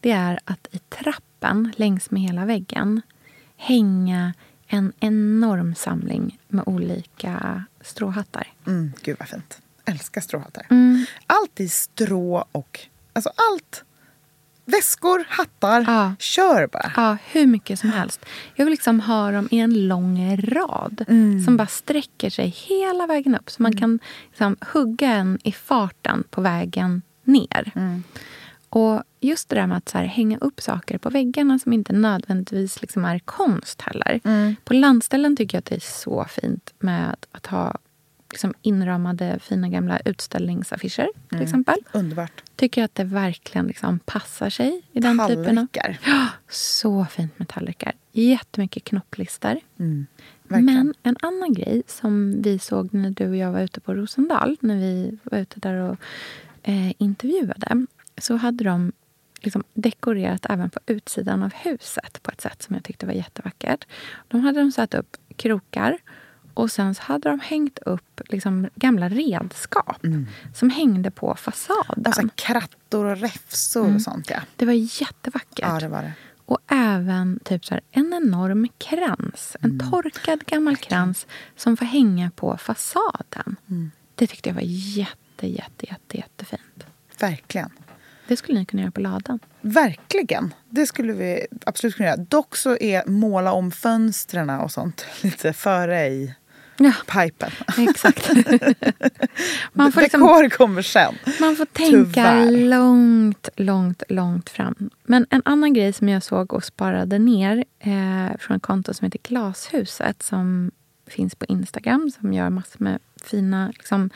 det 0.00 0.10
är 0.10 0.38
att 0.44 0.68
i 0.70 0.78
trappen 0.78 1.72
längs 1.76 2.10
med 2.10 2.22
hela 2.22 2.44
väggen 2.44 3.02
hänga 3.56 4.34
en 4.66 4.92
enorm 5.00 5.74
samling 5.74 6.38
med 6.48 6.64
olika 6.66 7.64
stråhattar. 7.80 8.52
Mm, 8.66 8.92
gud 9.02 9.16
vad 9.18 9.28
fint. 9.28 9.60
Älskar 9.88 10.20
stråhattar. 10.20 10.66
Mm. 10.70 11.06
Allt 11.26 11.60
i 11.60 11.68
strå 11.68 12.44
och... 12.52 12.80
Alltså 13.12 13.30
allt 13.52 13.84
Väskor, 14.64 15.24
hattar, 15.28 15.84
ja. 15.86 16.14
kör 16.18 16.66
bara. 16.66 16.92
Ja, 16.96 17.16
hur 17.30 17.46
mycket 17.46 17.78
som 17.78 17.90
helst. 17.90 18.24
Jag 18.54 18.64
vill 18.64 18.72
liksom 18.72 19.00
ha 19.00 19.30
dem 19.30 19.48
i 19.50 19.58
en 19.58 19.88
lång 19.88 20.36
rad 20.36 21.04
mm. 21.08 21.44
som 21.44 21.56
bara 21.56 21.66
sträcker 21.66 22.30
sig 22.30 22.48
hela 22.48 23.06
vägen 23.06 23.34
upp. 23.34 23.50
Så 23.50 23.62
man 23.62 23.72
mm. 23.72 23.80
kan 23.80 23.98
liksom 24.28 24.56
hugga 24.72 25.08
en 25.08 25.38
i 25.44 25.52
farten 25.52 26.24
på 26.30 26.40
vägen 26.40 27.02
ner. 27.24 27.72
Mm. 27.74 28.02
Och 28.68 29.02
just 29.20 29.48
det 29.48 29.56
där 29.56 29.66
med 29.66 29.76
att 29.76 29.90
här, 29.90 30.04
hänga 30.04 30.38
upp 30.38 30.60
saker 30.60 30.98
på 30.98 31.10
väggarna 31.10 31.58
som 31.58 31.72
inte 31.72 31.92
nödvändigtvis 31.92 32.80
liksom 32.80 33.04
är 33.04 33.18
konst 33.18 33.82
heller. 33.82 34.20
Mm. 34.24 34.56
På 34.64 34.74
landställen 34.74 35.36
tycker 35.36 35.56
jag 35.56 35.60
att 35.60 35.66
det 35.66 35.76
är 35.76 35.80
så 35.80 36.26
fint 36.28 36.74
med 36.78 37.16
att 37.32 37.46
ha 37.46 37.78
liksom 38.30 38.54
inramade 38.62 39.38
fina 39.38 39.68
gamla 39.68 39.98
utställningsaffischer 40.04 41.08
till 41.28 41.36
mm. 41.36 41.44
exempel. 41.44 41.76
Underbart. 41.92 42.42
Tycker 42.56 42.84
att 42.84 42.94
det 42.94 43.04
verkligen 43.04 43.66
liksom 43.66 43.98
passar 43.98 44.50
sig 44.50 44.82
i 44.92 45.00
den 45.00 45.18
tallrikar. 45.18 45.44
typen 45.44 45.58
av... 45.58 45.68
Ja, 46.04 46.26
så 46.48 47.06
fint 47.10 47.38
med 47.38 47.48
tallrikar. 47.48 47.92
Jättemycket 48.12 48.84
knopplistor. 48.84 49.60
Mm. 49.78 50.06
Men 50.42 50.94
en 51.02 51.16
annan 51.20 51.52
grej 51.52 51.82
som 51.86 52.42
vi 52.42 52.58
såg 52.58 52.94
när 52.94 53.10
du 53.10 53.28
och 53.28 53.36
jag 53.36 53.52
var 53.52 53.60
ute 53.60 53.80
på 53.80 53.94
Rosendal, 53.94 54.56
när 54.60 54.76
vi 54.76 55.18
var 55.22 55.38
ute 55.38 55.60
där 55.60 55.74
och 55.74 55.96
eh, 56.62 56.92
intervjuade, 56.98 57.86
så 58.18 58.36
hade 58.36 58.64
de 58.64 58.92
liksom 59.40 59.64
dekorerat 59.74 60.46
även 60.50 60.70
på 60.70 60.80
utsidan 60.86 61.42
av 61.42 61.52
huset 61.54 62.22
på 62.22 62.30
ett 62.30 62.40
sätt 62.40 62.62
som 62.62 62.74
jag 62.74 62.84
tyckte 62.84 63.06
var 63.06 63.12
jättevackert. 63.12 63.86
De 64.28 64.40
hade 64.40 64.60
de 64.60 64.72
satt 64.72 64.94
upp 64.94 65.16
krokar 65.36 65.98
och 66.58 66.70
sen 66.70 66.94
så 66.94 67.02
hade 67.02 67.28
de 67.28 67.40
hängt 67.40 67.78
upp 67.78 68.20
liksom 68.28 68.68
gamla 68.74 69.08
redskap 69.08 70.04
mm. 70.04 70.26
som 70.54 70.70
hängde 70.70 71.10
på 71.10 71.34
fasaden. 71.34 72.02
Alltså 72.04 72.28
krattor 72.34 73.04
och 73.04 73.16
räfsor 73.16 73.84
mm. 73.84 73.96
och 73.96 74.02
sånt. 74.02 74.30
Ja. 74.30 74.40
Det 74.56 74.66
var 74.66 74.72
jättevackert. 74.72 75.58
Ja, 75.68 75.78
det 75.80 75.88
var 75.88 76.02
det. 76.02 76.12
Och 76.46 76.58
även 76.68 77.40
typ 77.44 77.64
så 77.64 77.74
här, 77.74 77.82
en 77.90 78.14
enorm 78.14 78.68
krans. 78.78 79.56
En 79.60 79.70
mm. 79.70 79.90
torkad 79.90 80.46
gammal 80.46 80.76
krans 80.76 81.26
som 81.56 81.76
får 81.76 81.86
hänga 81.86 82.30
på 82.30 82.56
fasaden. 82.56 83.56
Mm. 83.68 83.90
Det 84.14 84.26
tyckte 84.26 84.48
jag 84.48 84.54
var 84.54 84.62
jätte, 84.64 85.46
jätte, 85.46 85.86
jätte, 85.86 86.16
jättefint. 86.16 86.86
Verkligen. 87.20 87.70
Det 88.28 88.36
skulle 88.36 88.58
ni 88.58 88.64
kunna 88.64 88.82
göra 88.82 88.92
på 88.92 89.00
ladan. 89.00 89.38
Verkligen. 89.60 90.54
Det 90.70 90.86
skulle 90.86 91.12
vi 91.12 91.46
absolut 91.66 91.96
kunna 91.96 92.08
göra. 92.08 92.16
Dock 92.16 92.56
så 92.56 92.76
är 92.76 93.06
måla 93.06 93.52
om 93.52 93.70
fönstren 93.70 94.50
och 94.50 94.72
sånt 94.72 95.06
lite 95.22 95.52
före 95.52 96.08
i 96.08 96.34
ja, 96.78 96.92
pipen. 97.06 97.50
Exakt. 97.78 98.30
man 99.72 99.92
får 99.92 100.00
liksom, 100.00 100.20
Dekor 100.20 100.48
kommer 100.48 100.82
sen. 100.82 101.14
Man 101.40 101.56
får 101.56 101.64
tänka 101.64 102.12
Tyvärr. 102.12 102.50
långt, 102.50 103.48
långt, 103.56 104.02
långt 104.08 104.50
fram. 104.50 104.90
Men 105.04 105.26
en 105.30 105.42
annan 105.44 105.72
grej 105.72 105.92
som 105.92 106.08
jag 106.08 106.22
såg 106.22 106.52
och 106.52 106.64
sparade 106.64 107.18
ner 107.18 107.64
eh, 107.78 108.38
från 108.38 108.56
ett 108.56 108.62
konto 108.62 108.94
som 108.94 109.04
heter 109.04 109.20
Glashuset 109.22 110.22
som 110.22 110.70
finns 111.06 111.34
på 111.34 111.44
Instagram 111.48 112.10
som 112.20 112.32
gör 112.32 112.50
massor 112.50 112.84
med 112.84 112.98
fina, 113.24 113.68
liksom, 113.68 114.10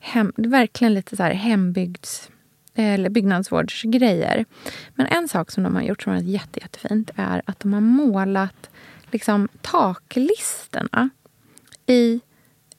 hem, 0.00 0.32
verkligen 0.36 0.94
lite 0.94 1.16
så 1.16 1.22
här 1.22 1.32
hembygds 1.34 2.30
eller 2.74 3.10
byggnadsvårdsgrejer. 3.10 4.44
Men 4.94 5.06
en 5.06 5.28
sak 5.28 5.50
som 5.50 5.62
de 5.62 5.74
har 5.74 5.82
gjort 5.82 6.02
som 6.02 6.12
är 6.12 6.20
jätte, 6.20 6.60
jättefint 6.60 7.10
är 7.16 7.42
att 7.46 7.60
de 7.60 7.72
har 7.72 7.80
målat 7.80 8.70
liksom, 9.10 9.48
taklisterna 9.60 11.10
i 11.86 12.20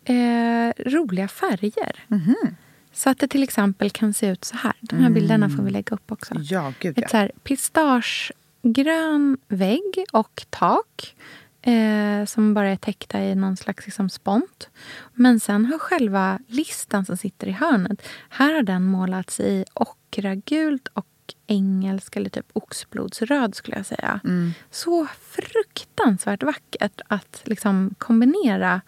eh, 0.03 0.70
roliga 0.86 1.28
färger. 1.28 2.05
Mm 2.10 2.24
-hmm. 2.24 2.55
Så 2.93 3.10
att 3.10 3.20
det 3.20 3.28
till 3.28 3.43
exempel 3.43 3.89
kan 3.89 4.14
se 4.14 4.28
ut 4.30 4.45
så 4.45 4.55
här. 4.58 4.74
De 4.82 4.95
här 4.95 5.01
mm. 5.01 5.14
bilderna 5.14 5.49
får 5.49 5.64
vi 5.64 5.72
lägga 5.72 5.95
upp 5.95 6.12
också. 6.12 6.36
Ja, 6.39 6.74
gud, 6.80 6.97
ja. 6.97 7.03
Ett 7.03 7.12
så 7.12 7.18
här 7.18 7.32
pistagegrön 7.43 9.38
vägg 9.47 10.05
och 10.12 10.45
tak 10.49 11.16
eh, 11.62 12.26
som 12.26 12.53
bara 12.53 12.70
är 12.70 12.76
täckta 12.76 13.24
i 13.24 13.36
någon 13.36 13.58
slags 13.58 13.86
liksom, 13.86 14.10
spont. 14.10 14.70
Men 15.14 15.39
sen 15.39 15.66
har 15.66 15.80
själva 15.80 16.39
listan 16.47 17.05
som 17.05 17.18
sitter 17.18 17.47
i 17.47 17.51
hörnet, 17.51 18.08
här 18.30 18.53
har 18.53 18.64
den 18.64 18.84
målats 18.84 19.39
i 19.39 19.66
ockragult 19.74 20.88
och 20.93 21.08
engelsk 21.48 22.16
eller 22.16 22.30
typ 22.30 22.45
oxblodsröd 22.54 23.56
skulle 23.56 23.78
jag 23.78 23.86
säga. 23.86 24.20
Mm. 24.24 24.54
Så 24.72 25.08
fruktansvärt 25.22 26.43
vackert 26.43 27.02
att 27.08 27.41
liksom 27.43 27.95
kombinera 27.98 28.82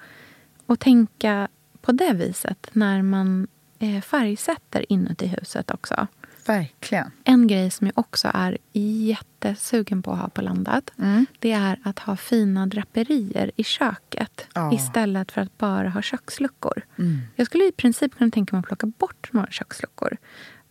och 0.66 0.80
tänka 0.80 1.48
på 1.82 1.92
det 1.92 2.14
viset 2.14 2.70
när 2.72 3.02
man 3.02 3.48
eh, 3.80 4.02
färgsätter 4.02 4.92
inuti 4.92 5.28
huset 5.28 5.72
också. 5.72 6.08
Verkligen. 6.46 7.12
En 7.24 7.48
grej 7.48 7.72
som 7.72 7.88
jag 7.88 7.98
också 7.98 8.32
är 8.34 8.58
jättesugen 8.74 10.04
på 10.04 10.12
att 10.12 10.20
ha 10.20 10.30
på 10.30 10.42
landet 10.42 10.92
mm. 10.98 11.26
det 11.40 11.52
är 11.52 11.80
att 11.84 12.00
ha 12.00 12.16
fina 12.16 12.66
draperier 12.66 13.52
i 13.56 13.64
köket 13.64 14.48
oh. 14.56 14.74
istället 14.74 15.32
för 15.32 15.42
att 15.42 15.58
bara 15.58 15.90
ha 15.90 16.02
köksluckor. 16.02 16.82
Mm. 16.98 17.22
Jag 17.36 17.48
skulle 17.48 17.68
i 17.68 17.72
princip 17.72 18.18
kunna 18.18 18.32
tänka 18.32 18.56
mig 18.56 18.60
att 18.60 18.68
plocka 18.68 18.88
bort 18.88 19.30
några 19.34 19.48
köksluckor 19.52 20.18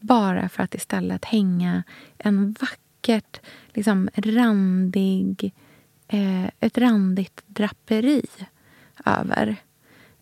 bara 0.00 0.48
för 0.48 0.62
att 0.62 0.74
istället 0.74 1.24
hänga 1.24 1.82
en 2.18 2.56
vackert, 2.60 3.40
liksom 3.72 4.08
randig, 4.14 5.54
eh, 6.08 6.46
ett 6.60 6.78
randigt 6.78 7.42
draperi 7.46 8.22
över 9.04 9.56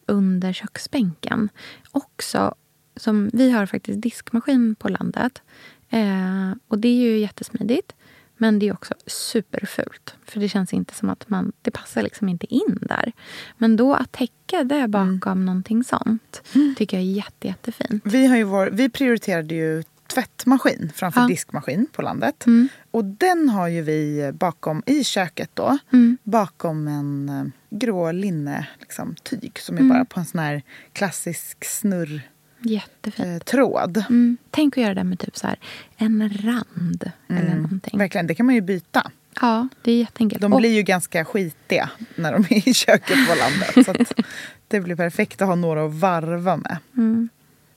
under 0.07 0.53
köksbänken. 0.53 1.49
Också 1.91 2.55
som, 2.97 3.31
vi 3.33 3.51
har 3.51 3.66
faktiskt 3.66 4.01
diskmaskin 4.01 4.74
på 4.74 4.89
landet. 4.89 5.43
Eh, 5.91 6.53
och 6.68 6.79
det 6.79 6.89
är 6.89 7.11
ju 7.11 7.18
jättesmidigt. 7.18 7.95
Men 8.37 8.59
det 8.59 8.68
är 8.68 8.72
också 8.72 8.95
superfult. 9.07 10.14
För 10.24 10.41
det 10.41 10.49
känns 10.49 10.72
inte 10.72 10.95
som 10.95 11.11
att 11.11 11.28
man... 11.28 11.53
Det 11.62 11.70
passar 11.70 12.03
liksom 12.03 12.28
inte 12.28 12.55
in 12.55 12.78
där. 12.80 13.12
Men 13.59 13.76
då 13.76 13.95
att 13.95 14.12
täcka 14.12 14.64
det 14.64 14.89
bakom 14.89 15.32
mm. 15.32 15.45
någonting 15.45 15.84
sånt 15.84 16.43
tycker 16.76 16.97
jag 16.97 17.07
är 17.07 17.11
jätte, 17.11 17.49
jättefint. 17.49 18.03
Vi, 18.05 18.26
har 18.26 18.37
ju 18.37 18.45
vår, 18.45 18.66
vi 18.72 18.89
prioriterade 18.89 19.55
ju 19.55 19.82
tvättmaskin 20.07 20.93
framför 20.95 21.20
ja. 21.20 21.26
diskmaskin 21.26 21.87
på 21.93 22.03
landet. 22.03 22.47
Mm. 22.47 22.68
Och 22.91 23.05
den 23.05 23.49
har 23.49 23.68
ju 23.68 23.82
vi 23.82 24.32
bakom 24.34 24.82
i 24.87 25.05
köket 25.05 25.51
då. 25.55 25.78
Mm. 25.93 26.18
Bakom 26.22 26.89
en 26.89 27.28
eh, 27.28 27.78
grå 27.78 28.12
linne 28.12 28.66
liksom, 28.80 29.14
tyg 29.22 29.59
som 29.59 29.76
är 29.76 29.80
mm. 29.80 29.93
bara 29.93 30.05
på 30.05 30.20
en 30.20 30.26
sån 30.26 30.41
här 30.41 30.62
klassisk 30.93 31.64
snurr 31.64 32.22
Jättefint. 32.67 33.29
Eh, 33.29 33.39
tråd. 33.39 34.05
Mm. 34.09 34.37
Tänk 34.51 34.79
att 34.79 34.83
göra 34.83 34.95
det 34.95 35.05
med 35.05 35.19
typ 35.19 35.37
så 35.37 35.47
här, 35.47 35.59
en 35.97 36.31
rand 36.45 37.11
eller 37.29 37.41
mm. 37.41 37.62
någonting. 37.62 37.99
Verkligen, 37.99 38.27
det 38.27 38.35
kan 38.35 38.47
man 38.47 38.55
ju 38.55 38.61
byta. 38.61 39.11
Ja, 39.41 39.69
det 39.83 39.93
är 39.93 39.99
jätteenkelt. 39.99 40.43
De 40.43 40.57
blir 40.57 40.75
ju 40.75 40.83
ganska 40.83 41.25
skitiga 41.25 41.91
när 42.14 42.33
de 42.33 42.45
är 42.51 42.69
i 42.69 42.75
köket 42.75 43.29
på 43.29 43.35
landet. 43.35 43.87
så 43.87 44.25
det 44.69 44.81
blir 44.81 44.97
perfekt 44.97 45.43
att 45.43 45.49
ha 45.49 45.55
några 45.55 45.87
att 45.87 45.95
varva 45.95 46.57
med. 46.57 46.79
Mm. 46.97 47.29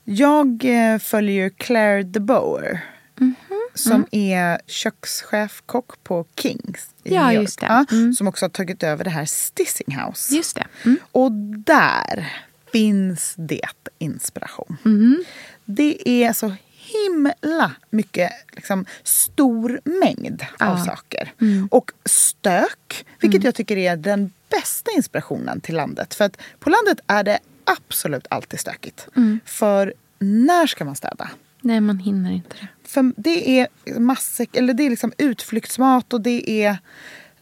Jag 0.04 0.64
eh, 0.64 0.98
följer 0.98 1.48
Claire 1.48 2.02
de 2.02 2.20
Boer. 2.20 2.84
Mm 3.20 3.34
-hmm. 3.48 3.78
Som 3.78 4.06
är 4.10 4.60
kökschef, 4.66 5.62
kock 5.66 6.04
på 6.04 6.26
Kings 6.36 6.90
i 7.04 7.14
ja, 7.14 7.26
New 7.26 7.34
York. 7.34 7.42
Just 7.42 7.60
det. 7.60 7.86
Mm. 7.90 8.12
Som 8.12 8.26
också 8.26 8.44
har 8.44 8.50
tagit 8.50 8.82
över 8.82 9.04
det 9.04 9.10
här 9.10 9.24
Stissing 9.24 9.98
House. 9.98 10.34
Just 10.34 10.56
det. 10.56 10.66
Mm. 10.84 10.98
Och 11.12 11.32
där 11.66 12.32
finns 12.72 13.34
det 13.38 13.60
inspiration. 13.98 14.76
Mm. 14.84 15.24
Det 15.64 16.08
är 16.08 16.32
så 16.32 16.54
himla 16.92 17.72
mycket 17.90 18.30
liksom, 18.52 18.86
stor 19.02 19.80
mängd 19.84 20.46
ja. 20.58 20.66
av 20.66 20.76
saker. 20.76 21.32
Mm. 21.40 21.68
Och 21.70 21.92
stök, 22.04 23.06
vilket 23.20 23.38
mm. 23.38 23.46
jag 23.46 23.54
tycker 23.54 23.76
är 23.76 23.96
den 23.96 24.32
bästa 24.50 24.90
inspirationen 24.96 25.60
till 25.60 25.76
landet. 25.76 26.14
För 26.14 26.24
att 26.24 26.36
på 26.58 26.70
landet 26.70 27.00
är 27.06 27.24
det 27.24 27.38
absolut 27.64 28.26
alltid 28.30 28.60
stökigt. 28.60 29.08
Mm. 29.16 29.40
För 29.44 29.94
när 30.18 30.66
ska 30.66 30.84
man 30.84 30.96
städa? 30.96 31.30
Nej, 31.60 31.80
man 31.80 31.98
hinner 31.98 32.30
inte 32.32 32.56
det. 32.60 32.68
För 32.88 33.12
det 33.16 33.60
är 33.60 33.68
massor, 33.98 34.46
eller 34.52 34.74
det 34.74 34.86
är 34.86 34.90
liksom 34.90 35.12
utflyktsmat 35.18 36.12
och 36.12 36.20
det 36.20 36.64
är... 36.64 36.78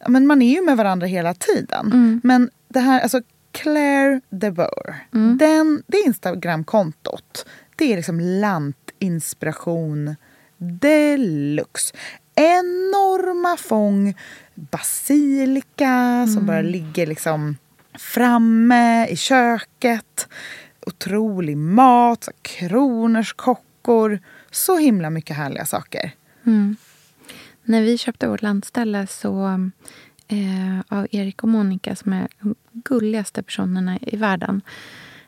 Men 0.09 0.26
man 0.26 0.43
är 0.43 0.55
ju 0.55 0.64
med 0.64 0.76
varandra 0.76 1.07
hela 1.07 1.35
tiden. 1.35 1.87
Mm. 1.87 2.20
Men 2.24 2.51
det 2.68 2.81
här, 2.81 3.01
alltså 3.01 3.20
Claire 3.62 4.20
de 4.30 4.50
Boer, 4.50 5.06
mm. 5.14 5.38
den, 5.38 5.82
det 5.86 5.98
Instagramkontot, 6.06 7.46
det 7.76 7.92
är 7.92 7.96
liksom 7.96 8.20
lantinspiration 8.20 10.16
deluxe. 10.59 11.94
Enorma 12.34 13.56
fång 13.56 14.14
basilika 14.54 15.88
mm. 15.88 16.26
som 16.26 16.46
bara 16.46 16.62
ligger 16.62 17.06
liksom 17.06 17.56
framme 17.98 19.06
i 19.06 19.16
köket. 19.16 20.28
Otrolig 20.86 21.56
mat, 21.56 22.28
kronors 22.42 23.32
kockor. 23.32 24.18
Så 24.50 24.78
himla 24.78 25.11
mycket 25.11 25.36
härliga 25.36 25.66
saker. 25.66 26.11
Mm. 26.46 26.76
När 27.64 27.82
vi 27.82 27.98
köpte 27.98 28.28
vårt 28.28 28.42
landställe 28.42 29.06
så 29.06 29.61
eh, 30.29 30.81
av 30.89 31.07
Erik 31.11 31.43
och 31.43 31.49
Monica 31.49 31.97
som 31.97 32.12
är 32.12 32.29
de 32.41 32.55
gulligaste 32.72 33.43
personerna 33.43 33.99
i 34.03 34.16
världen. 34.16 34.62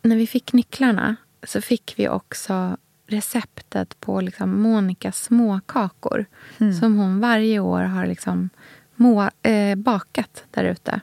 När 0.03 0.17
vi 0.17 0.27
fick 0.27 0.53
nycklarna 0.53 1.17
så 1.43 1.61
fick 1.61 1.95
vi 1.97 2.09
också 2.09 2.77
receptet 3.07 4.01
på 4.01 4.21
liksom 4.21 4.63
Monikas 4.63 5.23
småkakor 5.23 6.27
mm. 6.59 6.73
som 6.73 6.99
hon 6.99 7.21
varje 7.21 7.61
år 7.61 7.83
har 7.83 8.07
liksom 8.07 8.51
må, 8.95 9.31
eh, 9.43 9.75
bakat 9.77 10.45
där 10.51 10.65
ute. 10.65 11.01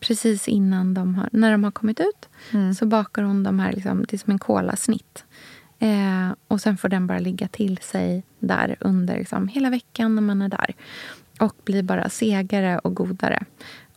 Precis 0.00 0.48
innan 0.48 0.94
de 0.94 1.14
har, 1.14 1.28
när 1.32 1.52
de 1.52 1.64
har 1.64 1.70
kommit 1.70 2.00
ut 2.00 2.28
mm. 2.50 2.74
så 2.74 2.86
bakar 2.86 3.22
hon 3.22 3.42
de 3.42 3.58
här, 3.58 3.72
liksom, 3.72 4.04
det 4.08 4.16
är 4.16 4.18
som 4.18 4.32
en 4.32 4.38
kolasnitt. 4.38 5.24
Eh, 5.78 6.34
och 6.48 6.60
sen 6.60 6.76
får 6.76 6.88
den 6.88 7.06
bara 7.06 7.18
ligga 7.18 7.48
till 7.48 7.78
sig 7.78 8.22
där 8.38 8.76
under 8.80 9.18
liksom, 9.18 9.48
hela 9.48 9.70
veckan 9.70 10.14
när 10.14 10.22
man 10.22 10.42
är 10.42 10.48
där 10.48 10.74
och 11.38 11.54
blir 11.64 11.82
bara 11.82 12.08
segare 12.08 12.78
och 12.78 12.94
godare. 12.94 13.44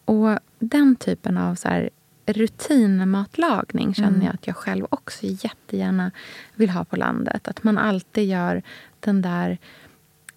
Och 0.06 0.40
den 0.60 0.96
typen 0.96 1.38
av 1.38 1.56
så 1.56 1.68
här, 1.68 1.90
rutinmatlagning 2.26 3.94
känner 3.94 4.10
mm. 4.10 4.26
jag 4.26 4.34
att 4.34 4.48
jag 4.48 4.56
själv 4.56 4.88
också 4.90 5.20
jättegärna 5.24 6.12
vill 6.56 6.70
ha 6.70 6.86
på 6.86 6.96
landet. 6.96 7.48
Att 7.48 7.64
man 7.64 7.78
alltid 7.78 8.30
gör 8.30 8.62
den 9.00 9.22
där 9.22 9.58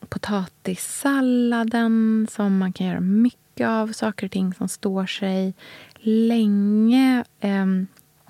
potatissalladen 0.09 2.26
som 2.30 2.59
man 2.59 2.72
kan 2.72 2.86
göra 2.86 3.00
mycket 3.00 3.68
av. 3.68 3.92
Saker 3.92 4.26
och 4.26 4.32
ting 4.32 4.55
som 4.55 4.68
står 4.68 5.07
sig 5.07 5.55
länge. 6.00 7.24
Eh, 7.40 7.66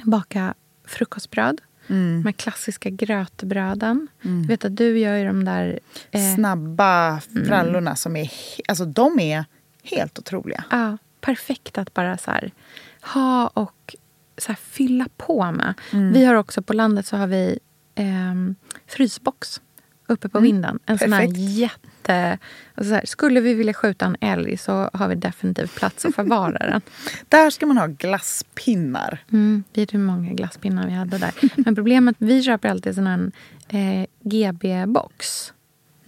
baka 0.04 0.54
frukostbröd 0.84 1.60
Mm. 1.88 2.22
De 2.22 2.28
här 2.28 2.32
klassiska 2.32 2.90
grötbröden. 2.90 4.08
Mm. 4.24 4.40
Jag 4.40 4.48
vet 4.48 4.64
att 4.64 4.76
du 4.76 4.98
gör 4.98 5.16
ju 5.16 5.24
de 5.24 5.44
där... 5.44 5.80
Eh, 6.10 6.34
Snabba 6.34 7.20
mm. 7.30 7.46
frallorna 7.46 7.78
mm. 7.78 7.96
som 7.96 8.16
är... 8.16 8.30
Alltså 8.68 8.84
de 8.84 9.20
är 9.20 9.44
helt 9.82 10.18
otroliga. 10.18 10.64
Ja, 10.70 10.98
perfekt 11.20 11.78
att 11.78 11.94
bara 11.94 12.18
så 12.18 12.30
här, 12.30 12.50
ha 13.14 13.46
och 13.46 13.96
så 14.38 14.48
här, 14.48 14.56
fylla 14.56 15.08
på 15.16 15.52
med. 15.52 15.74
Mm. 15.92 16.12
Vi 16.12 16.24
har 16.24 16.34
också 16.34 16.62
på 16.62 16.72
landet 16.72 17.06
så 17.06 17.16
har 17.16 17.26
vi 17.26 17.58
eh, 17.94 18.34
frysbox 18.86 19.60
uppe 20.06 20.28
på 20.28 20.38
mm. 20.38 20.52
vinden. 20.52 20.78
En 20.86 20.98
Perfekt. 20.98 21.10
sån 21.10 21.12
här 21.12 21.28
jätte... 21.36 22.38
Alltså 22.74 22.90
så 22.90 22.94
här, 22.94 23.06
skulle 23.06 23.40
vi 23.40 23.54
vilja 23.54 23.74
skjuta 23.74 24.04
en 24.06 24.16
älg 24.20 24.56
så 24.56 24.90
har 24.92 25.08
vi 25.08 25.14
definitivt 25.14 25.74
plats 25.74 26.04
att 26.04 26.14
förvara 26.14 26.58
den. 26.58 26.80
Där 27.28 27.50
ska 27.50 27.66
man 27.66 27.78
ha 27.78 27.86
glasspinnar. 27.86 29.18
Mm, 29.32 29.64
vet 29.74 29.94
hur 29.94 29.98
många 29.98 30.32
glasspinnar 30.32 30.86
vi 30.86 30.92
hade 30.92 31.18
där. 31.18 31.32
Men 31.64 31.74
problemet 31.74 32.16
vi 32.18 32.42
köper 32.42 32.68
alltid 32.68 32.94
sån 32.94 33.06
här 33.06 33.30
eh, 33.68 34.06
GB-box. 34.22 35.52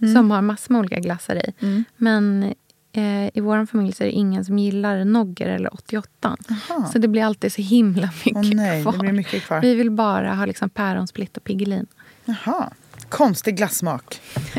Mm. 0.01 0.13
Som 0.13 0.31
har 0.31 0.41
massor 0.41 0.73
med 0.73 0.79
olika 0.79 0.99
glassar 0.99 1.35
i. 1.35 1.53
Mm. 1.59 1.83
Men 1.97 2.53
eh, 2.91 3.37
i 3.37 3.41
vår 3.41 3.65
familj 3.65 3.93
så 3.93 4.03
är 4.03 4.07
det 4.07 4.13
ingen 4.13 4.45
som 4.45 4.59
gillar 4.59 5.05
Nogger 5.05 5.47
eller 5.47 5.73
88. 5.73 6.37
Aha. 6.49 6.89
Så 6.93 6.99
det 6.99 7.07
blir 7.07 7.23
alltid 7.23 7.53
så 7.53 7.61
himla 7.61 8.09
mycket, 8.25 8.35
oh, 8.35 8.55
nej, 8.55 8.81
kvar. 8.81 8.91
Det 8.91 8.99
blir 8.99 9.11
mycket 9.11 9.43
kvar. 9.43 9.61
Vi 9.61 9.75
vill 9.75 9.91
bara 9.91 10.33
ha 10.33 10.45
liksom 10.45 10.69
päronsplitt 10.69 11.37
och 11.37 11.43
Piggelin. 11.43 11.85
Jaha. 12.25 12.69
Konstig 13.09 13.57
glassmak. 13.57 14.21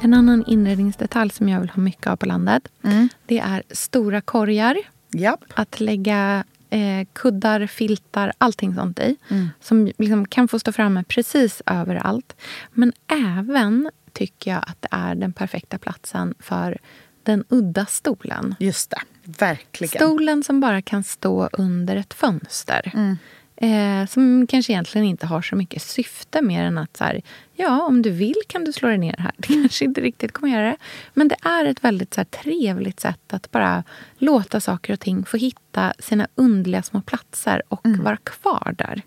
En 0.00 0.14
annan 0.14 0.44
inredningsdetalj 0.46 1.30
som 1.30 1.48
jag 1.48 1.60
vill 1.60 1.70
ha 1.70 1.82
mycket 1.82 2.06
av 2.06 2.16
på 2.16 2.26
landet 2.26 2.68
mm. 2.82 3.08
det 3.26 3.38
är 3.38 3.62
stora 3.70 4.20
korgar. 4.20 4.76
Japp. 5.12 5.44
Att 5.54 5.80
lägga 5.80 6.44
eh, 6.70 7.06
kuddar, 7.12 7.66
filtar, 7.66 8.32
allting 8.38 8.74
sånt 8.74 8.98
i. 8.98 9.16
Mm. 9.28 9.48
Som 9.60 9.92
liksom 9.98 10.28
kan 10.28 10.48
få 10.48 10.58
stå 10.58 10.72
framme 10.72 11.04
precis 11.08 11.62
överallt. 11.66 12.36
Men 12.72 12.92
även 13.06 13.90
tycker 14.12 14.50
jag 14.50 14.64
att 14.66 14.82
det 14.82 14.88
är 14.90 15.14
den 15.14 15.32
perfekta 15.32 15.78
platsen 15.78 16.34
för 16.38 16.78
den 17.26 17.44
udda 17.48 17.86
stolen. 17.86 18.54
Just 18.58 18.90
det, 18.90 19.00
verkligen. 19.24 19.90
Stolen 19.90 20.42
som 20.42 20.60
bara 20.60 20.82
kan 20.82 21.04
stå 21.04 21.48
under 21.52 21.96
ett 21.96 22.14
fönster. 22.14 22.92
Mm. 22.94 23.16
Eh, 23.56 24.06
som 24.06 24.46
kanske 24.46 24.72
egentligen 24.72 25.06
inte 25.06 25.26
har 25.26 25.42
så 25.42 25.56
mycket 25.56 25.82
syfte 25.82 26.42
mer 26.42 26.64
än 26.64 26.78
att 26.78 26.96
så 26.96 27.04
här, 27.04 27.22
ja, 27.54 27.82
om 27.82 28.02
du 28.02 28.10
vill 28.10 28.34
kan 28.46 28.64
du 28.64 28.72
slå 28.72 28.88
dig 28.88 28.98
ner 28.98 29.16
här. 29.18 29.32
Det 29.36 29.48
kanske 29.48 29.84
inte 29.84 30.00
riktigt 30.00 30.32
kommer 30.32 30.52
göra 30.52 30.66
det. 30.66 30.76
Men 31.14 31.28
det 31.28 31.36
är 31.42 31.64
ett 31.64 31.84
väldigt 31.84 32.14
så 32.14 32.20
här, 32.20 32.24
trevligt 32.24 33.00
sätt 33.00 33.32
att 33.32 33.50
bara 33.50 33.84
låta 34.18 34.60
saker 34.60 34.92
och 34.92 35.00
ting 35.00 35.24
få 35.24 35.36
hitta 35.36 35.92
sina 35.98 36.28
underliga 36.34 36.82
små 36.82 37.00
platser 37.00 37.62
och 37.68 37.86
mm. 37.86 38.04
vara 38.04 38.16
kvar 38.16 38.74
där. 38.78 39.02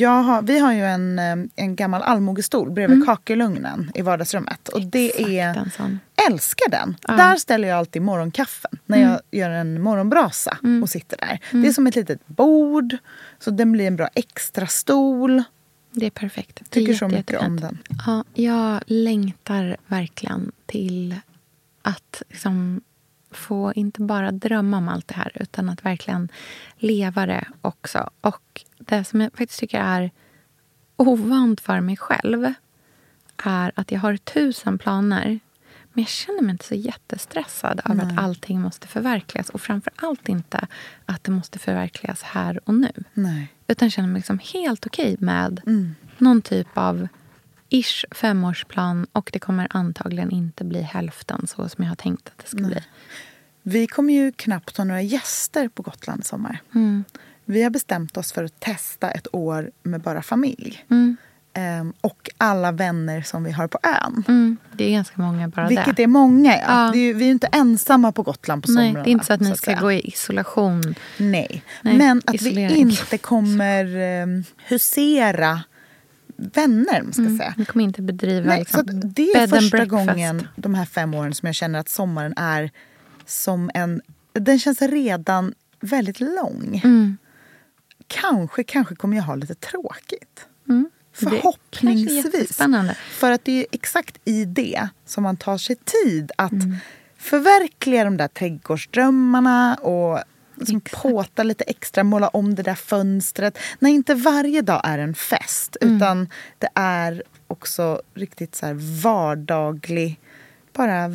Har, 0.00 0.42
vi 0.42 0.58
har 0.58 0.72
ju 0.72 0.84
en, 0.84 1.18
eh, 1.18 1.36
en 1.56 1.76
gammal 1.76 2.02
allmogestol 2.02 2.70
bredvid 2.70 2.96
mm. 2.96 3.06
kakelugnen 3.06 3.90
i 3.94 4.02
vardagsrummet. 4.02 4.68
Och 4.68 4.82
det 4.82 5.08
Exakt, 5.08 5.80
är, 5.80 5.98
älskar 6.30 6.70
den. 6.70 6.96
Ja. 7.08 7.14
Där 7.14 7.36
ställer 7.36 7.68
jag 7.68 7.78
alltid 7.78 8.02
morgonkaffen 8.02 8.78
när 8.86 8.98
mm. 8.98 9.10
jag 9.10 9.20
gör 9.30 9.50
en 9.50 9.82
morgonbrasa 9.82 10.58
mm. 10.62 10.82
och 10.82 10.88
sitter 10.88 11.16
där. 11.16 11.40
Mm. 11.50 11.62
Det 11.62 11.68
är 11.68 11.72
som 11.72 11.86
ett 11.86 11.96
litet 11.96 12.26
bord, 12.26 12.96
så 13.38 13.50
den 13.50 13.72
blir 13.72 13.86
en 13.86 13.96
bra 13.96 14.08
extra 14.14 14.66
stol. 14.66 15.42
Det 15.90 16.06
är 16.06 16.10
perfekt. 16.10 16.58
Jag 16.60 16.70
tycker 16.70 16.94
så 16.94 17.08
mycket 17.08 17.40
om 17.40 17.60
den. 17.60 17.78
Ja, 18.06 18.24
jag 18.34 18.80
längtar 18.86 19.76
verkligen 19.86 20.52
till 20.66 21.16
att 21.82 22.22
liksom 22.28 22.80
få 23.36 23.72
inte 23.72 24.00
bara 24.00 24.32
drömma 24.32 24.76
om 24.76 24.88
allt 24.88 25.08
det 25.08 25.14
här 25.14 25.32
utan 25.34 25.68
att 25.68 25.84
verkligen 25.84 26.28
leva 26.76 27.26
det 27.26 27.44
också. 27.60 28.10
Och 28.20 28.64
det 28.78 29.04
som 29.04 29.20
jag 29.20 29.30
faktiskt 29.32 29.60
tycker 29.60 29.80
är 29.80 30.10
ovant 30.96 31.60
för 31.60 31.80
mig 31.80 31.96
själv 31.96 32.52
är 33.44 33.72
att 33.74 33.92
jag 33.92 34.00
har 34.00 34.16
tusen 34.16 34.78
planer 34.78 35.40
Men 35.92 36.02
jag 36.02 36.08
känner 36.08 36.42
mig 36.42 36.50
inte 36.50 36.64
så 36.64 36.74
jättestressad 36.74 37.80
över 37.84 38.02
att 38.04 38.18
allting 38.18 38.60
måste 38.60 38.88
förverkligas. 38.88 39.50
Och 39.50 39.60
framför 39.60 39.92
allt 39.96 40.28
inte 40.28 40.66
att 41.06 41.24
det 41.24 41.30
måste 41.32 41.58
förverkligas 41.58 42.22
här 42.22 42.60
och 42.68 42.74
nu. 42.74 42.92
Nej. 43.14 43.52
Utan 43.66 43.90
känner 43.90 44.08
mig 44.08 44.18
liksom 44.18 44.38
helt 44.54 44.86
okej 44.86 45.16
med 45.18 45.60
Mm. 45.66 45.94
någon 46.18 46.42
typ 46.42 46.68
av 46.74 47.08
ish 47.72 48.04
femårsplan. 48.10 49.06
Och 49.12 49.30
det 49.32 49.38
kommer 49.38 49.66
antagligen 49.70 50.30
inte 50.30 50.64
bli 50.64 50.82
hälften 50.82 51.46
så 51.46 51.68
som 51.68 51.84
jag 51.84 51.90
har 51.90 51.96
tänkt 51.96 52.26
att 52.28 52.38
det 52.38 52.48
ska 52.48 52.56
bli. 52.56 52.84
Vi 53.62 53.86
kommer 53.86 54.12
ju 54.14 54.32
knappt 54.32 54.76
ha 54.76 54.84
några 54.84 55.02
gäster 55.02 55.68
på 55.68 55.82
Gotland 55.82 56.20
i 56.20 56.24
sommar. 56.24 56.58
Mm. 56.74 57.04
Vi 57.44 57.62
har 57.62 57.70
bestämt 57.70 58.16
oss 58.16 58.32
för 58.32 58.44
att 58.44 58.60
testa 58.60 59.10
ett 59.10 59.26
år 59.32 59.70
med 59.82 60.00
bara 60.00 60.22
familj. 60.22 60.84
Mm. 60.90 61.16
Ehm, 61.54 61.92
och 62.00 62.30
alla 62.38 62.72
vänner 62.72 63.22
som 63.22 63.44
vi 63.44 63.50
har 63.52 63.68
på 63.68 63.78
ön. 63.82 64.24
Mm. 64.28 64.56
Det 64.72 64.84
är 64.84 64.90
ganska 64.90 65.22
många 65.22 65.48
bara 65.48 65.68
Vilket 65.68 65.96
det. 65.96 66.02
är 66.02 66.06
många. 66.06 66.56
Ja. 66.56 66.62
Ja. 66.66 66.88
Är, 66.92 66.98
ju- 66.98 67.12
vi 67.14 67.26
är 67.26 67.30
inte 67.30 67.46
ensamma 67.52 68.12
på 68.12 68.22
Gotland 68.22 68.62
på 68.62 68.70
Nej, 68.72 68.86
somrarna. 68.88 69.04
det 69.04 69.10
är 69.10 69.12
inte 69.12 69.24
så 69.26 69.32
att 69.32 69.40
ni 69.40 69.52
att 69.52 69.58
ska 69.58 69.74
gå 69.74 69.92
i 69.92 70.00
isolation. 70.08 70.94
Nej. 71.16 71.62
Nej, 71.82 71.96
Men 71.98 72.22
att 72.26 72.34
isolering. 72.34 72.68
vi 72.74 72.80
inte 72.80 73.18
kommer 73.18 73.96
um, 74.22 74.44
husera 74.56 75.60
vänner. 76.36 77.12
Ska 77.12 77.36
säga. 77.38 77.54
Ni 77.56 77.64
kommer 77.64 77.84
inte 77.84 78.02
bedriva 78.02 78.46
Nej, 78.46 78.58
liksom, 78.58 78.86
så 78.86 78.92
det 79.06 79.32
är 79.32 79.46
första 79.46 79.84
gången 79.84 80.48
de 80.56 80.74
här 80.74 80.84
fem 80.84 81.14
åren 81.14 81.34
som 81.34 81.46
jag 81.46 81.54
känner 81.54 81.78
att 81.78 81.88
sommaren 81.88 82.34
är 82.36 82.70
som 83.26 83.70
en... 83.74 84.02
Den 84.32 84.58
känns 84.58 84.82
redan 84.82 85.54
väldigt 85.80 86.20
lång. 86.20 86.80
Mm. 86.84 87.16
Kanske, 88.06 88.64
kanske 88.64 88.94
kommer 88.94 89.16
jag 89.16 89.24
ha 89.24 89.34
lite 89.34 89.54
tråkigt. 89.54 90.46
Mm. 90.68 90.90
Förhoppningsvis. 91.12 92.56
För 93.10 93.30
att 93.30 93.44
det 93.44 93.52
är 93.52 93.66
exakt 93.72 94.18
i 94.24 94.44
det 94.44 94.88
som 95.06 95.22
man 95.22 95.36
tar 95.36 95.58
sig 95.58 95.76
tid 95.76 96.32
att 96.38 96.52
Mm. 96.52 96.76
förverkliga 97.18 98.04
de 98.04 98.16
där 98.16 98.28
trädgårdsdrömmarna 98.28 99.74
och 99.74 100.18
liksom 100.56 100.80
påta 100.80 101.42
lite 101.42 101.64
extra, 101.64 102.04
måla 102.04 102.28
om 102.28 102.54
det 102.54 102.62
där 102.62 102.74
fönstret. 102.74 103.58
När 103.78 103.90
inte 103.90 104.14
varje 104.14 104.62
dag 104.62 104.80
är 104.84 104.98
en 104.98 105.14
fest, 105.14 105.76
Mm. 105.80 105.96
utan 105.96 106.28
det 106.58 106.68
är 106.74 107.22
också 107.46 108.02
riktigt 108.14 108.54
så 108.54 108.66
vardaglig, 109.02 110.20
bara 110.72 111.10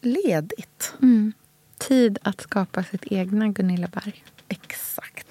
ledigt. 0.00 0.92
Mm. 1.02 1.32
Tid 1.78 2.18
att 2.22 2.40
skapa 2.40 2.84
sitt 2.84 3.04
egna 3.12 3.48
Gunilla-berg. 3.48 4.24
Exakt. 4.48 5.26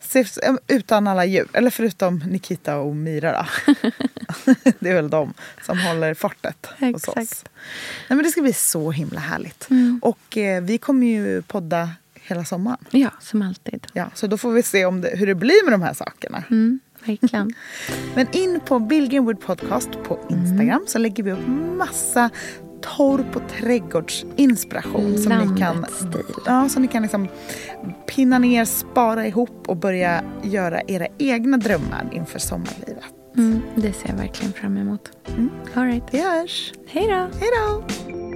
Se- 0.00 0.24
Utan 0.66 1.06
alla 1.06 1.24
djur, 1.24 1.48
eller 1.52 1.70
förutom 1.70 2.18
Nikita 2.18 2.76
och 2.76 2.96
Mira 2.96 3.32
då. 3.32 3.72
Det 4.78 4.90
är 4.90 4.94
väl 4.94 5.10
de 5.10 5.34
som 5.66 5.78
håller 5.78 6.14
fortet 6.14 6.66
hos 6.80 7.08
oss. 7.08 7.16
Exakt. 7.16 7.48
Nej, 8.08 8.16
men 8.16 8.22
det 8.22 8.30
ska 8.30 8.42
bli 8.42 8.52
så 8.52 8.90
himla 8.90 9.20
härligt. 9.20 9.70
Mm. 9.70 10.00
Och 10.02 10.36
eh, 10.36 10.62
vi 10.62 10.78
kommer 10.78 11.06
ju 11.06 11.42
podda 11.42 11.90
hela 12.26 12.44
sommaren. 12.44 12.78
Ja, 12.90 13.10
som 13.20 13.42
alltid. 13.42 13.86
Ja, 13.92 14.10
så 14.14 14.26
då 14.26 14.38
får 14.38 14.52
vi 14.52 14.62
se 14.62 14.84
om 14.84 15.00
det, 15.00 15.10
hur 15.14 15.26
det 15.26 15.34
blir 15.34 15.64
med 15.64 15.72
de 15.72 15.82
här 15.82 15.94
sakerna. 15.94 16.44
Mm, 16.50 16.80
verkligen. 17.04 17.54
Men 18.14 18.26
in 18.32 18.60
på 18.66 18.78
Bill 18.78 19.08
Greenwood 19.08 19.40
Podcast 19.40 19.90
på 20.04 20.18
Instagram 20.30 20.84
så 20.86 20.98
lägger 20.98 21.22
vi 21.22 21.32
upp 21.32 21.46
massa 21.78 22.30
torp 22.82 23.36
och 23.36 23.48
trädgårdsinspiration. 23.48 25.18
Som 25.18 25.32
ni 25.32 25.60
kan, 25.60 25.86
ja, 26.46 26.68
så 26.68 26.80
ni 26.80 26.88
kan 26.88 27.02
liksom 27.02 27.28
pinna 28.06 28.38
ner, 28.38 28.64
spara 28.64 29.26
ihop 29.26 29.68
och 29.68 29.76
börja 29.76 30.22
göra 30.42 30.80
era 30.86 31.06
egna 31.18 31.56
drömmar 31.56 32.10
inför 32.12 32.38
sommarlivet. 32.38 33.04
Mm, 33.36 33.60
det 33.74 33.92
ser 33.92 34.08
jag 34.08 34.16
verkligen 34.16 34.52
fram 34.52 34.76
emot. 34.76 35.10
Mm. 35.28 35.50
All 35.74 35.84
right. 35.84 36.04
Vi 36.10 36.22
hörs! 36.22 36.72
Hej 36.86 37.06
då! 37.06 37.28
Hej 37.40 37.50
då! 37.60 38.35